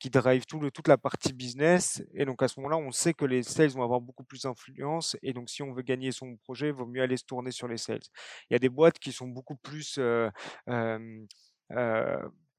qui 0.00 0.10
drivent 0.10 0.46
toute 0.46 0.88
la 0.88 0.96
partie 0.96 1.32
business. 1.34 2.02
Et 2.14 2.24
donc 2.24 2.42
à 2.42 2.48
ce 2.48 2.58
moment-là, 2.60 2.78
on 2.78 2.90
sait 2.90 3.12
que 3.12 3.26
les 3.26 3.42
sales 3.42 3.68
vont 3.68 3.82
avoir 3.82 4.00
beaucoup 4.00 4.24
plus 4.24 4.42
d'influence. 4.42 5.16
Et 5.22 5.32
donc 5.34 5.50
si 5.50 5.62
on 5.62 5.72
veut 5.72 5.82
gagner 5.82 6.10
son 6.12 6.36
projet, 6.36 6.68
il 6.68 6.72
vaut 6.72 6.86
mieux 6.86 7.02
aller 7.02 7.18
se 7.18 7.24
tourner 7.24 7.52
sur 7.52 7.68
les 7.68 7.76
sales. 7.76 8.00
Il 8.50 8.54
y 8.54 8.56
a 8.56 8.58
des 8.58 8.70
boîtes 8.70 8.98
qui 8.98 9.12
sont 9.12 9.28
beaucoup 9.28 9.56
plus 9.56 10.00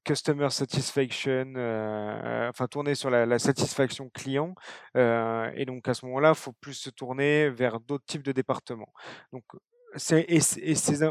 customer 0.04 0.50
satisfaction, 0.50 1.52
euh, 1.56 2.48
enfin 2.48 2.66
tourner 2.66 2.94
sur 2.94 3.10
la, 3.10 3.38
satisfaction 3.38 4.10
client. 4.10 4.54
Euh, 4.96 5.50
et 5.54 5.64
donc 5.64 5.88
à 5.88 5.94
ce 5.94 6.06
moment-là, 6.06 6.30
il 6.30 6.38
faut 6.38 6.52
plus 6.52 6.74
se 6.74 6.90
tourner 6.90 7.50
vers 7.50 7.80
d'autres 7.80 8.04
types 8.06 8.22
de 8.22 8.32
départements. 8.32 8.92
Donc 9.32 9.44
et, 10.12 10.38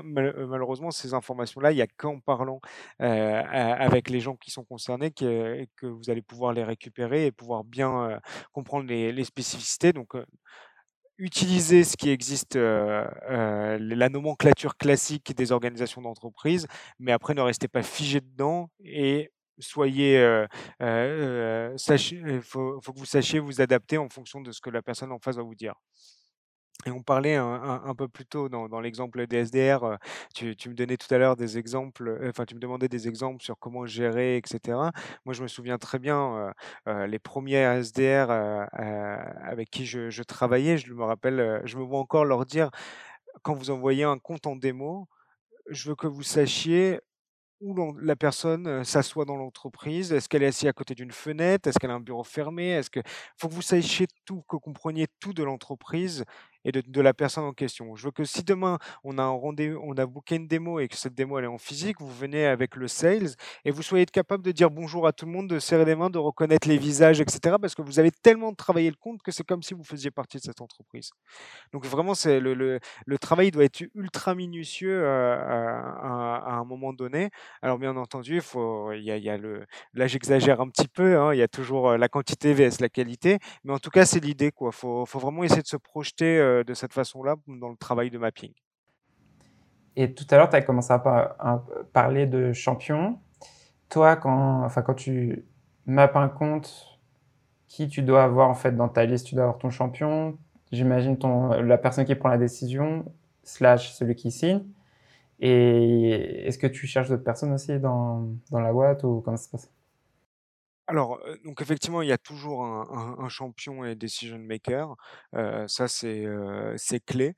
malheureusement, 0.04 0.90
ces 0.90 1.14
informations-là, 1.14 1.74
il 1.74 1.76
n'y 1.76 1.82
a 1.82 1.88
qu'en 1.88 2.22
parlant 2.22 2.62
euh, 3.02 3.44
avec 3.52 4.10
les 4.10 4.22
gens 4.22 4.38
qui 4.38 4.52
sont 4.52 4.64
concernés 4.64 5.12
que, 5.12 5.68
vous 5.82 6.10
allez 6.10 6.22
pouvoir 6.22 6.54
les 6.54 6.64
récupérer 6.64 7.26
et 7.26 7.34
pouvoir 7.34 7.66
bien 7.66 8.22
comprendre 8.54 8.88
les, 8.88 9.12
les, 9.12 9.24
spécificités. 9.26 9.92
Donc, 9.92 10.16
utiliser 11.20 11.84
ce 11.84 11.98
qui 11.98 12.10
existe, 12.10 12.56
euh, 12.56 13.06
euh, 13.30 13.78
la 13.80 14.10
nomenclature 14.10 14.78
classique 14.78 15.36
des 15.36 15.52
organisations 15.52 16.02
d'entreprise, 16.02 16.66
mais 16.98 17.12
après 17.12 17.34
ne 17.34 17.42
restez 17.42 17.68
pas 17.68 17.84
figé 17.84 18.22
dedans 18.22 18.70
et 18.84 19.32
soyez, 19.60 20.18
euh, 20.18 20.48
faut, 22.42 22.80
faut, 22.82 22.94
que 22.94 23.00
vous 23.00 23.06
sachiez 23.06 23.40
vous 23.40 23.62
adapter 23.62 23.98
en 23.98 24.10
fonction 24.10 24.42
de 24.42 24.52
ce 24.52 24.62
que 24.62 24.70
la 24.70 24.82
personne 24.82 25.12
en 25.12 25.20
face 25.20 25.36
va 25.36 25.44
vous 25.44 25.56
dire. 25.56 25.76
Et 26.86 26.92
on 26.92 27.02
parlait 27.04 27.36
un, 27.36 27.94
peu 27.94 28.08
plus 28.08 28.26
tôt 28.26 28.48
dans, 28.48 28.80
l'exemple 28.80 29.28
des 29.28 29.46
SDR, 29.46 29.84
euh, 29.84 29.98
tu, 30.34 30.70
me 30.70 30.74
donnais 30.74 30.96
tout 30.96 31.14
à 31.14 31.18
l'heure 31.18 31.36
des 31.36 31.58
exemples, 31.58 32.08
euh, 32.08 32.30
enfin 32.30 32.46
tu 32.46 32.56
me 32.56 32.60
demandais 32.62 32.88
des 32.88 33.10
exemples 33.10 33.44
sur 33.44 33.60
comment 33.60 33.86
gérer, 33.86 34.38
etc. 34.38 34.78
Moi 35.26 35.34
je 35.34 35.44
me 35.44 35.50
souviens 35.50 35.78
très 35.78 36.00
bien 36.00 36.54
euh, 36.88 37.06
les 37.06 37.20
premiers 37.20 37.82
SDR 37.84 38.32
avec 38.32 39.70
qui 39.70 39.86
je, 39.86 40.24
travaillais, 40.24 40.78
je 40.78 40.94
me 40.94 41.04
rappelle, 41.04 41.62
je 41.66 41.78
me 41.78 41.84
vois 41.84 42.00
encore 42.00 42.24
leur 42.24 42.46
dire 42.46 42.70
quand 43.44 43.54
vous 43.54 43.72
envoyez 43.72 44.06
un 44.06 44.18
compte 44.18 44.48
en 44.48 44.56
démo, 44.56 45.10
je 45.70 45.90
veux 45.90 45.96
que 45.96 46.08
vous 46.08 46.24
sachiez 46.24 47.02
où 47.62 47.94
la 48.00 48.16
personne 48.16 48.84
s'assoit 48.86 49.26
dans 49.26 49.36
l'entreprise. 49.36 50.14
Est-ce 50.14 50.30
qu'elle 50.30 50.44
est 50.44 50.48
assise 50.48 50.70
à 50.70 50.74
côté 50.74 50.96
d'une 50.96 51.12
fenêtre? 51.12 51.68
Est-ce 51.68 51.78
qu'elle 51.78 51.92
a 51.92 51.96
un 51.96 52.00
bureau 52.00 52.24
fermé? 52.24 52.70
Est-ce 52.70 52.90
que 52.90 53.02
faut 53.38 53.50
que 53.50 53.54
vous 53.54 53.62
sachiez 53.62 54.08
tout, 54.26 54.44
que 54.48 54.56
vous 54.56 54.62
compreniez 54.62 55.08
tout 55.20 55.34
de 55.34 55.44
l'entreprise 55.44 56.24
et 56.66 56.72
de, 56.72 57.02
la 57.02 57.14
personne 57.14 57.46
en 57.46 57.54
question. 57.54 57.96
Je 57.96 58.06
veux 58.06 58.12
que 58.12 58.24
si 58.24 58.44
demain 58.44 58.78
on 59.04 59.18
a 59.18 59.24
un 59.24 59.30
rendez-vous, 59.30 59.80
on 59.84 59.96
a 59.98 60.06
booké 60.06 60.36
une 60.36 60.48
démo 60.48 60.80
et 60.80 60.88
que 60.88 60.96
cette 60.96 61.14
démo 61.14 61.38
elle 61.40 61.46
est 61.46 61.48
en 61.48 61.58
physique, 61.58 61.98
vous 62.00 62.12
venez 62.12 62.46
avec 62.46 62.76
le 62.76 62.88
sales 62.88 63.30
et 63.66 63.72
vous 63.72 63.82
soyez 63.82 64.06
capable 64.06 64.44
de 64.44 64.52
dire 64.52 64.70
bonjour 64.70 65.08
à 65.08 65.14
tout 65.14 65.26
le 65.26 65.32
monde, 65.32 65.48
de 65.48 65.60
serrer 65.60 65.86
les 65.86 65.96
mains, 65.96 66.10
de 66.10 66.18
reconnaître 66.18 66.68
les 66.68 66.78
visages, 66.78 67.22
etc. 67.22 67.56
Parce 67.62 67.76
que 67.76 67.82
vous 67.82 68.00
avez 68.00 68.12
tellement 68.12 68.54
travaillé 68.54 68.90
le 68.90 68.96
compte 68.98 69.22
que 69.22 69.32
c'est 69.32 69.46
comme 69.46 69.64
si 69.64 69.74
vous 69.74 69.84
faisiez 69.84 70.12
partie 70.12 70.38
de 70.38 70.44
cette 70.44 70.62
entreprise. 70.62 71.12
Donc 71.72 71.86
vraiment, 71.86 72.14
c'est 72.14 72.40
le, 72.40 72.54
le, 72.54 73.18
travail 73.20 73.52
doit 73.52 73.64
être 73.64 73.84
ultra 73.96 74.36
minutieux 74.36 75.02
euh, 75.04 75.36
à, 75.36 76.54
un 76.54 76.64
moment 76.64 76.94
donné. 76.94 77.30
Alors 77.62 77.78
bien 77.78 77.96
entendu, 77.96 78.42
il 78.96 79.04
y 79.04 79.12
a, 79.12 79.18
il 79.18 79.24
y 79.24 79.30
a 79.30 79.38
le, 79.38 79.66
là 79.94 80.08
j'exagère 80.08 80.62
un 80.62 80.70
petit 80.70 80.88
peu, 80.88 81.20
hein, 81.20 81.34
il 81.34 81.38
y 81.38 81.42
a 81.42 81.48
toujours 81.48 81.90
euh, 81.90 81.98
la 81.98 82.08
quantité 82.08 82.54
vs 82.54 82.80
la 82.80 82.90
qualité, 82.90 83.40
mais 83.64 83.74
en 83.74 83.80
tout 83.80 83.90
cas 83.90 84.06
c'est 84.06 84.20
l'idée 84.20 84.52
quoi. 84.52 84.72
Faut, 84.72 85.06
faut 85.06 85.20
vraiment 85.20 85.44
essayer 85.44 85.62
de 85.62 85.68
se 85.68 85.78
projeter 85.78 86.40
de 86.66 86.74
cette 86.74 86.94
façon-là 86.94 87.36
dans 87.48 87.70
le 87.70 87.78
travail 87.78 88.10
de 88.10 88.18
mapping. 88.18 88.54
Et 89.96 90.14
tout 90.14 90.26
à 90.30 90.38
l'heure, 90.38 90.50
tu 90.50 90.56
as 90.56 90.62
commencé 90.62 90.94
à, 90.94 91.64
parler 91.94 92.26
de 92.26 92.54
champion. 92.54 93.20
Toi, 93.90 94.16
quand, 94.16 94.64
enfin, 94.64 94.82
quand 94.82 94.94
tu 94.94 95.46
mappes 95.86 96.16
un 96.16 96.30
compte, 96.30 97.00
qui 97.68 97.88
tu 97.88 98.02
dois 98.02 98.24
avoir 98.24 98.50
en 98.50 98.56
fait 98.56 98.76
dans 98.76 98.90
ta 98.90 99.06
liste? 99.06 99.28
Tu 99.28 99.36
dois 99.36 99.46
avoir 99.46 99.58
ton 99.58 99.70
champion, 99.70 100.38
j'imagine 100.72 101.18
ton, 101.18 101.50
la 101.50 101.78
personne 101.78 102.06
qui 102.06 102.16
prend 102.16 102.30
la 102.30 102.38
décision, 102.38 103.06
slash 103.44 103.94
celui 103.94 104.16
qui 104.16 104.32
signe. 104.32 104.64
Et 105.40 106.48
est-ce 106.48 106.58
que 106.58 106.68
tu 106.68 106.88
cherches 106.88 107.10
d'autres 107.10 107.24
personnes 107.24 107.54
aussi 107.54 107.80
dans, 107.80 108.28
dans 108.52 108.60
la 108.60 108.74
boîte 108.74 109.04
ou 109.04 109.22
comment 109.22 109.38
ça 109.38 109.44
se 109.46 109.50
passe? 109.50 109.79
Alors, 110.90 111.20
donc 111.46 111.62
effectivement, 111.62 112.02
il 112.02 112.10
y 112.10 112.12
a 112.12 112.18
toujours 112.18 112.64
un, 112.66 113.30
champion 113.30 113.86
et 113.86 113.96
decision 113.96 114.40
maker. 114.40 114.96
ça, 115.68 115.88
c'est 115.88 116.26
c'est 116.78 117.00
clé. 117.06 117.36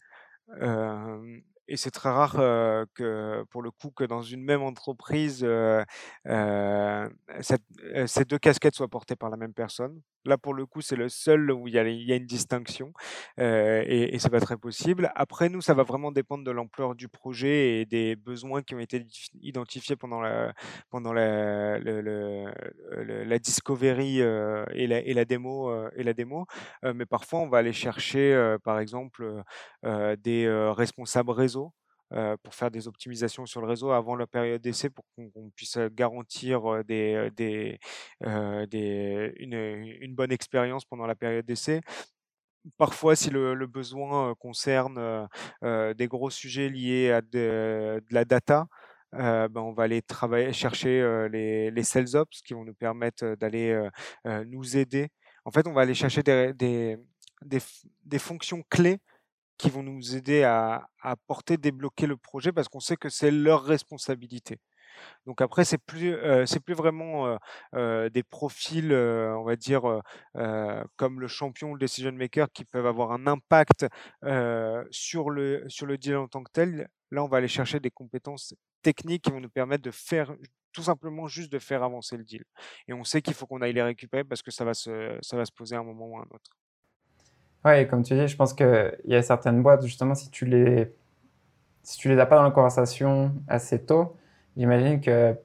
Et 1.72 1.78
c'est 1.78 1.90
très 1.90 2.10
rare 2.10 2.34
que, 2.96 3.46
pour 3.50 3.62
le 3.62 3.72
coup, 3.72 3.92
que 3.92 4.04
dans 4.04 4.22
une 4.22 4.44
même 4.44 4.62
entreprise, 4.62 5.48
ces 6.26 8.26
deux 8.26 8.40
casquettes 8.40 8.76
soient 8.76 8.90
portées 8.90 9.16
par 9.16 9.30
la 9.30 9.38
même 9.38 9.54
personne. 9.54 10.02
Là, 10.26 10.38
pour 10.38 10.54
le 10.54 10.68
coup, 10.68 10.82
c'est 10.82 10.98
le 10.98 11.10
seul 11.10 11.50
où 11.52 11.68
il 11.68 11.74
y 11.74 11.80
a, 11.80 12.16
une 12.16 12.26
distinction 12.26 12.94
et, 13.38 14.14
et 14.14 14.20
c'est 14.20 14.30
pas 14.30 14.42
très 14.42 14.58
possible. 14.58 15.12
Après, 15.16 15.48
nous, 15.48 15.62
ça 15.62 15.74
va 15.74 15.84
vraiment 15.84 16.12
dépendre 16.12 16.44
de 16.44 16.52
l'ampleur 16.52 16.94
du 16.94 17.08
projet 17.08 17.80
et 17.80 17.86
des 17.86 18.18
besoins 18.18 18.62
qui 18.62 18.76
ont 18.76 18.80
été 18.80 19.06
identifiés 19.42 19.96
pendant 19.96 20.20
la, 20.20 20.54
pendant 20.90 21.14
la, 21.14 21.80
la 21.80 23.40
discovery 23.40 24.20
et, 24.20 24.88
la, 24.88 25.00
et 25.00 25.14
la 25.14 25.26
démo. 25.26 25.72
et 25.96 26.04
la 26.04 26.14
démo. 26.14 26.46
mais 26.84 27.06
parfois, 27.06 27.40
on 27.40 27.48
va 27.48 27.60
aller 27.60 27.74
chercher, 27.74 28.58
par 28.64 28.80
exemple, 28.80 29.42
des 29.84 30.72
responsables 30.76 31.32
réseau 31.32 31.61
euh, 32.14 32.36
pour 32.44 32.54
faire 32.54 32.70
des 32.70 32.90
optimisations 32.90 33.46
sur 33.46 33.62
le 33.62 33.68
réseau 33.68 33.92
avant 33.92 34.18
la 34.18 34.28
période 34.28 34.62
d'essai 34.62 34.90
pour 34.90 35.06
qu'on 35.16 35.50
puisse 35.56 35.78
euh, 35.78 35.88
garantir 35.90 36.68
euh, 36.70 36.82
une, 39.40 40.16
bonne 40.16 40.34
expérience 40.34 40.84
pendant 40.84 41.06
la 41.06 41.16
période 41.16 41.46
d'essai. 41.46 41.80
Parfois, 42.78 43.16
si 43.16 43.30
le, 43.30 43.56
besoin 43.66 44.36
concerne 44.36 45.28
des 45.62 46.08
gros 46.08 46.30
sujets 46.30 46.70
liés 46.70 47.12
à 47.12 47.22
de, 47.22 48.04
la 48.12 48.26
data, 48.26 48.68
ben 49.14 49.50
on 49.56 49.72
va 49.74 49.84
aller 49.84 50.02
travailler, 50.02 50.54
chercher 50.54 51.28
les, 51.32 51.72
les 51.72 51.84
sales 51.84 52.16
ops 52.16 52.42
qui 52.42 52.54
vont 52.54 52.66
nous 52.66 52.76
permettre 52.76 53.36
d'aller 53.36 53.90
nous 54.46 54.78
aider. 54.78 55.10
En 55.46 55.52
fait, 55.52 55.66
on 55.66 55.74
va 55.74 55.82
aller 55.82 55.96
chercher 55.96 56.22
des 56.24 57.00
fonctions 58.20 58.64
clés 58.70 59.00
qui 59.62 59.70
vont 59.70 59.84
nous 59.84 60.16
aider 60.16 60.44
à, 60.44 60.88
porter, 61.28 61.56
débloquer 61.56 62.08
le 62.08 62.18
projet 62.18 62.52
parce 62.52 62.68
qu'on 62.68 62.80
sait 62.80 62.98
que 62.98 63.10
c'est 63.10 63.30
leur 63.30 63.64
responsabilité. 63.64 64.58
Donc 65.28 65.40
après, 65.40 65.66
c'est 65.66 65.78
plus, 65.78 66.16
euh, 66.16 66.48
c'est 66.48 66.60
plus 66.60 66.74
vraiment 66.74 67.28
euh, 67.28 67.38
euh, 67.76 68.10
des 68.10 68.24
profils, 68.24 68.92
on 68.92 69.44
va 69.44 69.56
dire, 69.56 69.84
comme 70.96 71.20
le 71.20 71.28
champion, 71.28 71.74
le 71.76 71.80
decision 71.80 72.12
maker, 72.12 72.52
qui 72.52 72.66
peuvent 72.66 72.88
avoir 72.88 73.12
un 73.12 73.28
impact 73.28 73.86
sur, 74.90 75.30
le, 75.30 75.64
sur 75.68 75.86
le 75.86 75.98
deal 76.00 76.16
en 76.16 76.28
tant 76.28 76.44
que 76.44 76.52
tel. 76.52 76.90
Là, 77.12 77.24
on 77.24 77.28
va 77.28 77.38
aller 77.38 77.48
chercher 77.48 77.80
des 77.80 77.92
compétences 77.92 78.56
techniques 78.82 79.24
qui 79.26 79.32
vont 79.32 79.42
nous 79.42 79.50
permettre 79.50 79.84
de 79.84 79.92
faire 79.92 80.34
tout 80.74 80.84
simplement 80.84 81.28
juste 81.28 81.52
de 81.52 81.60
faire 81.60 81.84
avancer 81.84 82.18
le 82.18 82.24
deal. 82.24 82.44
Et 82.88 82.94
on 82.94 83.04
sait 83.04 83.22
qu'il 83.22 83.36
faut 83.36 83.46
qu'on 83.46 83.62
aille 83.62 83.74
les 83.74 83.84
récupérer 83.84 84.24
parce 84.24 84.42
que 84.42 84.52
ça 84.52 84.66
va 84.66 84.74
se, 84.74 85.20
ça 85.22 85.38
va 85.38 85.46
se 85.46 85.52
poser 85.52 85.76
à 85.76 85.80
un 85.80 85.84
moment 85.84 86.08
ou 86.08 86.18
à 86.18 86.22
un 86.22 86.30
autre. 86.32 86.61
Ouais, 87.64 87.88
comme 87.88 88.04
tu 88.04 88.16
dis, 88.16 88.28
je 88.28 88.36
pense 88.36 88.54
qu'il 88.54 88.92
y 89.06 89.16
a 89.16 89.22
certaines 89.22 89.62
boîtes, 89.62 89.84
justement, 89.84 90.16
si 90.16 90.32
tu 90.32 90.46
les, 90.46 90.92
si 91.84 91.98
tu 92.00 92.10
les 92.10 92.20
as 92.20 92.26
pas 92.26 92.38
dans 92.38 92.44
la 92.44 92.52
conversation 92.52 93.34
assez 93.48 93.82
tôt, 93.84 94.16
j'imagine 94.58 95.02
que 95.02 95.36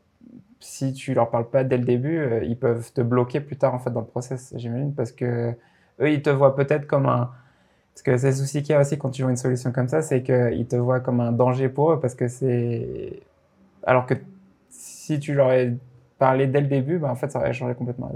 si 0.61 0.93
tu 0.95 1.15
leur 1.15 1.31
parles 1.31 1.51
pas 1.51 1.65
dès 1.65 1.79
le 1.79 1.85
début, 1.85 2.19
euh, 2.19 2.45
ils 2.45 2.59
peuvent 2.59 2.93
te 2.93 3.01
bloquer 3.03 3.41
plus 3.41 3.57
tard 3.57 3.75
en 3.75 3.79
fait 3.81 3.91
dans 3.91 4.01
le 4.01 4.07
process, 4.07 4.55
j'imagine, 4.57 4.95
parce 4.95 5.13
que 5.13 5.53
eux, 6.01 6.11
ils 6.13 6.23
te 6.23 6.31
voient 6.31 6.57
peut-être 6.57 6.87
comme 6.87 7.07
un, 7.07 7.31
parce 7.95 8.03
que 8.05 8.17
c'est 8.19 8.29
le 8.31 8.35
souci 8.37 8.63
qu'il 8.63 8.73
y 8.75 8.77
a 8.77 8.81
aussi 8.81 8.99
quand 8.99 9.11
tu 9.11 9.23
vois 9.23 9.31
une 9.33 9.37
solution 9.39 9.73
comme 9.73 9.89
ça, 9.89 10.03
c'est 10.03 10.23
qu'ils 10.23 10.67
te 10.69 10.77
voient 10.77 11.01
comme 11.01 11.21
un 11.21 11.33
danger 11.33 11.69
pour 11.69 11.93
eux, 11.93 12.01
parce 12.01 12.15
que 12.15 12.29
c'est, 12.29 13.21
alors 13.85 14.07
que 14.07 14.15
si 14.71 15.21
tu 15.21 15.35
leur 15.35 15.49
avais 15.51 15.77
parlé 16.19 16.47
dès 16.49 16.61
le 16.63 16.69
début, 16.69 16.99
bah, 16.99 17.11
en 17.11 17.17
fait, 17.17 17.31
ça 17.33 17.41
aurait 17.41 17.53
changé 17.55 17.75
complètement 17.75 18.11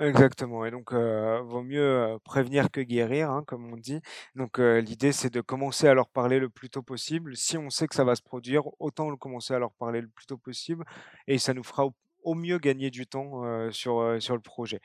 Exactement 0.00 0.64
et 0.64 0.70
donc 0.70 0.92
vaut 0.92 1.62
mieux, 1.62 2.18
prévenir 2.24 2.70
que 2.70 2.80
guérir, 2.80 3.30
hein, 3.30 3.42
comme 3.46 3.72
on 3.72 3.76
dit. 3.76 4.00
Donc 4.36 4.58
l'idée, 4.58 5.10
c'est 5.10 5.32
de 5.32 5.40
commencer 5.40 5.88
à 5.88 5.94
leur 5.94 6.08
parler 6.08 6.38
le 6.38 6.48
plus 6.48 6.70
tôt 6.70 6.82
possible. 6.82 7.36
Si 7.36 7.58
on 7.58 7.68
sait 7.68 7.88
que 7.88 7.96
ça 7.96 8.04
va 8.04 8.14
se 8.14 8.22
produire, 8.22 8.62
autant 8.78 9.10
le 9.10 9.16
commencer 9.16 9.54
à 9.54 9.58
leur 9.58 9.72
parler 9.72 10.00
le 10.00 10.08
plus 10.08 10.26
tôt 10.26 10.36
possible 10.36 10.84
et 11.26 11.38
ça 11.38 11.52
nous 11.52 11.64
fera 11.64 11.88
au 12.22 12.34
mieux 12.34 12.58
gagner 12.58 12.90
du 12.90 13.06
temps, 13.06 13.42
sur, 13.70 14.16
sur 14.20 14.34
le 14.34 14.40
projet. 14.40 14.80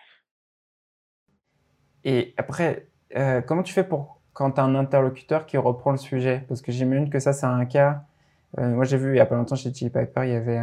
Et 2.04 2.34
après, 2.38 2.88
comment 3.46 3.62
tu 3.62 3.74
fais 3.74 3.84
pour 3.84 4.20
quand 4.34 4.54
tu 4.54 4.62
as 4.62 4.64
un 4.64 4.74
interlocuteur 4.74 5.46
qui 5.46 5.58
reprend 5.58 5.92
le 5.92 5.98
sujet? 5.98 6.44
Parce 6.48 6.64
que 6.64 6.72
j'imagine 6.72 7.12
que 7.12 7.20
ça, 7.20 7.34
c'est 7.34 7.46
un 7.46 7.66
cas, 7.66 8.04
moi 8.58 8.84
j'ai 8.84 8.98
vu 8.98 9.14
il 9.14 9.18
y 9.18 9.20
a 9.20 9.28
pas 9.28 9.36
longtemps 9.36 9.56
chez 9.56 9.72
Chili 9.72 9.92
Piper, 9.92 10.22
il 10.24 10.30
y 10.30 10.36
avait 10.36 10.60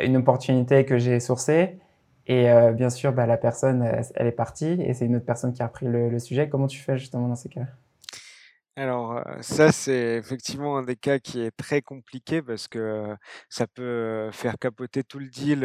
une 0.00 0.16
opportunité 0.16 0.84
que 0.84 0.98
j'ai 0.98 1.20
sourcée 1.20 1.78
et 2.26 2.50
euh, 2.50 2.72
bien 2.72 2.90
sûr, 2.90 3.12
bah, 3.12 3.26
la 3.26 3.36
personne, 3.36 3.82
elle 4.14 4.26
est 4.26 4.32
partie 4.32 4.80
et 4.80 4.94
c'est 4.94 5.06
une 5.06 5.16
autre 5.16 5.26
personne 5.26 5.52
qui 5.52 5.62
a 5.62 5.66
repris 5.66 5.86
le, 5.86 6.18
sujet. 6.18 6.48
Comment 6.48 6.66
tu 6.66 6.78
fais 6.78 6.96
justement 6.98 7.28
dans 7.28 7.36
ces 7.36 7.48
cas 7.48 7.66
alors, 8.76 9.18
euh, 9.18 9.40
ça, 9.40 9.70
c'est 9.70 10.16
effectivement 10.16 10.76
un 10.76 10.82
des 10.82 10.96
cas 10.96 11.20
qui 11.20 11.40
est 11.40 11.52
très 11.56 11.80
compliqué 11.80 12.42
parce 12.42 12.66
que 12.66 12.80
euh, 12.80 13.16
ça 13.48 13.68
peut 13.68 14.30
faire 14.32 14.58
capoter 14.58 15.04
tout 15.04 15.20
le 15.20 15.28
deal, 15.28 15.60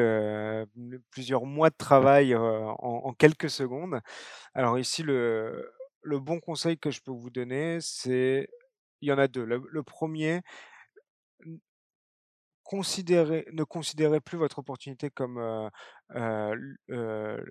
plusieurs 1.10 1.44
mois 1.46 1.72
de 1.72 1.76
travail 1.76 2.36
en, 2.36 3.12
quelques 3.18 3.50
secondes. 3.50 4.00
Alors 4.54 4.78
ici, 4.78 5.02
le 5.02 5.72
bon 6.04 6.40
conseil 6.40 6.78
que 6.78 6.92
je 6.92 7.02
peux 7.02 7.12
vous 7.12 7.32
donner, 7.32 7.80
c'est, 7.82 8.48
il 9.02 9.10
y 9.10 9.12
en 9.12 9.18
a 9.18 9.28
deux. 9.28 9.44
le 9.44 9.84
premier, 9.84 10.42
ne 12.72 13.64
considérez 13.64 14.22
plus 14.22 14.38
votre 14.38 14.60
opportunité 14.60 15.10
comme 15.10 15.70
le, 16.90 17.46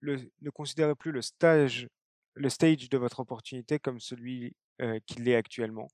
ne 0.00 0.50
considérez 0.50 0.94
plus 0.94 1.12
le 1.12 1.22
stage, 1.22 1.88
le 2.34 2.48
stage 2.48 2.88
de 2.88 2.98
votre 2.98 3.20
opportunité 3.20 3.78
comme 3.78 4.00
celui 4.00 4.54
qu'il 5.06 5.28
est 5.28 5.36
actuellement. 5.36 5.88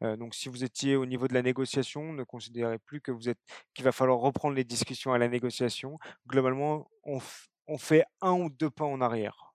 donc, 0.00 0.34
si 0.34 0.48
vous 0.48 0.64
étiez 0.64 0.96
au 0.96 1.06
niveau 1.06 1.28
de 1.28 1.34
la 1.34 1.42
négociation, 1.42 2.12
ne 2.12 2.24
considérez 2.24 2.78
plus 2.80 3.00
que 3.00 3.12
vous 3.12 3.28
êtes, 3.28 3.38
qu'il 3.74 3.84
va 3.84 3.92
falloir 3.92 4.18
reprendre 4.18 4.56
les 4.56 4.64
discussions 4.64 5.12
à 5.12 5.18
la 5.18 5.28
négociation. 5.28 5.98
Globalement, 6.26 6.90
on 7.04 7.78
fait 7.78 8.04
un 8.20 8.32
ou 8.32 8.50
deux 8.50 8.70
pas 8.70 8.84
en 8.84 9.00
arrière 9.00 9.51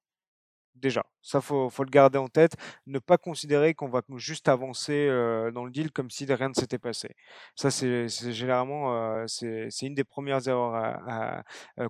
déjà. 0.80 1.06
Ça, 1.22 1.42
faut, 1.42 1.70
faut 1.70 1.84
le 1.84 1.90
garder 1.90 2.18
en 2.18 2.28
tête. 2.28 2.56
Ne 2.86 3.00
pas 3.00 3.18
considérer 3.18 3.74
qu'on 3.74 3.90
va 3.90 4.02
juste 4.16 4.48
avancer 4.50 5.08
dans 5.54 5.66
le 5.66 5.72
deal 5.72 5.92
comme 5.92 6.10
si 6.10 6.26
rien 6.26 6.50
ne 6.50 6.54
s'était 6.54 6.80
passé. 6.80 7.10
Ça, 7.56 7.72
c'est 7.72 8.08
généralement 8.34 9.26
c'est 9.28 9.70
une 9.82 9.96
des 9.96 10.04
premières 10.04 10.48
erreurs 10.48 11.44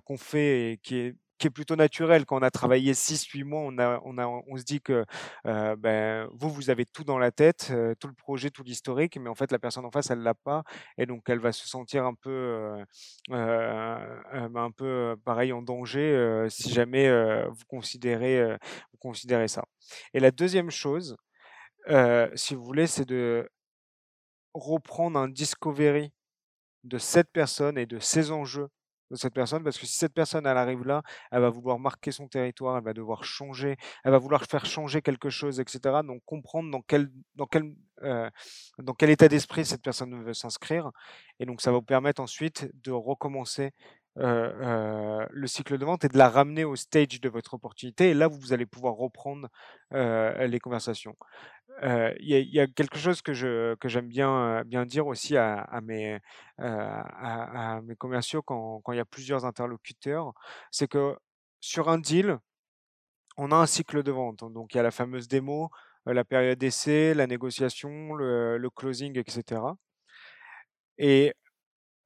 qu'on 0.04 0.16
fait 0.16 0.72
et 0.72 0.78
qui 0.78 0.96
est 0.96 1.16
qui 1.38 1.46
est 1.46 1.50
plutôt 1.50 1.76
naturel. 1.76 2.26
Quand 2.26 2.38
on 2.38 2.42
a 2.42 2.50
travaillé 2.50 2.92
6-8 2.92 3.44
mois, 3.44 3.60
on, 3.60 3.78
a, 3.78 4.00
on, 4.04 4.18
a, 4.18 4.26
on 4.26 4.56
se 4.56 4.64
dit 4.64 4.80
que 4.80 5.04
ben, 5.44 6.28
vous, 6.32 6.50
vous 6.50 6.70
avez 6.70 6.84
tout 6.84 7.04
dans 7.04 7.18
la 7.18 7.30
tête, 7.30 7.72
tout 8.00 8.08
le 8.08 8.14
projet, 8.14 8.50
tout 8.50 8.62
l'historique, 8.62 9.16
mais 9.18 9.28
en 9.28 9.34
fait, 9.34 9.52
la 9.52 9.58
personne 9.58 9.84
en 9.84 9.90
face, 9.90 10.10
elle 10.10 10.20
l'a 10.20 10.34
pas. 10.34 10.64
Et 10.96 11.06
donc, 11.06 11.22
elle 11.28 11.38
va 11.38 11.52
se 11.52 11.66
sentir 11.66 12.04
un 12.04 12.14
peu, 12.14 12.76
ben, 13.28 14.22
un 14.32 14.70
peu 14.70 15.16
pareil, 15.24 15.52
en 15.52 15.62
danger 15.62 16.46
si 16.50 16.72
jamais 16.72 17.08
vous, 17.48 17.64
considérez, 17.68 18.56
vous 18.92 18.98
considérez 18.98 19.48
ça. 19.48 19.64
Et 20.14 20.20
la 20.20 20.30
deuxième 20.30 20.70
chose, 20.70 21.16
si 22.34 22.54
vous 22.54 22.64
voulez, 22.64 22.86
c'est 22.86 23.06
de 23.06 23.48
reprendre 24.54 25.18
un 25.18 25.28
discovery 25.28 26.12
de 26.84 26.98
cette 26.98 27.30
personne 27.32 27.78
et 27.78 27.86
de 27.86 27.98
ses 27.98 28.30
enjeux 28.30 28.68
de 29.10 29.16
cette 29.16 29.34
personne, 29.34 29.62
parce 29.62 29.78
que 29.78 29.86
si 29.86 29.96
cette 29.96 30.14
personne, 30.14 30.46
elle 30.46 30.56
arrive 30.56 30.84
là, 30.84 31.02
elle 31.30 31.40
va 31.40 31.50
vouloir 31.50 31.78
marquer 31.78 32.12
son 32.12 32.28
territoire, 32.28 32.76
elle 32.76 32.84
va 32.84 32.92
devoir 32.92 33.24
changer, 33.24 33.76
elle 34.04 34.12
va 34.12 34.18
vouloir 34.18 34.44
faire 34.44 34.66
changer 34.66 35.02
quelque 35.02 35.30
chose, 35.30 35.60
etc. 35.60 36.00
Donc 36.04 36.22
comprendre 36.24 36.70
dans 36.70 36.82
quel, 36.82 37.10
dans 37.34 37.46
quel, 37.46 37.74
euh, 38.02 38.30
dans 38.78 38.94
quel 38.94 39.10
état 39.10 39.28
d'esprit 39.28 39.64
cette 39.64 39.82
personne 39.82 40.22
veut 40.22 40.34
s'inscrire. 40.34 40.90
Et 41.40 41.46
donc 41.46 41.60
ça 41.60 41.70
va 41.70 41.78
vous 41.78 41.82
permettre 41.82 42.20
ensuite 42.20 42.70
de 42.82 42.92
recommencer 42.92 43.72
euh, 44.18 44.52
euh, 44.60 45.26
le 45.30 45.46
cycle 45.46 45.78
de 45.78 45.84
vente 45.84 46.04
et 46.04 46.08
de 46.08 46.18
la 46.18 46.28
ramener 46.28 46.64
au 46.64 46.76
stage 46.76 47.20
de 47.20 47.28
votre 47.28 47.54
opportunité. 47.54 48.10
Et 48.10 48.14
là, 48.14 48.28
vous 48.28 48.52
allez 48.52 48.66
pouvoir 48.66 48.94
reprendre 48.94 49.48
les 49.92 50.58
conversations 50.60 51.16
il 51.82 52.48
y, 52.52 52.60
a 52.60 52.66
quelque 52.66 52.98
chose 52.98 53.22
que 53.22 53.32
je 53.32 53.74
que 53.76 53.88
j'aime 53.88 54.08
bien 54.08 54.62
bien 54.64 54.84
dire 54.84 55.06
aussi 55.06 55.36
à, 55.36 55.80
mes 55.82 56.18
à, 56.58 57.80
mes 57.84 57.94
commerciaux 57.96 58.42
quand 58.42 58.80
quand 58.82 58.92
il 58.92 58.96
y 58.96 59.00
a 59.00 59.04
plusieurs 59.04 59.44
interlocuteurs, 59.44 60.32
c'est 60.70 60.88
que 60.88 61.16
sur 61.60 61.88
un 61.88 61.98
deal, 61.98 62.38
on 63.36 63.52
a 63.52 63.56
un 63.56 63.66
cycle 63.66 64.02
de 64.02 64.12
vente. 64.12 64.40
Donc 64.52 64.74
il 64.74 64.78
y 64.78 64.80
a 64.80 64.82
la 64.82 64.90
fameuse 64.90 65.28
démo, 65.28 65.70
la 66.06 66.24
période 66.24 66.58
d'essai, 66.58 67.14
la 67.14 67.26
négociation, 67.26 68.14
le, 68.14 68.58
le 68.58 68.70
closing, 68.70 69.18
etc. 69.18 69.62
Et 70.98 71.34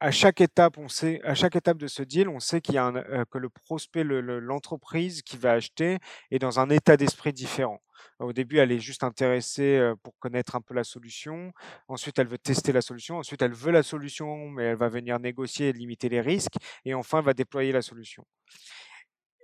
à 0.03 0.11
chaque 0.11 0.41
étape, 0.41 0.79
on 0.79 0.89
sait, 0.89 1.21
à 1.23 1.37
chaque 1.37 1.55
étape 1.55 1.79
de 1.79 1.87
ce 1.87 2.03
deal, 2.03 2.29
on 2.29 2.41
sait 2.41 2.61
qu'il 2.61 2.75
y 2.75 2.79
a 2.79 2.87
un, 2.87 3.25
que 3.25 3.39
le 3.39 3.49
prospect, 3.49 4.03
l'entreprise 4.03 5.23
qui 5.23 5.37
va 5.37 5.53
acheter 5.53 5.99
est 6.33 6.41
dans 6.41 6.59
un 6.59 6.71
état 6.71 6.97
d'esprit 6.97 7.33
différent. 7.33 7.81
Au 8.19 8.33
début, 8.33 8.59
elle 8.59 8.73
est 8.73 8.81
juste 8.81 9.05
intéressée 9.05 9.93
pour 10.03 10.19
connaître 10.19 10.57
un 10.57 10.61
peu 10.61 10.75
la 10.75 10.83
solution. 10.83 11.53
Ensuite, 11.87 12.19
elle 12.19 12.27
veut 12.27 12.39
tester 12.39 12.73
la 12.73 12.83
solution. 12.83 13.19
Ensuite, 13.19 13.43
elle 13.43 13.55
veut 13.55 13.71
la 13.71 13.85
solution, 13.85 14.49
mais 14.49 14.65
elle 14.65 14.77
va 14.77 14.89
venir 14.89 15.21
négocier 15.21 15.69
et 15.69 15.73
limiter 15.73 16.09
les 16.09 16.21
risques. 16.21 16.57
Et 16.85 16.95
enfin, 16.95 17.21
elle 17.21 17.25
va 17.25 17.35
déployer 17.35 17.71
la 17.71 17.83
solution. 17.83 18.27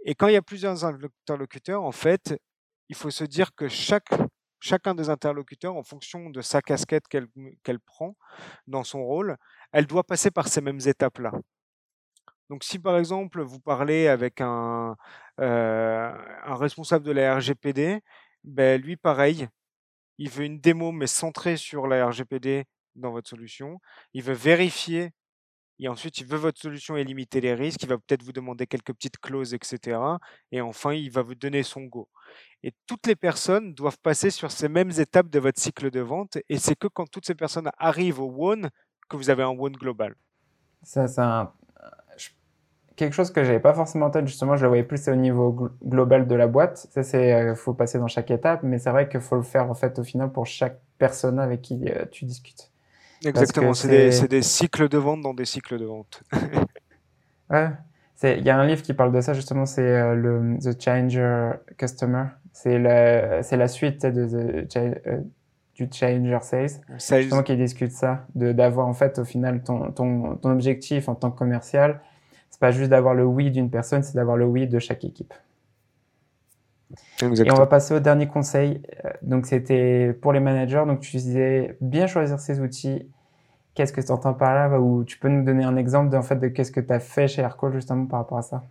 Et 0.05 0.16
quand 0.16 0.27
il 0.27 0.35
y 0.35 0.37
a 0.37 0.42
plusieurs 0.42 0.85
interlocuteurs, 0.85 1.85
en 1.85 1.92
fait, 1.92 2.35
il 2.88 2.97
faut 2.97 3.11
se 3.11 3.23
dire 3.23 3.55
que 3.55 3.68
chaque, 3.68 4.09
chacun 4.61 4.94
des 4.94 5.11
interlocuteurs, 5.11 5.77
en 5.77 5.83
fonction 5.83 6.31
de 6.31 6.40
sa 6.40 6.62
casquette 6.62 7.09
qu'elle 7.09 7.81
prend 7.81 8.16
dans 8.66 8.85
son 8.85 9.05
rôle, 9.05 9.37
elle 9.73 9.87
doit 9.87 10.05
passer 10.05 10.31
par 10.31 10.49
ces 10.49 10.61
mêmes 10.61 10.81
étapes-là. 10.85 11.33
Donc 12.51 12.64
si 12.64 12.79
par 12.79 12.97
exemple 12.99 13.42
vous 13.42 13.61
parlez 13.61 14.09
avec 14.09 14.40
un, 14.40 14.97
un 15.38 16.57
responsable 16.57 17.05
de 17.05 17.12
la 17.12 17.37
RGPD, 17.37 18.01
ben, 18.44 18.81
lui, 18.81 18.97
pareil, 18.97 19.49
il 20.18 20.31
veut 20.31 20.44
une 20.44 20.61
démo, 20.61 20.92
mais 20.92 21.07
centrée 21.07 21.57
sur 21.57 21.87
la 21.87 22.07
RGPD 22.07 22.64
dans 22.97 23.11
votre 23.11 23.29
solution. 23.29 23.81
Il 24.14 24.23
veut 24.23 24.35
vérifier 24.35 25.12
et 25.79 25.88
ensuite 25.88 26.19
il 26.19 26.27
veut 26.27 26.38
votre 26.38 26.61
solution 26.61 26.97
et 26.97 27.05
limiter 27.05 27.41
les 27.41 27.55
risques. 27.55 27.83
Il 27.83 27.88
va 27.88 27.99
peut-être 27.99 28.23
vous 28.23 28.33
demander 28.33 28.67
quelques 28.67 28.93
petites 28.93 29.19
clauses, 29.19 29.55
etc. 29.55 29.99
Et 30.53 30.61
enfin, 30.61 30.93
il 30.93 31.11
va 31.11 31.23
vous 31.23 31.35
donner 31.35 31.62
son 31.62 31.83
go. 31.83 32.09
Et 32.62 32.73
toutes 32.87 33.07
les 33.07 33.17
personnes 33.17 33.75
doivent 33.75 33.99
passer 34.03 34.31
sur 34.31 34.51
ces 34.51 34.69
mêmes 34.69 34.91
étapes 34.91 35.31
de 35.31 35.38
votre 35.38 35.61
cycle 35.61 35.91
de 35.91 36.01
vente. 36.01 36.38
Et 36.49 36.59
c'est 36.59 36.75
que 36.75 36.88
quand 36.88 37.09
toutes 37.11 37.27
ces 37.27 37.35
personnes 37.35 37.71
arrivent 37.79 38.21
au 38.21 38.35
one 38.37 38.71
que 39.09 39.17
vous 39.17 39.31
avez 39.31 39.43
un 39.43 39.57
one 39.57 39.73
global. 39.73 40.14
Ça, 40.83 41.09
c'est 41.09 41.21
quelque 42.99 43.14
chose 43.14 43.31
que 43.31 43.45
j'avais 43.45 43.61
pas 43.61 43.73
forcément 43.73 44.07
en 44.07 44.11
tête, 44.11 44.27
justement, 44.27 44.57
je 44.57 44.62
le 44.62 44.69
voyais 44.69 44.83
plus 44.83 45.09
au 45.09 45.14
niveau 45.14 45.71
global 45.85 46.27
de 46.27 46.35
la 46.35 46.49
boîte. 46.49 46.88
Ça, 46.91 47.03
c'est, 47.03 47.33
euh, 47.33 47.55
faut 47.55 47.73
passer 47.73 47.99
dans 47.99 48.09
chaque 48.09 48.31
étape, 48.31 48.62
mais 48.64 48.79
c'est 48.79 48.91
vrai 48.91 49.09
qu'il 49.09 49.21
faut 49.21 49.37
le 49.37 49.43
faire, 49.43 49.71
en 49.71 49.75
fait, 49.75 49.99
au 49.99 50.03
final, 50.03 50.33
pour 50.33 50.47
chaque 50.47 50.81
personne 50.99 51.38
avec 51.38 51.62
qui 51.62 51.81
euh, 51.88 52.05
tu 52.11 52.25
discutes. 52.25 52.73
Exactement, 53.25 53.75
c'est 53.75 53.89
des, 53.89 54.29
des, 54.29 54.43
cycles 54.43 54.89
de 54.89 54.99
vente 54.99 55.23
dans 55.23 55.35
des 55.35 55.45
cycles 55.45 55.79
de 55.79 55.85
vente. 55.85 56.23
ouais. 57.51 57.71
Il 58.23 58.45
y 58.45 58.51
a 58.51 58.59
un 58.59 58.67
livre 58.67 58.83
qui 58.83 58.95
parle 58.95 59.13
de 59.13 59.21
ça, 59.21 59.33
justement, 59.33 59.65
c'est 59.65 59.83
euh, 59.83 60.15
le 60.15 60.59
The 60.61 60.81
Changer 60.83 61.53
Customer. 61.77 62.25
C'est 62.53 62.79
la, 62.79 63.69
suite 63.69 64.05
de 64.05 64.65
The, 64.67 65.25
du 65.77 65.89
Challenger 65.93 66.39
Sales, 66.43 66.71
Sales. 66.99 67.23
justement 67.23 67.45
qui 67.45 67.57
discute 67.57 67.93
ça, 67.93 68.27
d'avoir 68.35 68.89
en 68.89 68.95
fait 68.95 69.21
au 69.21 69.25
final 69.25 69.63
ton, 69.63 69.93
ton, 69.93 70.35
ton, 70.35 70.51
objectif 70.51 71.09
en 71.09 71.15
tant 71.15 71.31
que 71.31 71.39
commercial, 71.39 72.01
c'est 72.51 72.59
pas 72.59 72.73
juste 72.73 72.91
d'avoir 72.91 73.15
le 73.15 73.25
oui 73.25 73.53
d'une 73.53 73.71
personne, 73.71 74.03
c'est 74.03 74.17
d'avoir 74.17 74.37
le 74.37 74.45
oui 74.45 74.67
de 74.67 74.81
chaque 74.81 75.05
équipe. 75.05 75.33
Et 77.20 77.51
on 77.51 77.57
va 77.57 77.66
passer 77.66 77.94
au 77.94 78.01
dernier 78.01 78.29
conseil. 78.29 78.83
Euh, 79.05 79.11
donc 79.22 79.46
c'était 79.46 80.12
pour 80.20 80.33
les 80.33 80.40
managers. 80.40 80.85
Donc 80.87 81.01
tu 81.01 81.16
disais 81.16 81.77
bien 81.81 82.07
choisir 82.07 82.38
ses 82.38 82.61
outils. 82.61 83.11
Qu'est-ce 83.74 83.92
que 83.92 84.01
tu 84.01 84.11
entends 84.11 84.35
par 84.35 84.55
là? 84.55 84.81
Ou 84.81 85.05
tu 85.05 85.18
peux 85.18 85.29
nous 85.29 85.44
donner 85.44 85.64
un 85.64 85.77
exemple 85.77 86.11
de, 86.11 86.16
en 86.16 86.22
fait, 86.22 86.37
de 86.37 86.48
qu'est-ce 86.48 86.72
que 86.72 86.81
tu 86.81 86.92
as 86.92 87.01
fait 87.01 87.29
chez 87.29 87.42
Aircall 87.42 87.72
justement 87.72 88.07
par 88.07 88.20
rapport 88.20 88.38
à 88.38 88.42
ça? 88.42 88.64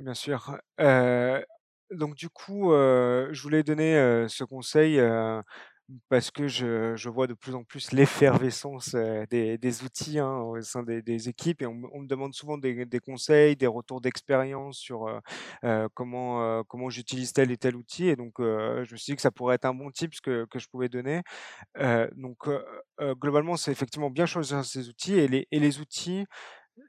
Bien 0.00 0.14
sûr. 0.14 0.58
Euh, 0.80 1.40
donc 1.92 2.14
du 2.16 2.28
coup, 2.28 2.72
euh, 2.72 3.28
je 3.30 3.42
voulais 3.42 3.62
donner 3.62 3.96
euh, 3.96 4.26
ce 4.28 4.42
conseil 4.42 5.00
parce 6.08 6.30
que 6.30 6.48
je, 6.48 6.96
je 6.96 7.08
vois 7.08 7.26
de 7.26 7.34
plus 7.34 7.54
en 7.54 7.64
plus 7.64 7.92
l'effervescence 7.92 8.94
des, 9.30 9.58
des 9.58 9.82
outils 9.82 10.18
hein, 10.18 10.38
au 10.38 10.60
sein 10.62 10.82
des, 10.82 11.02
des 11.02 11.28
équipes 11.28 11.62
et 11.62 11.66
on, 11.66 11.74
me 11.74 12.06
demande 12.06 12.34
souvent 12.34 12.58
des, 12.58 12.86
des 12.86 13.00
conseils, 13.00 13.56
des 13.56 13.66
retours 13.66 14.00
d'expérience 14.00 14.78
sur 14.78 15.20
comment, 15.94 16.64
comment 16.64 16.90
j'utilise 16.90 17.32
tel 17.32 17.50
et 17.50 17.56
tel 17.56 17.76
outil. 17.76 18.08
Et 18.08 18.16
donc, 18.16 18.34
je 18.38 18.92
me 18.92 18.96
suis 18.96 19.12
dit 19.12 19.16
que 19.16 19.22
ça 19.22 19.30
pourrait 19.30 19.56
être 19.56 19.64
un 19.64 19.74
bon 19.74 19.90
tip 19.90 20.12
que, 20.22 20.46
que 20.46 20.58
je 20.58 20.68
pouvais 20.68 20.88
donner. 20.88 21.22
donc, 22.16 22.48
globalement, 23.00 23.56
c'est 23.56 23.72
effectivement 23.72 24.10
bien 24.10 24.26
choisir 24.26 24.64
ces 24.64 24.88
outils 24.88 25.14
et 25.14 25.28
les, 25.28 25.46
et 25.50 25.60
les 25.60 25.80
outils, 25.80 26.24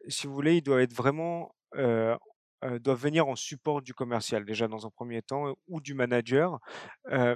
si 0.08 0.28
vous 0.28 0.34
voulez, 0.34 0.58
ils 0.58 0.62
doivent 0.64 0.82
être 0.82 0.94
vraiment 0.94 1.54
doivent 2.82 3.02
venir 3.02 3.28
en 3.28 3.36
support 3.36 3.82
du 3.82 3.94
commercial, 3.94 4.46
déjà 4.46 4.68
dans 4.68 4.86
un 4.86 4.90
premier 4.90 5.22
temps, 5.22 5.56
ou 5.68 5.82
du 5.82 5.94
manager. 5.94 6.60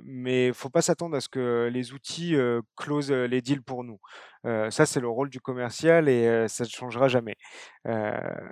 mais 0.04 0.48
il 0.48 0.54
faut 0.54 0.70
pas 0.70 0.82
s'attendre 0.82 1.16
à 1.16 1.22
ce 1.22 1.30
que 1.30 1.70
les 1.72 1.94
outils 1.94 2.36
closent 2.76 3.12
les 3.12 3.42
deals 3.42 3.64
pour 3.64 3.84
nous. 3.84 4.00
ça, 4.44 4.86
c'est 4.86 5.00
le 5.00 5.08
rôle 5.08 5.30
du 5.30 5.40
commercial 5.40 6.10
et 6.10 6.48
ça 6.48 6.64
ne 6.64 6.70
changera 6.70 7.08
jamais. 7.08 7.36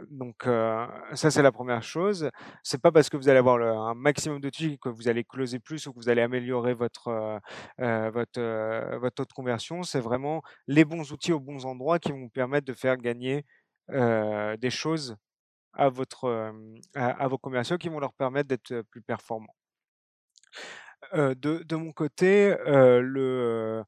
donc, 0.10 0.44
ça, 0.46 1.32
c'est 1.32 1.42
la 1.42 1.52
première 1.52 1.84
chose. 1.84 2.30
C'est 2.63 2.82
pas 2.82 2.92
parce 2.92 3.10
que 3.10 3.18
vous 3.18 3.30
allez 3.30 3.40
avoir 3.40 3.62
un 3.62 3.96
maximum 3.96 4.40
d'outils 4.40 4.78
que 4.80 4.90
vous 4.90 5.08
allez 5.08 5.24
closer 5.24 5.60
plus 5.60 5.88
ou 5.88 5.94
que 5.94 6.00
vous 6.00 6.10
allez 6.10 6.22
améliorer 6.22 6.74
votre, 6.74 7.40
votre, 7.78 8.98
votre 8.98 9.16
taux 9.16 9.26
de 9.26 9.34
conversion. 9.34 9.84
C'est 9.84 10.02
vraiment 10.02 10.42
les 10.68 10.86
bons 10.86 11.12
outils 11.12 11.34
aux 11.34 11.40
bons 11.40 11.66
endroits 11.66 12.00
qui 12.00 12.12
vont 12.12 12.20
vous 12.20 12.30
permettre 12.30 12.66
de 12.68 12.74
faire 12.74 12.98
gagner 12.98 13.46
des 13.90 14.70
choses 14.70 15.16
à, 15.78 15.90
votre, 15.90 16.54
à, 16.96 17.28
vos 17.28 17.38
commerciaux 17.38 17.78
qui 17.78 17.90
vont 17.90 18.00
leur 18.00 18.13
permettre 18.13 18.50
d'être 18.50 18.82
plus 18.92 19.02
performants. 19.02 19.56
de, 21.13 21.34
de, 21.36 21.76
mon 21.76 21.94
côté, 21.94 22.56
le, 22.66 23.84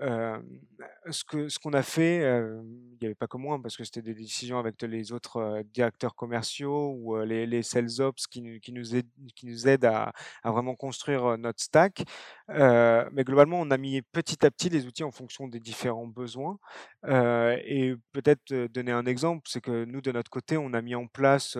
ce 0.00 1.24
que 1.24 1.48
ce 1.48 1.58
qu'on 1.58 1.72
a 1.72 1.82
fait, 1.82 2.18
il 2.18 2.98
n'y 3.00 3.06
avait 3.06 3.14
pas 3.14 3.26
que 3.26 3.36
moi, 3.36 3.56
hein, 3.56 3.60
parce 3.60 3.76
que 3.76 3.84
c'était 3.84 4.02
des 4.02 4.14
décisions 4.14 4.58
avec 4.58 4.80
les 4.82 5.12
autres 5.12 5.62
directeurs 5.72 6.14
commerciaux 6.14 6.94
ou 6.98 7.18
les, 7.22 7.46
les 7.46 7.62
sales 7.62 8.00
ops 8.00 8.26
qui, 8.26 8.60
qui, 8.60 8.72
nous, 8.72 8.94
aident, 8.94 9.08
qui 9.34 9.46
nous 9.46 9.66
aident 9.68 9.86
à, 9.86 10.12
à 10.42 10.50
vraiment 10.50 10.74
construire 10.74 11.36
notre 11.38 11.60
stack. 11.60 12.04
mais 12.48 13.24
globalement, 13.24 13.60
on 13.60 13.70
a 13.70 13.78
mis 13.78 14.02
petit 14.02 14.44
à 14.44 14.50
petit 14.50 14.68
les 14.68 14.86
outils 14.86 15.04
en 15.04 15.10
fonction 15.12 15.48
des 15.48 15.60
différents 15.60 16.06
besoins. 16.06 16.58
et 17.06 17.94
peut-être 18.12 18.54
donner 18.72 18.92
un 18.92 19.06
exemple, 19.06 19.42
c'est 19.48 19.60
que 19.60 19.84
nous, 19.84 20.00
de 20.00 20.12
notre 20.12 20.30
côté, 20.30 20.56
on 20.56 20.72
a 20.74 20.82
mis 20.82 20.94
en 20.94 21.06
place 21.06 21.56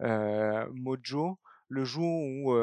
Mojo 0.00 1.38
le 1.68 1.84
jour 1.84 2.22
où 2.22 2.54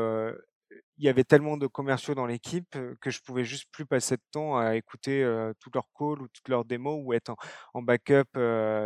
il 0.98 1.06
y 1.06 1.10
avait 1.10 1.24
tellement 1.24 1.58
de 1.58 1.68
commerciaux 1.68 2.16
dans 2.16 2.26
l'équipe 2.26 2.78
que 3.02 3.10
je 3.10 3.20
pouvais 3.22 3.44
juste 3.44 3.68
plus 3.72 3.86
passer 3.86 4.16
de 4.16 4.22
temps 4.32 4.58
à 4.58 4.76
écouter 4.76 5.24
tous 5.60 5.72
leurs 5.74 5.88
calls 5.98 6.22
ou 6.22 6.28
toutes 6.28 6.50
leurs 6.50 6.66
démos 6.66 7.02
ou 7.04 7.14
être 7.14 7.36
en, 7.74 7.82
backup 7.82 8.30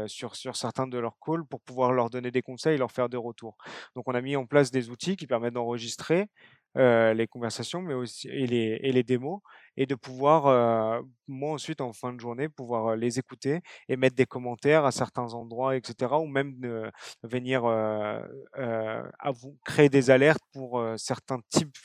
sur, 0.07 0.35
sur 0.35 0.55
certains 0.55 0.87
de 0.87 0.97
leurs 0.97 1.17
calls 1.23 1.45
pour 1.45 1.61
pouvoir 1.61 1.91
leur 1.91 2.09
donner 2.09 2.31
des 2.31 2.41
conseils 2.41 2.75
et 2.75 2.77
leur 2.77 2.91
faire 2.91 3.09
des 3.09 3.17
retours. 3.17 3.57
Donc 3.95 4.05
on 4.07 4.15
a 4.15 4.21
mis 4.21 4.35
en 4.35 4.45
place 4.45 4.71
des 4.71 4.89
outils 4.89 5.15
qui 5.17 5.27
permettent 5.27 5.55
d'enregistrer 5.55 6.27
les 6.75 7.27
conversations 7.27 7.81
mais 7.81 7.95
aussi, 7.95 8.27
et, 8.29 8.45
les, 8.47 8.79
et 8.81 8.91
les 8.91 9.03
démos 9.03 9.41
et 9.77 9.85
de 9.85 9.95
pouvoir, 9.95 11.03
moi 11.27 11.53
ensuite 11.53 11.81
en 11.81 11.93
fin 11.93 12.13
de 12.13 12.19
journée, 12.19 12.49
pouvoir 12.49 12.95
les 12.95 13.19
écouter 13.19 13.61
et 13.89 13.97
mettre 13.97 14.15
des 14.15 14.25
commentaires 14.25 14.85
à 14.85 14.91
certains 14.91 15.33
endroits, 15.33 15.75
etc. 15.75 16.13
Ou 16.13 16.27
même 16.27 16.91
venir 17.23 17.65
à 17.65 19.31
vous 19.31 19.57
créer 19.65 19.89
des 19.89 20.09
alertes 20.09 20.43
pour 20.53 20.83
certains 20.97 21.39
types 21.49 21.75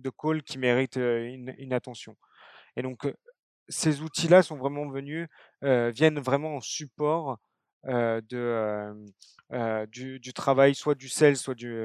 de 0.00 0.10
calls 0.10 0.42
qui 0.42 0.58
méritent 0.58 0.96
une, 0.96 1.72
attention. 1.72 2.16
Et 2.76 2.82
donc, 2.82 3.12
ces 3.68 4.02
outils-là 4.02 4.42
sont 4.42 4.56
vraiment 4.56 4.88
venus, 4.88 5.28
viennent 5.62 6.18
vraiment 6.18 6.56
en 6.56 6.60
support 6.60 7.38
de, 7.84 8.94
du, 9.86 10.32
travail, 10.32 10.74
soit 10.74 10.94
du 10.94 11.08
sales, 11.08 11.36
soit 11.36 11.54
du, 11.54 11.76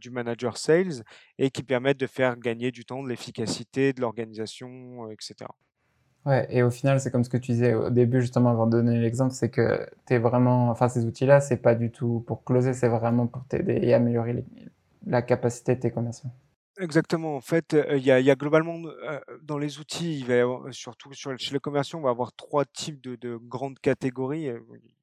du, 0.00 0.10
manager 0.10 0.56
sales, 0.56 1.02
et 1.38 1.50
qui 1.50 1.62
permettent 1.62 2.00
de 2.00 2.06
faire 2.06 2.36
gagner 2.38 2.70
du 2.70 2.84
temps, 2.84 3.02
de 3.02 3.08
l'efficacité, 3.08 3.92
de 3.92 4.00
l'organisation, 4.00 5.10
etc. 5.10 5.46
Ouais, 6.26 6.46
et 6.48 6.62
au 6.62 6.70
final, 6.70 7.00
c'est 7.00 7.10
comme 7.10 7.22
ce 7.22 7.28
que 7.28 7.36
tu 7.36 7.52
disais 7.52 7.74
au 7.74 7.90
début, 7.90 8.22
justement, 8.22 8.48
avant 8.50 8.66
de 8.66 8.72
donner 8.72 8.98
l'exemple, 8.98 9.34
c'est 9.34 9.50
que 9.50 9.86
es 10.08 10.18
vraiment, 10.18 10.70
enfin, 10.70 10.88
ces 10.88 11.04
outils-là, 11.04 11.40
c'est 11.40 11.58
pas 11.58 11.74
du 11.74 11.90
tout 11.90 12.24
pour 12.26 12.44
closer, 12.44 12.72
c'est 12.72 12.88
vraiment 12.88 13.26
pour 13.26 13.44
t'aider 13.44 13.78
et 13.82 13.92
améliorer 13.92 14.42
la 15.06 15.20
capacité 15.20 15.74
de 15.74 15.80
tes 15.80 15.90
commerçants. 15.90 16.34
Exactement. 16.80 17.36
En 17.36 17.40
fait, 17.40 17.76
il 17.92 17.98
y 18.04 18.10
a 18.10 18.18
y 18.18 18.30
a 18.30 18.34
globalement, 18.34 18.80
dans 19.42 19.58
les 19.58 19.78
outils, 19.78 20.18
il 20.18 20.26
va 20.26 20.34
y 20.34 20.38
avoir 20.40 20.74
surtout 20.74 21.12
sur 21.14 21.36
chez 21.38 21.52
les 21.52 21.60
commerciaux, 21.60 21.98
on 22.00 22.02
va 22.02 22.10
avoir 22.10 22.32
trois 22.32 22.64
types 22.64 23.00
de 23.00 23.14
de 23.14 23.36
grandes 23.36 23.78
catégories, 23.78 24.48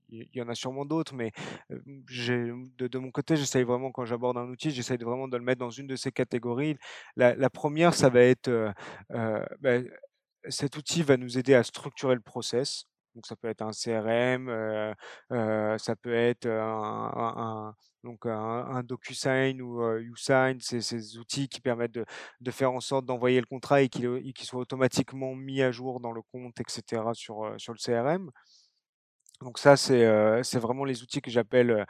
il 0.10 0.28
y 0.34 0.42
en 0.42 0.50
a 0.50 0.56
sûrement 0.56 0.84
d'autres, 0.84 1.14
mais, 1.16 1.32
de 1.70 2.88
de 2.88 2.98
mon 3.00 3.10
côté, 3.12 3.38
j'essaye 3.38 3.64
vraiment 3.64 3.92
quand 3.92 4.04
j'aborde 4.06 4.38
un 4.38 4.50
outil, 4.50 4.72
j'essaye 4.72 4.98
vraiment 4.98 5.30
de 5.30 5.38
le 5.38 5.44
mettre 5.44 5.60
dans 5.60 5.70
une 5.70 5.88
de 5.88 5.96
ces 5.96 6.12
catégories. 6.12 6.76
La 7.16 7.36
la 7.36 7.50
1 7.50 7.92
ça 7.94 8.10
va 8.10 8.20
être, 8.22 8.50
bah, 9.10 9.80
cet 10.50 10.76
outil 10.78 11.04
va 11.04 11.16
nous 11.18 11.38
aider 11.38 11.54
à 11.54 11.64
structurer 11.64 12.16
le 12.16 12.22
process. 12.22 12.84
Donc 13.16 13.26
ça 13.26 13.36
peut 13.36 13.50
être 13.50 13.62
un 13.62 13.72
CRM, 13.72 14.48
ça 15.78 15.96
peut 15.96 16.14
être 16.14 16.48
un 16.48 17.76
donc 18.04 18.26
un, 18.26 18.82
DocuSign 18.84 19.62
ou 19.62 19.98
YouSign, 20.00 20.60
c'est 20.60 20.82
ces 20.82 21.18
outils 21.18 21.48
qui 21.48 21.62
permettent 21.62 21.92
de, 21.92 22.06
de, 22.40 22.52
faire 22.52 22.72
en 22.72 22.80
sorte 22.80 23.06
d'envoyer 23.06 23.40
le 23.40 23.46
contrat 23.46 23.82
et 23.82 23.90
qu'il 23.90 24.34
soit 24.42 24.62
automatiquement 24.62 25.36
mis 25.36 25.62
à 25.62 25.72
jour 25.72 26.00
dans 26.00 26.12
le 26.12 26.22
compte, 26.22 26.60
etc. 26.60 27.04
sur, 27.14 27.54
sur 27.58 27.74
le 27.74 27.78
CRM. 27.78 28.32
Donc 29.42 29.58
ça, 29.58 29.76
c'est 29.76 30.58
vraiment 30.58 30.86
les 30.86 31.04
outils 31.04 31.22
que 31.22 31.32
j'appelle 31.32 31.86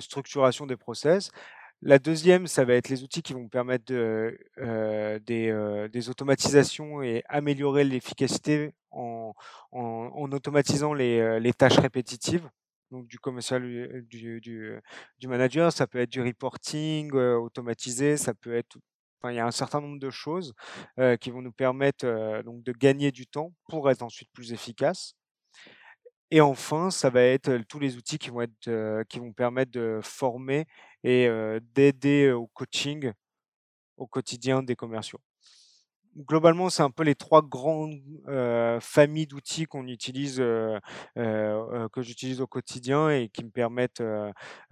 structuration 0.00 0.66
des 0.66 0.76
process. 0.76 1.30
La 1.86 1.98
deuxième, 1.98 2.46
ça 2.46 2.64
va 2.64 2.74
être 2.74 2.88
les 2.88 3.02
outils 3.02 3.20
qui 3.22 3.34
vont 3.34 3.46
permettre 3.46 3.84
de, 3.84 4.38
des, 5.26 5.88
des, 5.92 6.08
automatisations 6.08 7.02
et 7.02 7.22
améliorer 7.28 7.84
l'efficacité 7.84 8.72
en, 8.90 9.34
en, 9.70 10.32
automatisant 10.32 10.94
les, 10.94 11.38
les 11.40 11.52
tâches 11.52 11.78
répétitives 11.78 12.48
donc 12.90 13.06
du 13.06 13.18
commercial, 13.18 13.62
du, 14.08 14.40
du, 14.40 14.80
du, 15.18 15.28
manager, 15.28 15.72
ça 15.72 15.86
peut 15.86 15.98
être 15.98 16.10
du 16.10 16.22
reporting 16.22 17.12
automatisé, 17.12 18.16
ça 18.16 18.32
peut 18.34 18.54
être, 18.54 18.78
enfin, 19.20 19.32
il 19.32 19.36
y 19.36 19.40
a 19.40 19.46
un 19.46 19.50
certain 19.50 19.80
nombre 19.80 19.98
de 19.98 20.10
choses 20.10 20.54
qui 21.20 21.30
vont 21.30 21.42
nous 21.42 21.52
permettre 21.52 22.42
donc 22.44 22.62
de 22.62 22.72
gagner 22.72 23.12
du 23.12 23.26
temps 23.26 23.52
pour 23.68 23.90
être 23.90 24.02
ensuite 24.02 24.30
plus 24.32 24.52
efficace. 24.52 25.14
Et 26.34 26.40
enfin, 26.40 26.90
ça 26.90 27.10
va 27.10 27.22
être 27.22 27.58
tous 27.68 27.78
les 27.78 27.96
outils 27.96 28.18
qui 28.18 28.28
vont 28.30 28.40
être, 28.40 29.04
qui 29.04 29.20
vont 29.20 29.32
permettre 29.32 29.70
de 29.70 30.00
former 30.02 30.66
et 31.04 31.28
d'aider 31.76 32.32
au 32.32 32.48
coaching 32.48 33.12
au 33.96 34.08
quotidien 34.08 34.60
des 34.64 34.74
commerciaux 34.74 35.20
globalement, 36.16 36.70
c'est 36.70 36.82
un 36.82 36.90
peu 36.90 37.04
les 37.04 37.14
trois 37.14 37.42
grandes 37.42 38.00
familles 38.80 39.26
d'outils 39.26 39.66
qu'on 39.66 39.86
utilise, 39.86 40.38
que 40.38 42.02
j'utilise 42.02 42.40
au 42.40 42.46
quotidien 42.46 43.10
et 43.10 43.28
qui 43.28 43.44
me 43.44 43.50
permettent 43.50 44.02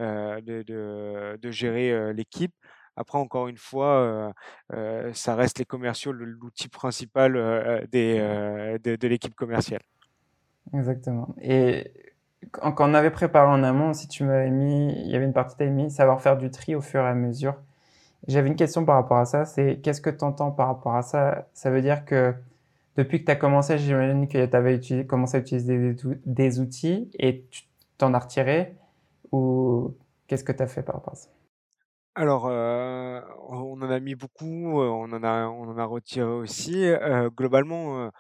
de, 0.01 1.51
gérer 1.51 2.13
l'équipe. 2.13 2.55
Après, 2.97 3.19
encore 3.19 3.49
une 3.49 3.57
fois, 3.57 4.35
ça 5.13 5.35
reste 5.37 5.59
les 5.59 5.65
commerciaux 5.65 6.13
l'outil 6.13 6.69
principal 6.69 7.87
des, 7.91 8.19
de, 8.83 9.09
l'équipe 9.09 9.35
commerciale. 9.35 9.83
Exactement. 10.75 11.29
Et 11.41 11.93
quand 12.51 12.75
on 12.81 12.95
avait 12.95 13.11
préparé 13.11 13.49
en 13.49 13.63
amont, 13.63 13.93
si 13.95 14.09
tu 14.09 14.25
m'avais 14.25 14.51
mis, 14.51 14.93
il 15.05 15.11
y 15.11 15.17
avait 15.17 15.25
une 15.25 15.33
partie 15.33 15.57
tu 15.57 15.67
mis, 15.67 15.91
savoir 15.91 16.21
faire 16.21 16.37
du 16.39 16.51
tri 16.51 16.75
au 16.75 16.81
fur 16.81 17.03
et 17.03 17.09
à 17.09 17.15
mesure. 17.15 17.55
J'avais 18.29 18.49
une 18.49 18.57
question 18.57 18.85
par 18.85 18.97
rapport 18.97 19.19
à 19.19 19.27
ça, 19.27 19.45
c'est 19.47 19.81
qu'est-ce 19.83 20.01
que 20.03 20.11
tu 20.11 20.25
entends 20.25 20.53
par 20.53 20.69
rapport 20.69 20.97
à 20.97 21.03
ça? 21.03 21.49
Ça 21.55 21.71
veut 21.71 21.83
dire 21.83 22.05
que 22.07 22.35
depuis 22.97 23.21
que 23.21 23.27
tu 23.27 23.33
as 23.33 23.37
commencé, 23.37 23.79
j'imagine 23.79 24.29
que 24.29 24.47
tu 24.47 24.57
avais 24.57 24.81
commencé 25.07 25.39
à 25.39 25.41
utiliser 25.41 25.97
des, 26.27 26.61
outils 26.61 27.11
et 27.19 27.45
tu 27.51 27.65
t'en 27.99 28.15
as 28.15 28.21
retiré 28.21 28.77
ou 29.33 29.95
qu'est-ce 30.29 30.45
que 30.45 30.53
tu 30.53 30.63
as 30.63 30.69
fait 30.69 30.83
par 30.83 30.97
rapport 30.97 31.15
à 31.15 31.17
ça? 31.17 31.31
Alors, 32.17 32.49
heu, 32.49 33.23
on 33.51 33.81
en 33.83 33.91
a 33.91 34.01
mis 34.01 34.15
beaucoup, 34.17 34.81
heu, 34.83 34.91
on 34.91 35.13
en 35.13 35.23
a 35.25 35.47
on 35.49 35.69
en 35.71 35.79
a 35.79 35.85
retiré 35.87 36.27
aussi. 36.31 36.85
Heu, 36.85 37.31
globalement, 37.31 38.11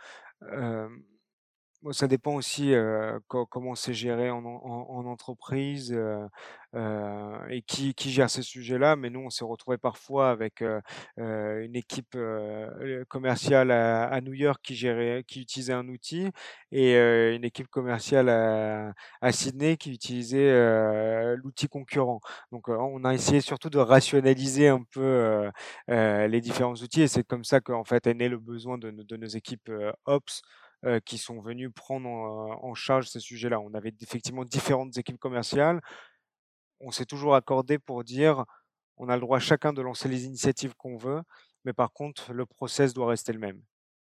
Bon, 1.82 1.90
ça 1.92 2.06
dépend 2.06 2.34
aussi, 2.36 2.72
heu, 2.74 3.18
co 3.26 3.44
comment 3.44 3.74
c'est 3.74 3.92
géré 3.92 4.30
en 4.30 4.44
en 4.44 4.60
en 4.64 4.86
en 5.00 5.04
entreprise, 5.06 5.92
heu 5.92 6.28
heu 6.76 7.32
et 7.50 7.62
qui 7.62 7.92
qui 7.94 8.12
gère 8.12 8.30
ces 8.30 8.42
sujets-là. 8.42 8.94
Mais 8.94 9.10
nous, 9.10 9.18
on 9.18 9.30
s'est 9.30 9.44
retrouvés 9.44 9.78
parfois 9.78 10.30
avec, 10.30 10.62
heu, 10.62 10.80
une 11.16 11.74
équipe, 11.74 12.14
heu 12.14 13.04
commerciale 13.08 13.72
à 13.72 14.04
à 14.06 14.20
New 14.20 14.32
York 14.32 14.60
qui 14.62 14.76
gérait 14.76 15.24
qui 15.26 15.40
utilisait 15.42 15.72
un 15.72 15.88
outil 15.88 16.30
et 16.70 16.94
heu, 16.94 17.32
une 17.34 17.44
équipe 17.44 17.66
commerciale 17.66 18.28
à 18.28 18.92
à 19.20 19.32
Sydney 19.32 19.76
qui 19.76 19.90
utilisait, 19.92 20.50
heu, 20.52 21.34
l'outil 21.34 21.66
concurrent. 21.66 22.20
Donc, 22.52 22.68
on 22.68 23.04
a 23.04 23.12
essayé 23.12 23.40
surtout 23.40 23.70
de 23.70 23.78
rationaliser 23.78 24.68
un 24.68 24.84
peu, 24.92 25.50
heu, 25.90 26.26
les 26.28 26.40
différents 26.40 26.74
outils 26.74 27.02
et 27.02 27.08
c'est 27.08 27.24
comme 27.26 27.42
ça 27.44 27.60
qu'en 27.60 27.82
fait 27.82 28.06
est 28.06 28.14
né 28.14 28.28
le 28.28 28.38
besoin 28.38 28.78
de 28.78 28.92
nos 28.92 29.02
de 29.02 29.16
nos 29.16 29.26
équipes, 29.26 29.68
heu, 29.68 29.92
ops 30.06 30.42
heu, 30.86 31.00
qui 31.00 31.18
sont 31.18 31.40
venus 31.40 31.70
prendre 31.74 32.08
en 32.08 32.74
charge 32.74 33.08
ces 33.08 33.20
sujets-là. 33.20 33.60
On 33.60 33.74
avait 33.74 33.94
effectivement 34.02 34.44
différentes 34.44 34.96
équipes 34.98 35.18
commerciales. 35.18 35.80
On 36.80 36.90
s'est 36.90 37.06
toujours 37.06 37.34
accordé 37.34 37.78
pour 37.78 38.04
dire: 38.04 38.44
«On 38.98 39.08
a 39.08 39.16
le 39.16 39.20
droit 39.22 39.38
chacun 39.40 39.72
de 39.72 39.82
lancer 39.82 40.08
les 40.08 40.26
initiatives 40.26 40.74
qu'on 40.76 40.96
veut, 40.98 41.22
mais 41.64 41.72
par 41.72 41.92
contre 41.92 42.32
le 42.34 42.46
process 42.46 42.94
doit 42.94 43.08
rester 43.08 43.32
le 43.32 43.38
même». 43.40 43.62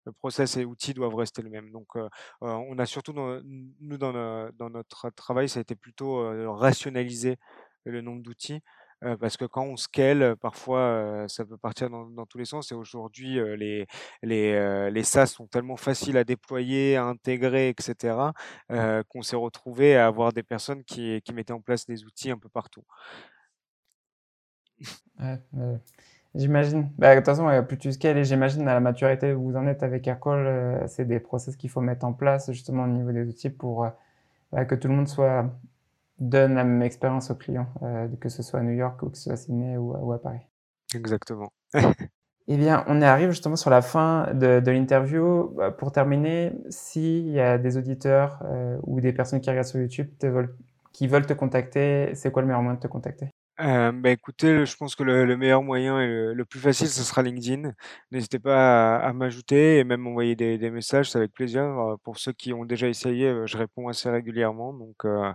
Le 0.06 0.14
process 0.14 0.58
et 0.58 0.66
outils 0.66 0.94
doivent 0.96 1.16
rester 1.16 1.42
le 1.44 1.50
même. 1.52 1.72
Donc, 1.72 1.96
heu, 1.98 2.02
heu, 2.06 2.10
on 2.42 2.80
a 2.80 2.86
surtout 2.88 3.14
nous 3.14 3.98
dans 4.00 4.14
no 4.14 4.52
dans 4.54 4.70
notre 4.72 5.10
travail, 5.12 5.50
ça 5.50 5.60
a 5.60 5.62
été 5.64 5.76
plutôt, 5.76 6.20
heu, 6.22 6.50
rationaliser 6.50 7.38
le 7.86 8.02
nombre 8.02 8.24
d'outils, 8.24 8.62
heu, 9.04 9.18
parce 9.18 9.38
que 9.38 9.46
quand 9.46 9.64
on 9.64 9.78
scale, 9.78 10.22
heu, 10.24 10.36
parfois, 10.36 10.80
heu, 11.26 11.28
ça 11.28 11.46
peut 11.46 11.58
partir 11.58 11.90
dans 11.90 12.26
tous 12.26 12.38
les 12.38 12.46
sens 12.46 12.72
et 12.72 12.76
aujourd'hui, 12.76 13.36
les 13.58 13.86
les, 14.22 14.90
les 14.92 15.04
SaaS 15.04 15.28
sont 15.28 15.48
tellement 15.48 15.78
faciles 15.78 16.18
à 16.18 16.24
déployer, 16.24 16.96
à 16.98 17.06
intégrer 17.06 17.70
et 17.70 17.76
cetera, 17.80 18.34
heu, 18.72 19.04
qu'on 19.10 19.22
s'est 19.22 19.36
retrouvé 19.36 19.96
à 19.98 20.08
avoir 20.08 20.34
des 20.34 20.44
personnes 20.44 20.84
qui 20.84 21.22
qui 21.24 21.34
mettaient 21.34 21.54
en 21.54 21.62
place 21.62 21.86
des 21.86 22.06
outils 22.06 22.32
un 22.32 22.38
peu 22.38 22.50
partout. 22.50 22.84
J'imagine. 26.36 26.90
Bah, 26.98 27.14
de 27.14 27.20
toute 27.20 27.26
façon, 27.28 27.48
plus 27.68 27.78
tu 27.78 27.92
scales 27.92 28.18
et 28.18 28.24
j'imagine 28.24 28.68
à 28.68 28.74
la 28.74 28.80
maturité 28.80 29.34
où 29.34 29.44
vous 29.52 29.56
en 29.56 29.68
êtes 29.68 29.84
avec 29.84 30.08
Aircall, 30.08 30.84
c'est 30.88 31.06
des 31.06 31.20
process 31.20 31.56
qu'il 31.56 31.70
faut 31.70 31.82
mettre 31.82 32.06
en 32.06 32.14
place 32.14 32.52
justement 32.52 32.86
au 32.86 32.88
niveau 32.88 33.12
des 33.12 33.28
outils 33.28 33.52
pour, 33.52 33.88
bah, 34.52 34.66
que 34.66 34.76
tout 34.76 34.88
le 34.90 34.96
monde 34.96 35.08
soit 35.10 35.52
donne 36.30 36.56
la 36.56 36.64
même 36.64 36.82
expérience 36.84 37.32
aux 37.32 37.36
clients, 37.36 37.68
heu, 37.84 38.10
que 38.22 38.30
ce 38.30 38.44
soit 38.44 38.60
à 38.62 38.64
New 38.64 38.72
York 38.74 39.02
ou 39.04 39.10
que 39.10 39.18
ce 39.18 39.24
soit 39.26 39.34
à 39.34 39.38
Sydney 39.38 39.78
ou 39.78 39.96
à 39.96 40.00
ou 40.00 40.14
à 40.14 40.22
Paris. 40.22 40.42
Exactement. 40.96 41.52
Eh 42.48 42.58
bien, 42.58 42.84
on 42.88 43.02
est 43.02 43.06
arrive 43.06 43.30
justement 43.30 43.56
sur 43.56 43.70
la 43.70 43.82
fin 43.82 44.34
de 44.34 44.60
de 44.60 44.72
l'interview. 44.72 45.50
Bah, 45.56 45.72
pour 45.72 45.92
terminer, 45.94 46.52
s'il 46.70 47.30
y 47.30 47.40
a 47.40 47.58
des 47.58 47.78
auditeurs, 47.78 48.44
heu, 48.46 48.80
ou 48.84 49.00
des 49.02 49.14
personnes 49.14 49.40
qui 49.42 49.50
regardent 49.50 49.68
sur 49.68 49.80
YouTube 49.80 50.10
te 50.20 50.28
veulent 50.28 50.56
qui 50.94 51.08
veulent 51.08 51.26
te 51.26 51.34
contacter, 51.34 52.14
c'est 52.16 52.32
quoi 52.32 52.42
le 52.42 52.48
meilleur 52.50 52.62
moyen 52.62 52.76
de 52.76 52.82
te 52.82 52.88
contacter? 52.88 53.30
Hem, 53.60 54.02
bah, 54.02 54.10
écoutez, 54.10 54.66
je 54.66 54.76
pense 54.76 54.96
que 54.96 55.04
le 55.04 55.26
le 55.26 55.38
meilleur 55.38 55.62
moyen 55.62 56.00
et 56.02 56.08
le 56.08 56.34
le 56.34 56.46
plus 56.46 56.60
facile, 56.60 56.88
ce 56.88 57.04
sera 57.04 57.22
LinkedIn. 57.22 57.72
N'hésitez 58.12 58.40
pas 58.40 58.96
à 58.98 59.08
à 59.10 59.14
m'ajouter 59.14 59.78
et 59.80 59.84
même 59.84 60.02
m'envoyer 60.02 60.36
des 60.36 60.58
des 60.58 60.72
messages, 60.72 61.12
c'est 61.12 61.20
avec 61.20 61.34
plaisir. 61.34 61.62
Heu, 61.64 61.98
pour 62.04 62.18
ceux 62.18 62.32
qui 62.34 62.52
ont 62.52 62.66
déjà 62.66 62.88
essayé, 62.88 63.28
heu, 63.30 63.46
je 63.46 63.58
réponds 63.58 63.88
assez 63.90 64.10
régulièrement 64.10 64.74
donc 64.74 65.06
heu 65.06 65.32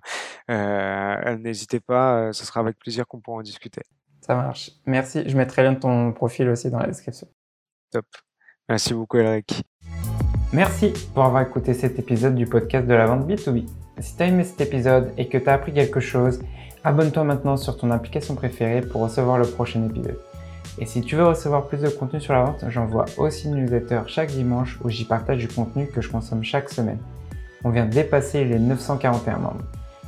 heu, 0.50 1.36
n'hésitez 1.38 1.78
pas, 1.80 2.28
heu, 2.28 2.32
ce 2.32 2.44
sera 2.44 2.60
avec 2.60 2.76
plaisir 2.78 3.06
qu'on 3.06 3.20
pourra 3.20 3.38
en 3.38 3.42
discuter. 3.42 3.82
Ça 4.20 4.34
marche. 4.34 4.72
Merci. 4.84 5.22
Je 5.26 5.36
mettrai 5.36 5.62
le 5.62 5.68
lien 5.68 5.74
de 5.74 5.80
ton 5.80 6.12
profil 6.12 6.48
aussi 6.48 6.70
dans 6.70 6.78
la 6.80 6.88
description. 6.88 7.28
Top. 7.92 8.06
Merci 8.68 8.94
beaucoup 8.94 9.16
Elric. 9.18 9.62
Merci 10.52 10.92
pour 11.14 11.24
avoir 11.24 11.42
écouté 11.42 11.72
cet 11.72 11.98
épisode 11.98 12.34
du 12.34 12.46
podcast 12.46 12.86
de 12.86 12.94
la 12.94 13.06
vente 13.06 13.26
B2B. 13.28 13.66
Si 14.00 14.16
tu 14.16 14.22
as 14.22 14.26
aimé 14.26 14.44
cet 14.44 14.60
épisode 14.60 15.12
et 15.16 15.28
que 15.28 15.38
tu 15.38 15.48
as 15.48 15.54
appris 15.54 15.72
quelque 15.72 16.00
chose, 16.00 16.40
abonne-toi 16.84 17.24
maintenant 17.24 17.56
sur 17.56 17.76
ton 17.76 17.90
application 17.90 18.34
préférée 18.34 18.80
pour 18.80 19.02
recevoir 19.02 19.38
le 19.38 19.46
prochain 19.46 19.84
épisode. 19.84 20.18
Et 20.78 20.86
si 20.86 21.02
tu 21.02 21.16
veux 21.16 21.26
recevoir 21.26 21.66
plus 21.66 21.78
de 21.78 21.88
contenu 21.88 22.20
sur 22.20 22.34
la 22.34 22.44
vente, 22.44 22.64
j'envoie 22.68 23.06
aussi 23.16 23.48
une 23.48 23.56
newsletter 23.56 24.02
chaque 24.06 24.30
dimanche 24.30 24.78
où 24.84 24.88
j'y 24.88 25.04
partage 25.04 25.38
du 25.38 25.48
contenu 25.48 25.88
que 25.88 26.00
je 26.00 26.08
consomme 26.08 26.44
chaque 26.44 26.68
semaine. 26.68 27.00
On 27.64 27.70
vient 27.70 27.86
dépasser 27.86 28.44
les 28.44 28.60
941 28.60 29.38
membres. 29.38 29.64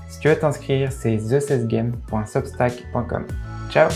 Si 0.09 0.21
tu 0.21 0.29
veux 0.29 0.39
t'inscrire, 0.39 0.93
c'est 0.93 1.17
thecessgame.substack.com. 1.17 3.27
Ciao 3.71 3.89